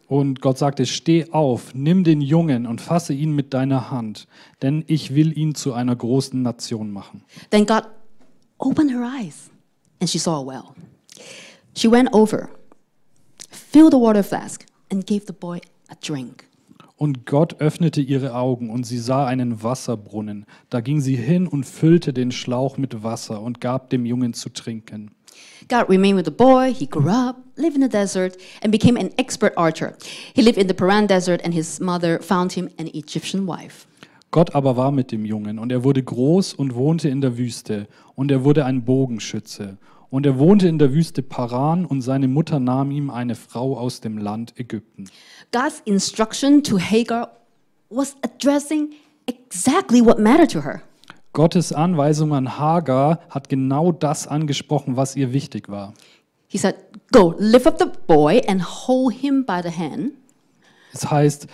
Und 0.08 0.40
Gott 0.40 0.58
sagte, 0.58 0.86
steh 0.86 1.32
auf, 1.32 1.74
nimm 1.74 2.04
den 2.04 2.20
Jungen 2.20 2.66
und 2.66 2.80
fasse 2.80 3.12
ihn 3.12 3.32
mit 3.32 3.52
deiner 3.52 3.90
Hand, 3.90 4.28
denn 4.62 4.84
ich 4.86 5.14
will 5.14 5.36
ihn 5.36 5.56
zu 5.56 5.72
einer 5.72 5.96
großen 5.96 6.40
Nation 6.40 6.92
machen. 6.92 7.24
Then 7.50 7.66
God 7.66 7.88
opened 8.58 8.92
her 8.92 9.02
eyes, 9.02 9.50
and 10.00 10.08
she 10.08 10.18
saw 10.18 10.36
a 10.36 10.46
well. 10.46 10.74
She 11.74 11.88
went 11.90 12.12
over, 12.12 12.50
filled 13.50 13.92
the 13.92 13.98
water 13.98 14.22
flask, 14.22 14.64
and 14.90 15.04
gave 15.04 15.26
the 15.26 15.32
boy 15.32 15.60
a 15.88 15.96
drink. 16.00 16.44
Und 16.96 17.26
Gott 17.26 17.60
öffnete 17.60 18.00
ihre 18.00 18.34
Augen 18.34 18.70
und 18.70 18.86
sie 18.86 18.98
sah 18.98 19.26
einen 19.26 19.62
Wasserbrunnen. 19.62 20.46
Da 20.70 20.80
ging 20.80 21.00
sie 21.00 21.16
hin 21.16 21.46
und 21.46 21.64
füllte 21.64 22.14
den 22.14 22.32
Schlauch 22.32 22.78
mit 22.78 23.02
Wasser 23.02 23.42
und 23.42 23.60
gab 23.60 23.90
dem 23.90 24.06
Jungen 24.06 24.32
zu 24.32 24.48
trinken. 24.48 25.10
God 25.68 25.88
remained 25.88 26.16
with 26.16 26.24
the 26.24 26.30
boy. 26.30 26.72
He 26.72 26.86
grew 26.86 27.10
up, 27.10 27.36
lived 27.56 27.76
in 27.76 27.82
the 27.82 27.88
desert, 27.88 28.38
and 28.62 28.72
became 28.72 28.98
an 28.98 29.10
expert 29.18 29.52
archer. 29.56 29.94
He 30.34 30.40
lived 30.40 30.56
in 30.56 30.68
the 30.68 30.74
Paran 30.74 31.06
desert, 31.06 31.44
and 31.44 31.52
his 31.52 31.80
mother 31.80 32.22
found 32.22 32.52
him 32.52 32.70
an 32.78 32.86
Egyptian 32.86 33.46
wife. 33.46 33.86
Gott 34.30 34.54
aber 34.54 34.76
war 34.76 34.92
mit 34.92 35.12
dem 35.12 35.24
Jungen 35.24 35.58
und 35.58 35.72
er 35.72 35.84
wurde 35.84 36.02
groß 36.02 36.54
und 36.54 36.74
wohnte 36.74 37.08
in 37.08 37.20
der 37.20 37.38
Wüste 37.38 37.86
und 38.14 38.30
er 38.30 38.44
wurde 38.44 38.64
ein 38.64 38.84
Bogenschütze. 38.84 39.78
Und 40.10 40.24
er 40.24 40.38
wohnte 40.38 40.68
in 40.68 40.78
der 40.78 40.92
Wüste 40.92 41.22
Paran 41.22 41.84
und 41.84 42.00
seine 42.00 42.28
Mutter 42.28 42.60
nahm 42.60 42.90
ihm 42.90 43.10
eine 43.10 43.34
Frau 43.34 43.76
aus 43.76 44.00
dem 44.00 44.18
Land 44.18 44.54
Ägypten. 44.58 45.06
God's 45.56 45.80
instruction 45.86 46.62
to 46.64 46.76
Hagar 46.76 47.30
was 47.88 48.14
addressing 48.22 48.94
exactly 49.26 50.02
what 50.02 50.18
mattered 50.18 50.50
to 50.50 50.60
her. 50.60 50.82
Gottes 51.32 51.72
Anweisung 51.72 52.34
an 52.34 52.58
Hagar 52.58 53.20
hat 53.30 53.48
genau 53.48 53.90
das 53.90 54.28
angesprochen, 54.28 54.98
was 54.98 55.16
ihr 55.16 55.32
wichtig 55.32 55.70
war. 55.70 55.94
He 56.46 56.58
said, 56.58 56.74
Go, 57.10 57.34
lift 57.38 57.66
up 57.66 57.78
the 57.78 57.86
boy 57.86 58.42
and 58.46 58.62
hold 58.62 59.14
him 59.14 59.46
by 59.46 59.62
the 59.62 59.70
hand. 59.70 60.12
Es 60.92 61.10
heißt, 61.10 61.46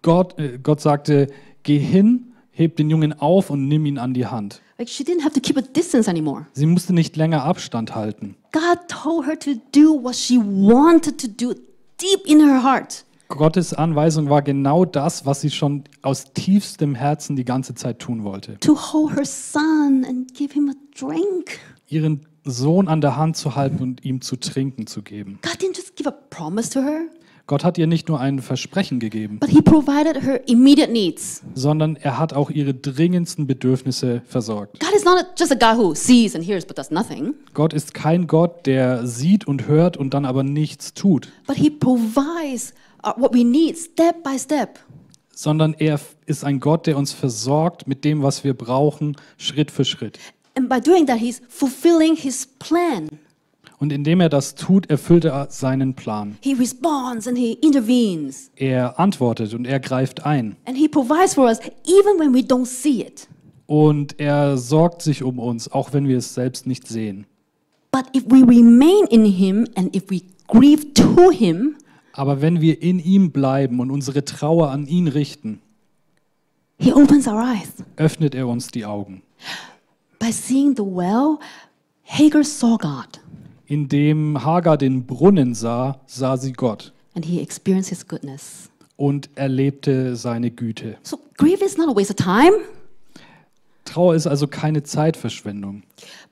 Gott, 0.00 0.38
äh, 0.38 0.58
Gott 0.62 0.80
sagte, 0.80 1.26
geh 1.64 1.78
hin, 1.78 2.32
heb 2.50 2.76
den 2.76 2.88
Jungen 2.88 3.12
auf 3.12 3.50
und 3.50 3.68
nimm 3.68 3.84
ihn 3.84 3.98
an 3.98 4.14
die 4.14 4.24
Hand. 4.24 4.62
Like 4.78 4.88
she 4.88 5.04
didn't 5.04 5.22
have 5.22 5.34
to 5.34 5.40
keep 5.40 5.58
a 5.58 5.60
distance 5.60 6.08
anymore. 6.08 6.46
Sie 6.54 6.64
musste 6.64 6.94
nicht 6.94 7.14
länger 7.18 7.44
Abstand 7.44 7.94
halten. 7.94 8.36
God 8.52 8.78
told 8.88 9.26
her 9.26 9.38
to 9.38 9.60
do 9.74 10.02
what 10.02 10.14
she 10.14 10.38
wanted 10.38 11.20
to 11.20 11.28
do 11.28 11.52
deep 12.00 12.24
in 12.24 12.40
her 12.40 12.62
heart. 12.62 13.04
Gottes 13.28 13.74
Anweisung 13.74 14.30
war 14.30 14.40
genau 14.42 14.86
das, 14.86 15.26
was 15.26 15.42
sie 15.42 15.50
schon 15.50 15.84
aus 16.00 16.32
tiefstem 16.32 16.94
Herzen 16.94 17.36
die 17.36 17.44
ganze 17.44 17.74
Zeit 17.74 17.98
tun 17.98 18.24
wollte. 18.24 18.58
to 18.60 18.74
hold 18.74 19.14
her 19.16 19.24
son 19.24 20.04
and 20.08 20.32
give 20.34 20.54
him 20.54 20.70
a 20.70 20.74
drink. 20.98 21.58
Ihren 21.88 22.26
Sohn 22.44 22.88
an 22.88 23.02
der 23.02 23.16
Hand 23.16 23.36
zu 23.36 23.54
halten 23.54 23.82
und 23.82 24.04
ihm 24.04 24.22
zu 24.22 24.36
trinken 24.36 24.86
zu 24.86 25.02
geben. 25.02 25.38
God 25.42 25.60
didn't 25.60 25.76
just 25.76 25.94
give 25.96 26.08
a 26.08 26.14
promise 26.30 26.70
to 26.70 26.80
her, 26.80 27.02
Gott 27.46 27.64
hat 27.64 27.78
ihr 27.78 27.86
nicht 27.86 28.08
nur 28.08 28.20
ein 28.20 28.40
Versprechen 28.40 28.98
gegeben, 29.00 29.38
but 29.40 29.50
He 29.50 29.60
provided 29.62 30.22
her 30.22 30.46
immediate 30.48 30.90
needs. 30.90 31.42
sondern 31.54 31.96
er 31.96 32.18
hat 32.18 32.32
auch 32.32 32.48
ihre 32.50 32.72
dringendsten 32.72 33.46
Bedürfnisse 33.46 34.22
versorgt. 34.26 34.80
God 34.80 34.94
is 34.94 35.04
not 35.04 35.26
just 35.38 35.52
a 35.52 35.54
God 35.54 35.78
who 35.78 35.94
sees 35.94 36.34
and 36.34 36.42
hears 36.46 36.64
but 36.64 36.78
does 36.78 36.90
nothing, 36.90 37.34
Gott 37.52 37.74
ist 37.74 37.92
kein 37.92 38.26
Gott, 38.26 38.64
der 38.66 39.06
sieht 39.06 39.46
und 39.46 39.66
hört 39.66 39.98
und 39.98 40.14
dann 40.14 40.24
aber 40.24 40.42
nichts 40.42 40.94
tut, 40.94 41.30
but 41.46 41.56
He 41.56 41.68
provides 41.68 42.72
what 43.16 43.32
we 43.34 43.44
need 43.44 43.76
step 43.76 44.22
by 44.22 44.38
step. 44.38 44.78
sondern 45.34 45.74
er 45.74 46.00
ist 46.26 46.44
ein 46.44 46.58
Gott, 46.58 46.86
der 46.88 46.96
uns 46.98 47.12
versorgt 47.12 47.86
mit 47.86 48.04
dem, 48.04 48.22
was 48.22 48.42
wir 48.42 48.54
brauchen, 48.54 49.16
Schritt 49.36 49.70
für 49.70 49.84
Schritt. 49.84 50.18
And 50.56 50.68
by 50.68 50.80
doing 50.80 51.06
that, 51.06 51.18
He's 51.18 51.40
fulfilling 51.48 52.16
His 52.16 52.44
plan. 52.58 53.08
Und 53.78 53.92
indem 53.92 54.20
er 54.20 54.28
das 54.28 54.56
tut, 54.56 54.90
erfüllt 54.90 55.24
er 55.24 55.46
seinen 55.50 55.94
Plan. 55.94 56.36
He 56.40 56.54
responds 56.54 57.28
and 57.28 57.38
He 57.38 57.52
intervenes. 57.62 58.50
Er 58.56 58.98
antwortet 58.98 59.54
und 59.54 59.64
er 59.66 59.78
greift 59.78 60.26
ein. 60.26 60.56
And 60.64 60.76
He 60.76 60.88
provides 60.88 61.34
for 61.34 61.44
us 61.44 61.60
even 61.86 62.18
when 62.18 62.34
we 62.34 62.40
don't 62.40 62.66
see 62.66 63.02
it. 63.02 63.28
Und 63.66 64.18
er 64.18 64.56
sorgt 64.56 65.02
sich 65.02 65.22
um 65.22 65.38
uns, 65.38 65.70
auch 65.70 65.92
wenn 65.92 66.08
wir 66.08 66.18
es 66.18 66.34
selbst 66.34 66.66
nicht 66.66 66.88
sehen. 66.88 67.26
But 67.92 68.06
if 68.16 68.24
we 68.26 68.38
remain 68.44 69.06
in 69.10 69.24
Him 69.24 69.68
and 69.76 69.94
if 69.94 70.10
we 70.10 70.22
grieve 70.48 70.92
to 70.94 71.30
Him, 71.30 71.76
Aber 72.18 72.40
wenn 72.42 72.60
wir 72.60 72.82
in 72.82 72.98
ihm 72.98 73.30
bleiben 73.30 73.78
und 73.78 73.92
unsere 73.92 74.24
Trauer 74.24 74.70
an 74.70 74.86
ihn 74.88 75.06
richten, 75.06 75.60
He 76.80 76.92
opens 76.92 77.28
our 77.28 77.40
eyes. 77.40 77.72
öffnet 77.96 78.34
er 78.34 78.48
uns 78.48 78.68
die 78.68 78.84
Augen. 78.84 79.22
By 80.18 80.32
seeing 80.32 80.74
the 80.76 80.82
well, 80.82 81.38
Hagar 82.04 82.42
saw 82.42 82.76
God 82.76 83.20
Indem 83.66 84.44
Hagar 84.44 84.76
den 84.76 85.06
Brunnen 85.06 85.54
sah, 85.54 86.00
sah 86.06 86.36
sie 86.36 86.52
Gott 86.52 86.92
and 87.14 87.24
he 87.24 87.40
experienced 87.40 87.88
His 87.90 88.06
goodness. 88.06 88.68
und 88.96 89.28
erlebte 89.36 90.16
seine 90.16 90.50
Güte. 90.50 90.96
So, 91.04 91.18
grief 91.36 91.62
is 91.62 91.76
not 91.76 91.88
a 91.88 91.94
waste 91.94 92.10
of 92.10 92.16
time, 92.16 92.52
Trauer 93.84 94.14
ist 94.16 94.26
also 94.26 94.48
keine 94.48 94.82
Zeitverschwendung, 94.82 95.82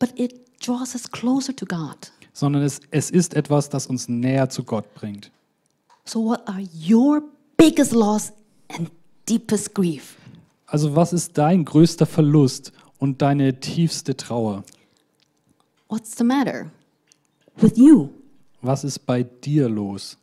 but 0.01 0.11
it 0.19 0.35
draws 0.65 0.95
us 0.97 1.09
closer 1.11 1.55
to 1.55 1.65
God. 1.65 2.11
sondern 2.33 2.63
es, 2.65 2.81
es 2.91 3.11
ist 3.11 3.35
etwas, 3.35 3.69
das 3.69 3.87
uns 3.87 4.09
näher 4.09 4.49
zu 4.49 4.65
Gott 4.65 4.93
bringt. 4.95 5.31
So, 6.09 6.21
what 6.21 6.49
are 6.49 6.61
your 6.73 7.23
biggest 7.57 7.93
loss 7.93 8.33
and 8.69 8.91
deepest 9.27 9.75
grief? 9.75 10.17
Also 10.69 10.95
was 10.95 11.13
ist 11.13 11.37
dein 11.37 11.65
größter 11.65 12.07
Verlust 12.07 12.73
und 12.99 13.23
deine 13.23 13.59
tiefste 13.59 14.17
Trauer? 14.17 14.63
What's 15.89 16.17
the 16.17 16.25
matter 16.25 16.71
with 17.57 17.77
you? 17.77 18.11
Was 18.63 18.85
ist 18.85 19.01
bei 19.07 19.25
dir 19.25 19.69
los? 19.69 20.17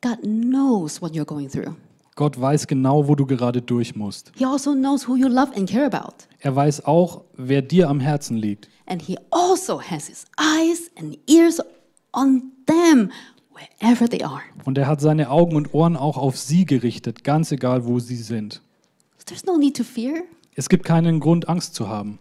God 0.00 0.22
knows 0.22 1.00
what 1.00 1.12
you're 1.12 1.24
going 1.24 1.48
through. 1.50 1.74
Gott 2.16 2.40
weiß 2.40 2.66
genau, 2.66 3.08
wo 3.08 3.14
du 3.14 3.26
gerade 3.26 3.60
durch 3.60 3.96
musst. 3.96 4.32
He 4.36 4.44
also 4.44 4.72
knows 4.72 5.08
who 5.08 5.16
you 5.16 5.28
love 5.28 5.52
and 5.56 5.68
care 5.68 5.86
about. 5.86 6.14
Er 6.40 6.54
weiß 6.54 6.86
auch, 6.86 7.24
wer 7.36 7.60
dir 7.60 7.88
am 7.88 8.00
Herzen 8.00 8.36
liegt. 8.36 8.68
And 8.86 9.02
He 9.02 9.18
also 9.30 9.80
has 9.80 10.06
His 10.06 10.24
eyes 10.38 10.90
and 10.96 11.18
ears 11.26 11.60
on 12.12 12.52
them 12.66 13.10
wherever 13.54 14.08
they 14.08 14.22
are. 14.22 14.42
Und 14.64 14.78
er 14.78 14.86
hat 14.86 15.00
seine 15.00 15.30
Augen 15.30 15.56
und 15.56 15.72
Ohren 15.74 15.96
auch 15.96 16.16
auf 16.16 16.36
sie 16.38 16.64
gerichtet, 16.64 17.24
ganz 17.24 17.52
egal, 17.52 17.86
wo 17.86 17.98
sie 17.98 18.16
sind. 18.16 18.60
So 19.18 19.24
there's 19.26 19.44
no 19.44 19.56
need 19.56 19.76
to 19.76 19.84
fear. 19.84 20.22
Es 20.54 20.68
gibt 20.68 20.84
keinen 20.84 21.20
Grund, 21.20 21.48
Angst 21.48 21.74
zu 21.74 21.88
haben. 21.88 22.18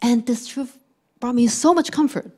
And 0.00 0.24
this 0.26 0.46
truth 0.46 0.68
brought 1.20 1.34
me 1.34 1.48
so 1.48 1.74
much 1.74 1.90
comfort. 1.92 2.30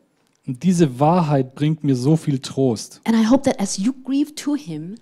Und 0.46 0.62
diese 0.62 0.98
Wahrheit 0.98 1.54
bringt 1.54 1.84
mir 1.84 1.94
so 1.94 2.16
viel 2.16 2.38
Trost. 2.38 3.00
And 3.04 3.16
I 3.16 3.28
hope 3.28 3.42
that 3.48 3.60
as 3.60 3.76
you 3.76 3.92
grieve 4.04 4.34
to 4.36 4.56
Him, 4.56 4.96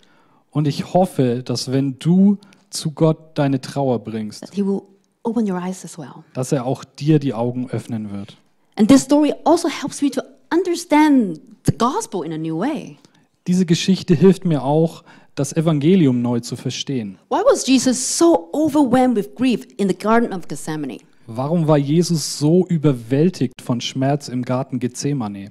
Und 0.50 0.66
ich 0.66 0.92
hoffe, 0.94 1.42
dass 1.44 1.70
wenn 1.70 1.98
du 1.98 2.38
zu 2.70 2.90
Gott 2.90 3.38
deine 3.38 3.60
Trauer 3.60 3.98
bringst, 4.00 4.40
that 4.42 4.54
He 4.54 4.64
will 4.66 4.82
open 5.22 5.48
your 5.50 5.58
eyes 5.62 5.84
as 5.84 5.96
well. 5.98 6.24
dass 6.34 6.52
er 6.52 6.66
auch 6.66 6.84
dir 6.84 7.18
die 7.18 7.32
Augen 7.34 7.70
öffnen 7.70 8.10
wird. 8.10 8.36
And 8.76 8.88
this 8.88 9.02
story 9.02 9.32
also 9.44 9.68
helps 9.68 10.02
me 10.02 10.10
to 10.10 10.20
understand 10.52 11.40
the 11.64 11.72
gospel 11.72 12.22
in 12.22 12.32
a 12.32 12.38
new 12.38 12.58
way. 12.58 12.98
Diese 13.46 13.64
Geschichte 13.66 14.14
hilft 14.14 14.44
mir 14.44 14.62
auch, 14.62 15.04
das 15.34 15.52
Evangelium 15.52 16.20
neu 16.20 16.40
zu 16.40 16.56
verstehen. 16.56 17.18
Why 17.28 17.42
was 17.50 17.66
Jesus 17.66 18.18
so 18.18 18.50
overwhelmed 18.52 19.16
with 19.16 19.34
grief 19.34 19.66
in 19.76 19.88
the 19.88 19.94
Garden 19.94 20.32
of 20.32 20.48
Gethsemane? 20.48 20.98
Warum 21.26 21.68
war 21.68 21.78
Jesus 21.78 22.38
so 22.38 22.66
überwältigt 22.66 23.60
von 23.60 23.80
Schmerz 23.80 24.28
im 24.28 24.42
Garten 24.42 24.78
Gethsemane? 24.80 25.50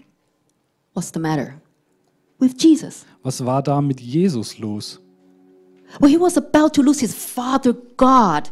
What's 0.93 1.11
the 1.13 1.19
matter 1.19 1.61
with 2.39 2.55
Jesus? 2.59 3.05
Was 3.23 3.45
war 3.45 3.61
da 3.61 3.81
mit 3.81 4.01
Jesus 4.01 4.57
los? 4.57 4.99
Well, 5.99 6.11
he 6.11 6.19
was 6.19 6.37
about 6.37 6.73
to 6.73 6.81
lose 6.81 6.99
his 6.99 7.13
father, 7.13 7.73
God, 7.95 8.51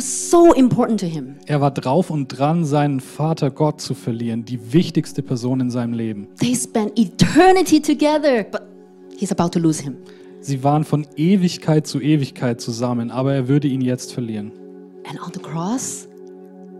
so 0.00 0.52
important 0.54 1.00
to 1.00 1.06
him. 1.06 1.36
Er 1.46 1.60
war 1.60 1.70
drauf 1.70 2.10
und 2.10 2.28
dran, 2.28 2.64
seinen 2.64 3.00
Vater 3.00 3.50
Gott 3.50 3.80
zu 3.80 3.94
verlieren, 3.94 4.44
die 4.44 4.72
wichtigste 4.72 5.22
Person 5.22 5.60
in 5.60 5.70
seinem 5.70 5.92
Leben. 5.92 6.28
They 6.40 6.54
spent 6.54 6.98
eternity 6.98 7.80
together, 7.80 8.44
but 8.44 8.62
he's 9.16 9.32
about 9.32 9.50
to 9.50 9.58
lose 9.58 9.82
him. 9.82 9.96
Sie 10.40 10.64
waren 10.64 10.84
von 10.84 11.06
Ewigkeit 11.16 11.86
zu 11.86 12.00
Ewigkeit 12.00 12.60
zusammen, 12.60 13.10
aber 13.10 13.34
er 13.34 13.48
würde 13.48 13.68
ihn 13.68 13.80
jetzt 13.80 14.12
verlieren. 14.12 14.52
And 15.08 15.20
on 15.20 15.32
the 15.32 15.40
cross, 15.40 16.08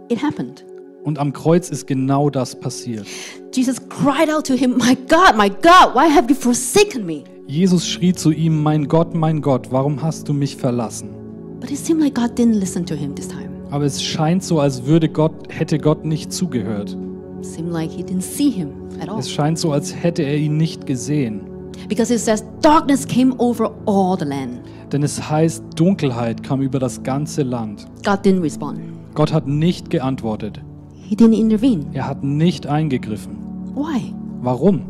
it 0.09 0.23
happened. 0.23 0.65
Und 1.05 1.19
am 1.19 1.33
Kreuz 1.33 1.69
ist 1.71 1.87
genau 1.87 2.31
das 2.31 2.59
passiert. 2.59 3.07
Jesus 3.55 3.77
cried 3.89 4.33
out 4.33 4.47
to 4.47 4.55
him, 4.55 4.77
My 4.79 4.97
God, 5.09 5.37
my 5.37 5.49
God, 5.49 5.95
why 5.95 6.09
have 6.09 6.29
you 6.29 6.35
forsaken 6.35 7.05
me? 7.05 7.25
Jesus 7.47 7.87
schrie 7.87 8.13
zu 8.13 8.31
ihm, 8.31 8.63
mein 8.63 8.89
Gott, 8.89 9.15
mein 9.15 9.43
Gott, 9.43 9.71
warum 9.71 10.01
hast 10.01 10.29
du 10.29 10.33
mich 10.33 10.57
verlassen? 10.57 11.22
But 11.63 11.71
it 11.71 11.79
seemed 11.79 12.01
like 12.03 12.15
God 12.15 12.35
didn't 12.37 12.59
listen 12.59 12.85
to 12.87 12.97
him 12.97 13.15
this 13.15 13.29
time. 13.29 13.51
Aber 13.71 13.85
es 13.85 14.03
scheint 14.03 14.43
so, 14.43 14.59
als 14.59 14.85
würde 14.85 15.09
Gott, 15.09 15.33
hätte 15.49 15.79
Gott 15.79 16.05
nicht 16.05 16.33
zugehört. 16.33 16.97
Seemed 17.41 17.73
like 17.73 17.89
he 17.89 18.03
didn't 18.03 18.25
see 18.25 18.51
him 18.51 18.73
at 19.01 19.09
all. 19.09 19.21
Es 19.21 19.31
scheint 19.31 19.61
so, 19.61 19.71
als 19.71 19.95
hätte 19.95 20.23
er 20.23 20.37
ihn 20.37 20.57
nicht 20.57 20.87
gesehen. 20.87 21.43
Because 21.89 22.13
it 22.13 22.19
says, 22.19 22.45
darkness 22.63 23.07
came 23.07 23.33
over 23.39 23.73
all 23.87 24.19
the 24.19 24.25
land. 24.25 24.61
Denn 24.91 25.05
es 25.05 25.31
heißt, 25.31 25.63
Dunkelheit 25.77 26.43
kam 26.43 26.63
über 26.63 26.81
das 26.81 27.01
ganze 27.05 27.45
Land. 27.45 27.87
God 28.05 28.25
didn't 28.25 28.43
respond. 28.43 28.81
Gott 29.15 29.33
hat 29.33 29.47
nicht 29.47 29.89
geantwortet. 29.89 30.61
He 30.97 31.15
didn't 31.15 31.39
intervene. 31.39 31.87
Er 31.93 32.09
hat 32.09 32.25
nicht 32.25 32.67
eingegriffen. 32.67 33.37
Why? 33.77 34.13
Warum? 34.43 34.83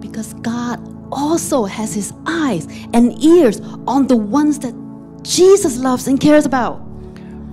Because 0.00 0.32
God 0.44 0.78
also 1.10 1.66
has 1.66 1.94
his 1.94 2.12
eyes 2.26 2.66
and 2.92 3.22
ears 3.22 3.60
on 3.86 4.06
the 4.08 4.16
ones 4.16 4.58
that 4.60 4.74
Jesus 5.22 5.78
loves 5.78 6.06
and 6.08 6.18
cares 6.20 6.46
about. 6.46 6.80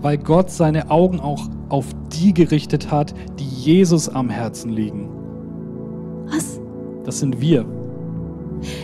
Weil 0.01 0.17
Gott 0.17 0.49
seine 0.49 0.89
Augen 0.89 1.19
auch 1.19 1.47
auf 1.69 1.85
die 2.13 2.33
gerichtet 2.33 2.89
hat, 2.91 3.13
die 3.39 3.43
Jesus 3.47 4.07
am 4.07 4.29
Herzen 4.29 4.69
liegen. 4.71 5.09
Us. 6.33 6.59
Das 7.03 7.19
sind 7.19 7.39
wir. 7.41 7.65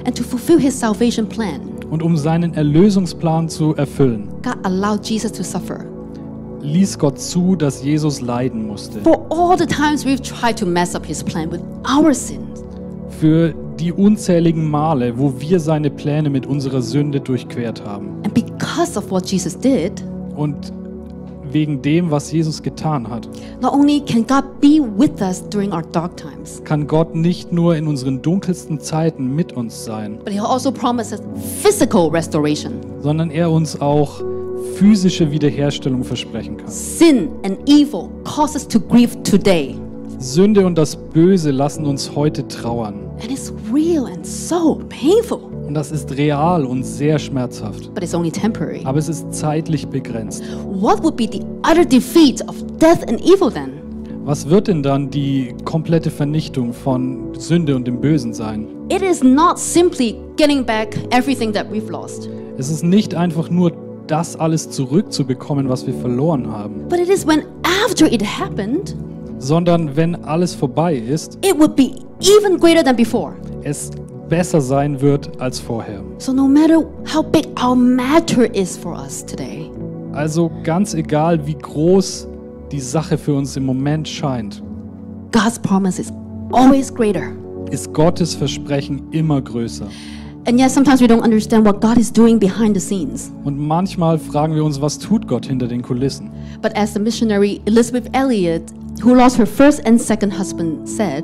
And 0.05 0.15
to 0.15 0.23
fulfill 0.23 0.59
his 0.59 0.79
salvation 0.79 1.27
plan, 1.27 1.61
Und 1.89 2.01
um 2.03 2.17
seinen 2.17 2.53
Erlösungsplan 2.53 3.49
zu 3.49 3.75
erfüllen, 3.75 4.29
God 4.43 4.57
allowed 4.63 5.05
Jesus 5.05 5.31
to 5.31 5.43
suffer. 5.43 5.85
ließ 6.61 6.97
Gott 6.97 7.19
zu, 7.19 7.55
dass 7.55 7.83
Jesus 7.83 8.21
leiden 8.21 8.67
musste. 8.67 9.01
For 9.01 9.25
all 9.29 9.57
the 9.57 9.65
times 9.65 10.05
we've 10.05 10.21
tried 10.21 10.57
to 10.57 10.65
mess 10.65 10.95
up 10.95 11.05
his 11.05 11.23
plan 11.23 11.51
with 11.51 11.59
our 11.87 12.13
sins. 12.13 12.63
Für 13.19 13.53
die 13.83 13.91
unzähligen 13.91 14.69
Male, 14.69 15.17
wo 15.17 15.33
wir 15.39 15.59
seine 15.59 15.89
Pläne 15.89 16.29
mit 16.29 16.45
unserer 16.45 16.81
Sünde 16.81 17.19
durchquert 17.19 17.83
haben. 17.85 18.07
And 18.23 18.33
because 18.33 18.97
of 18.97 19.11
what 19.11 19.29
Jesus 19.29 19.57
did, 19.59 19.91
Und 20.35 20.55
wegen 21.51 21.81
dem, 21.81 22.09
was 22.09 22.31
Jesus 22.31 22.63
getan 22.63 23.07
hat, 23.07 23.27
not 23.61 23.73
only 23.73 23.99
can 23.99 24.25
God 24.25 24.43
be 24.61 24.79
with 24.97 25.21
us 25.21 25.43
during 25.49 25.71
our 25.71 25.83
dark 25.91 26.15
times, 26.17 26.61
kann 26.63 26.87
Gott 26.87 27.13
nicht 27.13 27.51
nur 27.51 27.75
in 27.75 27.85
unseren 27.87 28.21
dunkelsten 28.21 28.79
Zeiten 28.79 29.35
mit 29.35 29.51
uns 29.53 29.83
sein, 29.85 30.17
but 30.23 30.33
he 30.33 30.39
also 30.39 30.71
promises 30.71 31.21
physical 31.61 32.07
restoration. 32.07 32.73
sondern 33.01 33.29
er 33.29 33.51
uns 33.51 33.79
auch 33.79 34.23
physische 34.75 35.29
Wiederherstellung 35.29 36.03
versprechen 36.03 36.57
kann. 36.57 36.67
Sin 36.69 37.27
and 37.43 37.57
evil 37.69 38.09
cause 38.23 38.55
us 38.55 38.67
to 38.67 38.79
grieve 38.79 39.21
today. 39.23 39.75
Sünde 40.23 40.65
und 40.65 40.77
das 40.77 40.95
Böse 40.95 41.51
lassen 41.51 41.85
uns 41.85 42.15
heute 42.15 42.47
trauern. 42.47 42.95
And 43.21 43.29
it's 43.29 43.51
real 43.73 44.05
and 44.05 44.25
so 44.25 44.79
painful, 44.87 45.39
Und 45.67 45.73
das 45.73 45.91
ist 45.91 46.15
real 46.15 46.65
und 46.65 46.83
sehr 46.83 47.19
schmerzhaft. 47.19 47.93
but 47.93 48.01
it's 48.01 48.15
only 48.15 48.31
temporary. 48.31 48.79
Aber 48.85 48.97
es 48.99 49.09
ist 49.09 49.33
zeitlich 49.33 49.85
begrenzt. 49.85 50.41
What 50.65 51.03
would 51.03 51.17
be 51.17 51.27
the 51.29 51.41
utter 51.69 51.83
defeat 51.83 52.41
of 52.47 52.55
death 52.79 53.05
and 53.09 53.19
evil 53.21 53.51
then? 53.51 53.73
Was 54.23 54.47
wird 54.49 54.69
denn 54.69 54.81
dann 54.81 55.09
die 55.09 55.53
komplette 55.65 56.09
Vernichtung 56.09 56.71
von 56.71 57.33
Sünde 57.37 57.75
und 57.75 57.85
dem 57.85 57.99
Bösen 57.99 58.33
sein? 58.33 58.67
It 58.89 59.01
is 59.01 59.21
not 59.21 59.59
simply 59.59 60.15
getting 60.37 60.65
back 60.65 60.97
everything 61.11 61.51
that 61.51 61.65
we've 61.69 61.91
lost, 61.91 62.29
Es 62.57 62.69
ist 62.69 62.83
nicht 62.85 63.13
einfach 63.13 63.49
nur 63.49 63.73
das 64.07 64.37
alles 64.37 64.69
zurückzubekommen, 64.69 65.67
was 65.67 65.85
wir 65.85 65.93
verloren 65.95 66.49
haben, 66.49 66.87
but 66.87 66.99
it 66.99 67.09
is 67.09 67.27
when 67.27 67.43
after 67.85 68.09
it 68.09 68.23
happened, 68.23 68.95
sondern 69.47 69.95
wenn 69.95 70.15
alles 70.23 70.55
vorbei 70.55 70.95
ist, 70.95 71.37
it 71.43 71.57
would 71.59 71.75
be 71.75 71.91
even 72.21 72.57
greater 72.57 72.83
than 72.83 72.95
before. 72.95 73.33
es 73.63 73.91
besser 74.29 74.61
sein 74.61 74.99
wird 75.01 75.29
als 75.41 75.59
vorher. 75.59 76.01
So 76.17 76.31
no 76.33 76.47
matter 76.47 76.85
how 77.13 77.21
big 77.23 77.47
our 77.61 77.75
matter 77.75 78.53
is 78.55 78.77
for 78.77 78.93
us 78.93 79.25
today, 79.25 79.69
Also 80.13 80.49
ganz 80.63 80.93
egal, 80.93 81.45
wie 81.45 81.55
groß 81.55 82.27
die 82.71 82.79
Sache 82.79 83.17
für 83.17 83.33
uns 83.33 83.57
im 83.57 83.65
Moment 83.65 84.07
scheint, 84.07 84.63
God's 85.31 85.59
promise 85.59 85.99
is 86.01 86.11
always 86.51 86.93
greater. 86.93 87.31
ist 87.71 87.93
Gottes 87.93 88.33
Versprechen 88.35 89.01
immer 89.11 89.41
größer. 89.41 89.87
And 90.45 90.59
yet 90.59 90.71
sometimes 90.71 90.99
we 91.01 91.05
don't 91.07 91.23
understand 91.23 91.65
what 91.65 91.79
God 91.81 91.97
is 91.97 92.11
doing 92.11 92.37
behind 92.37 92.75
the 92.75 92.79
scenes. 92.81 93.31
Und 93.45 93.57
manchmal 93.57 94.17
fragen 94.19 94.53
wir 94.55 94.63
uns, 94.63 94.79
was 94.81 94.99
tut 94.99 95.25
Gott 95.27 95.45
hinter 95.45 95.67
den 95.67 95.81
Kulissen? 95.81 96.29
But 96.61 96.75
as 96.75 96.93
the 96.93 96.99
missionary 96.99 97.61
Elizabeth 97.65 98.09
Elliot, 98.13 98.61
who 99.03 99.13
lost 99.13 99.37
her 99.37 99.45
first 99.47 99.85
and 99.85 99.99
second 99.99 100.31
husband, 100.37 100.87
said, 100.87 101.23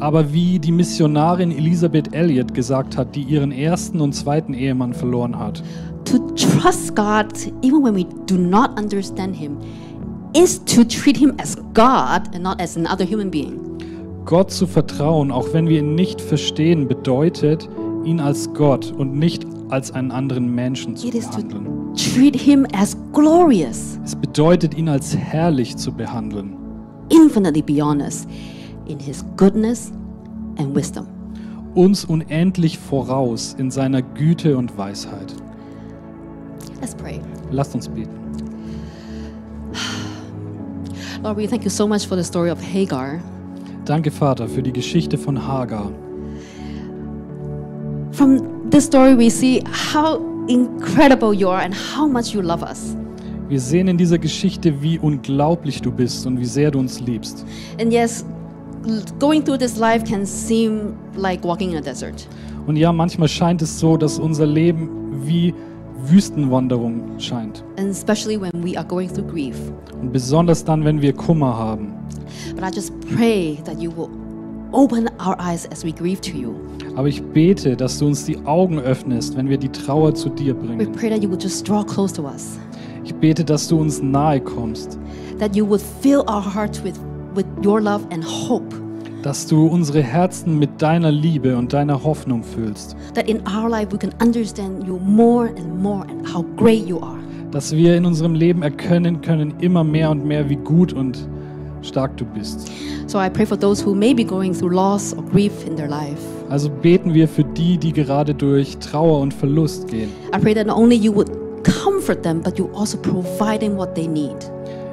Aber 0.00 0.32
wie 0.32 0.58
die 0.58 0.72
Missionarin 0.72 1.52
Elisabeth 1.52 2.12
Elliot 2.12 2.52
gesagt 2.54 2.96
hat, 2.96 3.14
die 3.14 3.22
ihren 3.22 3.52
ersten 3.52 4.00
und 4.00 4.12
zweiten 4.14 4.52
Ehemann 4.54 4.92
verloren 4.92 5.38
hat, 5.38 5.62
to 6.04 6.18
trust 6.34 6.96
God 6.96 7.26
even 7.62 7.82
when 7.84 7.94
we 7.94 8.04
do 8.26 8.36
not 8.36 8.70
understand 8.78 9.36
Him 9.36 9.56
is 10.34 10.58
to 10.64 10.82
treat 10.82 11.16
Him 11.16 11.34
as 11.40 11.56
God 11.74 12.22
and 12.34 12.42
not 12.42 12.60
as 12.60 12.76
another 12.76 13.04
human 13.04 13.30
being. 13.30 13.60
Gott 14.24 14.50
zu 14.50 14.66
vertrauen, 14.66 15.30
auch 15.30 15.52
wenn 15.52 15.68
wir 15.68 15.78
ihn 15.80 15.94
nicht 15.94 16.20
verstehen, 16.20 16.88
bedeutet, 16.88 17.68
ihn 18.04 18.18
als 18.20 18.52
Gott 18.54 18.92
und 18.96 19.14
nicht 19.14 19.46
als 19.68 19.92
einen 19.92 20.10
anderen 20.10 20.52
Menschen 20.54 20.96
zu 20.96 21.08
It 21.08 21.14
is 21.14 21.30
to 21.30 21.36
behandeln. 21.42 21.94
treat 21.94 22.36
Him 22.36 22.66
as 22.74 22.96
glorious, 23.12 23.98
Es 24.04 24.16
bedeutet, 24.16 24.76
ihn 24.76 24.88
als 24.88 25.16
herrlich 25.16 25.76
zu 25.76 25.92
behandeln, 25.92 26.56
infinitely 27.12 27.62
beyond 27.62 28.02
us 28.02 28.26
in 28.86 28.98
His 28.98 29.22
goodness 29.36 29.92
and 30.58 30.74
wisdom. 30.74 31.06
uns 31.74 32.04
unendlich 32.04 32.78
voraus 32.78 33.54
in 33.58 33.70
seiner 33.70 34.02
Güte 34.02 34.56
und 34.56 34.76
Weisheit. 34.76 35.34
Let's 36.80 36.94
pray. 36.94 37.20
Lasst 37.50 37.74
uns 37.74 37.88
beten. 37.88 38.10
Lord, 41.22 41.36
we 41.36 41.46
thank 41.46 41.64
you 41.64 41.70
so 41.70 41.86
much 41.86 42.06
for 42.06 42.16
the 42.16 42.24
story 42.24 42.50
of 42.50 42.60
Hagar. 42.60 43.20
Danke, 43.84 44.10
Vater, 44.10 44.48
für 44.48 44.62
die 44.62 44.72
Geschichte 44.72 45.16
von 45.16 45.46
Hagar. 45.46 45.90
From 48.12 48.68
this 48.70 48.84
story, 48.84 49.16
we 49.16 49.30
see 49.30 49.62
how 49.94 50.20
incredible 50.48 51.32
you 51.32 51.48
are 51.48 51.62
and 51.62 51.74
how 51.74 52.06
much 52.06 52.34
you 52.34 52.42
love 52.42 52.62
us. 52.62 52.96
Wir 53.52 53.60
sehen 53.60 53.86
in 53.86 53.98
dieser 53.98 54.16
Geschichte, 54.16 54.80
wie 54.80 54.98
unglaublich 54.98 55.82
du 55.82 55.92
bist 55.92 56.26
und 56.26 56.40
wie 56.40 56.46
sehr 56.46 56.70
du 56.70 56.78
uns 56.78 57.00
liebst. 57.00 57.44
And 57.78 57.92
yes, 57.92 58.24
going 59.18 59.44
through 59.44 59.58
this 59.58 59.76
life 59.76 60.06
can 60.06 60.24
seem 60.24 60.94
like 61.18 61.44
walking 61.44 61.72
in 61.72 61.76
a 61.76 61.82
desert. 61.82 62.26
Und 62.66 62.76
ja, 62.76 62.90
manchmal 62.94 63.28
scheint 63.28 63.60
es 63.60 63.78
so, 63.78 63.98
dass 63.98 64.18
unser 64.18 64.46
Leben 64.46 64.88
wie 65.26 65.52
Wüstenwanderung 66.06 67.02
scheint. 67.18 67.62
and 67.76 67.90
especially 67.90 68.40
when 68.40 68.50
we 68.64 68.74
are 68.74 68.86
going 68.86 69.12
through 69.12 69.30
grief. 69.30 69.56
Und 70.00 70.14
besonders 70.14 70.64
dann, 70.64 70.82
wenn 70.86 71.02
wir 71.02 71.12
Kummer 71.12 71.54
haben. 71.54 71.92
But 72.56 72.64
I 72.64 72.74
just 72.74 72.90
pray 73.14 73.58
that 73.66 73.78
you 73.78 73.90
will 73.94 74.08
open 74.72 75.10
our 75.20 75.36
eyes 75.38 75.70
as 75.70 75.84
we 75.84 75.92
grieve 75.92 76.22
to 76.22 76.34
you. 76.38 76.54
Aber 76.96 77.08
ich 77.08 77.22
bete, 77.22 77.76
dass 77.76 77.98
du 77.98 78.06
uns 78.06 78.24
die 78.24 78.38
Augen 78.46 78.78
öffnest, 78.78 79.36
wenn 79.36 79.50
wir 79.50 79.58
die 79.58 79.68
Trauer 79.68 80.14
zu 80.14 80.30
dir 80.30 80.54
We 80.56 80.66
bringen. 80.66 80.92
pray 80.92 81.10
that 81.10 81.22
you 81.22 81.28
would 81.28 81.42
just 81.42 81.68
draw 81.68 81.84
close 81.84 82.14
to 82.14 82.22
us, 82.22 82.58
Ich 83.04 83.14
bete, 83.14 83.44
dass 83.44 83.68
du 83.68 83.80
uns 83.80 84.00
nahe 84.00 84.40
kommst, 84.40 84.98
that 85.38 85.56
you 85.56 85.68
would 85.68 85.82
fill 86.00 86.20
our 86.28 86.42
hearts 86.42 86.82
with, 86.84 86.94
with 87.34 87.46
your 87.64 87.80
love 87.80 88.04
and 88.12 88.24
hope, 88.24 88.76
dass 89.22 89.46
du 89.46 89.66
unsere 89.66 90.02
Herzen 90.02 90.58
mit 90.58 90.80
deiner 90.80 91.10
Liebe 91.10 91.56
und 91.56 91.72
deiner 91.72 92.02
Hoffnung 92.02 92.44
füllst, 92.44 92.96
that 93.14 93.28
in 93.28 93.40
our 93.46 93.68
life 93.68 93.88
we 93.92 93.98
can 93.98 94.12
understand 94.22 94.86
you 94.86 94.98
more 94.98 95.48
and 95.48 95.82
more 95.82 96.02
and 96.08 96.32
how 96.32 96.44
great 96.56 96.86
you 96.86 97.00
are. 97.00 97.18
dass 97.50 97.72
wir 97.72 97.96
in 97.96 98.06
unserem 98.06 98.34
Leben 98.34 98.62
erkennen 98.62 99.20
können 99.20 99.54
immer 99.60 99.84
mehr 99.84 100.10
und 100.10 100.24
mehr, 100.24 100.48
wie 100.48 100.56
gut 100.56 100.92
und 100.92 101.26
stark 101.82 102.16
du 102.16 102.24
bist. 102.24 102.70
So 103.08 103.18
I 103.20 103.28
pray 103.28 103.44
for 103.44 103.58
those 103.58 103.84
who 103.84 103.94
may 103.94 104.14
be 104.14 104.24
going 104.24 104.54
through 104.54 104.72
loss 104.72 105.12
or 105.16 105.24
grief 105.24 105.52
in 105.66 105.76
their 105.76 105.88
life. 105.88 106.22
Also 106.48 106.70
beten 106.70 107.12
wir 107.14 107.26
für 107.26 107.44
die, 107.44 107.76
die 107.78 107.92
gerade 107.92 108.32
durch 108.34 108.78
Trauer 108.78 109.20
und 109.20 109.34
Verlust 109.34 109.88
gehen. 109.88 110.10
I 110.34 110.38
pray 110.38 110.54
that 110.54 110.66
not 110.66 110.76
only 110.76 110.96
you 110.96 111.12
would 111.14 111.41
comfort 111.62 112.22
them, 112.22 112.40
but 112.40 112.58
you 112.58 112.70
also 112.74 112.98
provide 112.98 113.60
them 113.60 113.76
what 113.76 113.94
they 113.94 114.06
need. 114.06 114.36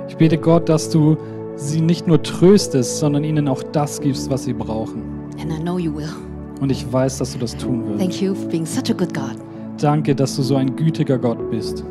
Ich 0.07 0.17
bete 0.17 0.37
Gott, 0.37 0.67
dass 0.69 0.89
du 0.89 1.17
sie 1.55 1.81
nicht 1.81 2.07
nur 2.07 2.21
tröstest, 2.21 2.99
sondern 2.99 3.23
ihnen 3.23 3.47
auch 3.47 3.63
das 3.71 3.99
gibst, 3.99 4.29
was 4.29 4.45
sie 4.45 4.53
brauchen. 4.53 5.03
And 5.39 5.51
I 5.51 5.61
know 5.61 5.77
you 5.77 5.95
will. 5.95 6.09
Und 6.61 6.71
ich 6.71 6.91
weiß, 6.91 7.19
dass 7.19 7.33
du 7.33 7.39
das 7.39 7.55
tun 7.55 7.85
wirst. 7.85 7.99
Thank 7.99 8.21
you 8.21 8.33
for 8.33 8.47
being 8.49 8.65
such 8.65 8.89
a 8.89 8.93
good 8.93 9.13
God. 9.13 9.35
Danke, 9.79 10.13
dass 10.13 10.35
du 10.35 10.41
so 10.41 10.55
ein 10.55 10.75
gütiger 10.75 11.17
Gott 11.17 11.49
bist. 11.49 11.83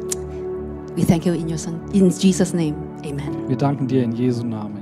We 0.97 1.05
thank 1.05 1.25
you 1.25 1.33
in 1.33 1.49
your 1.49 1.59
son 1.59 1.81
in 1.93 2.11
Jesus' 2.11 2.53
name. 2.53 2.75
Amen. 3.05 3.49
Wir 3.49 3.57
danken 3.57 3.87
dir 3.87 4.03
in 4.03 4.13
Jesu 4.13 4.45
Namen. 4.45 4.78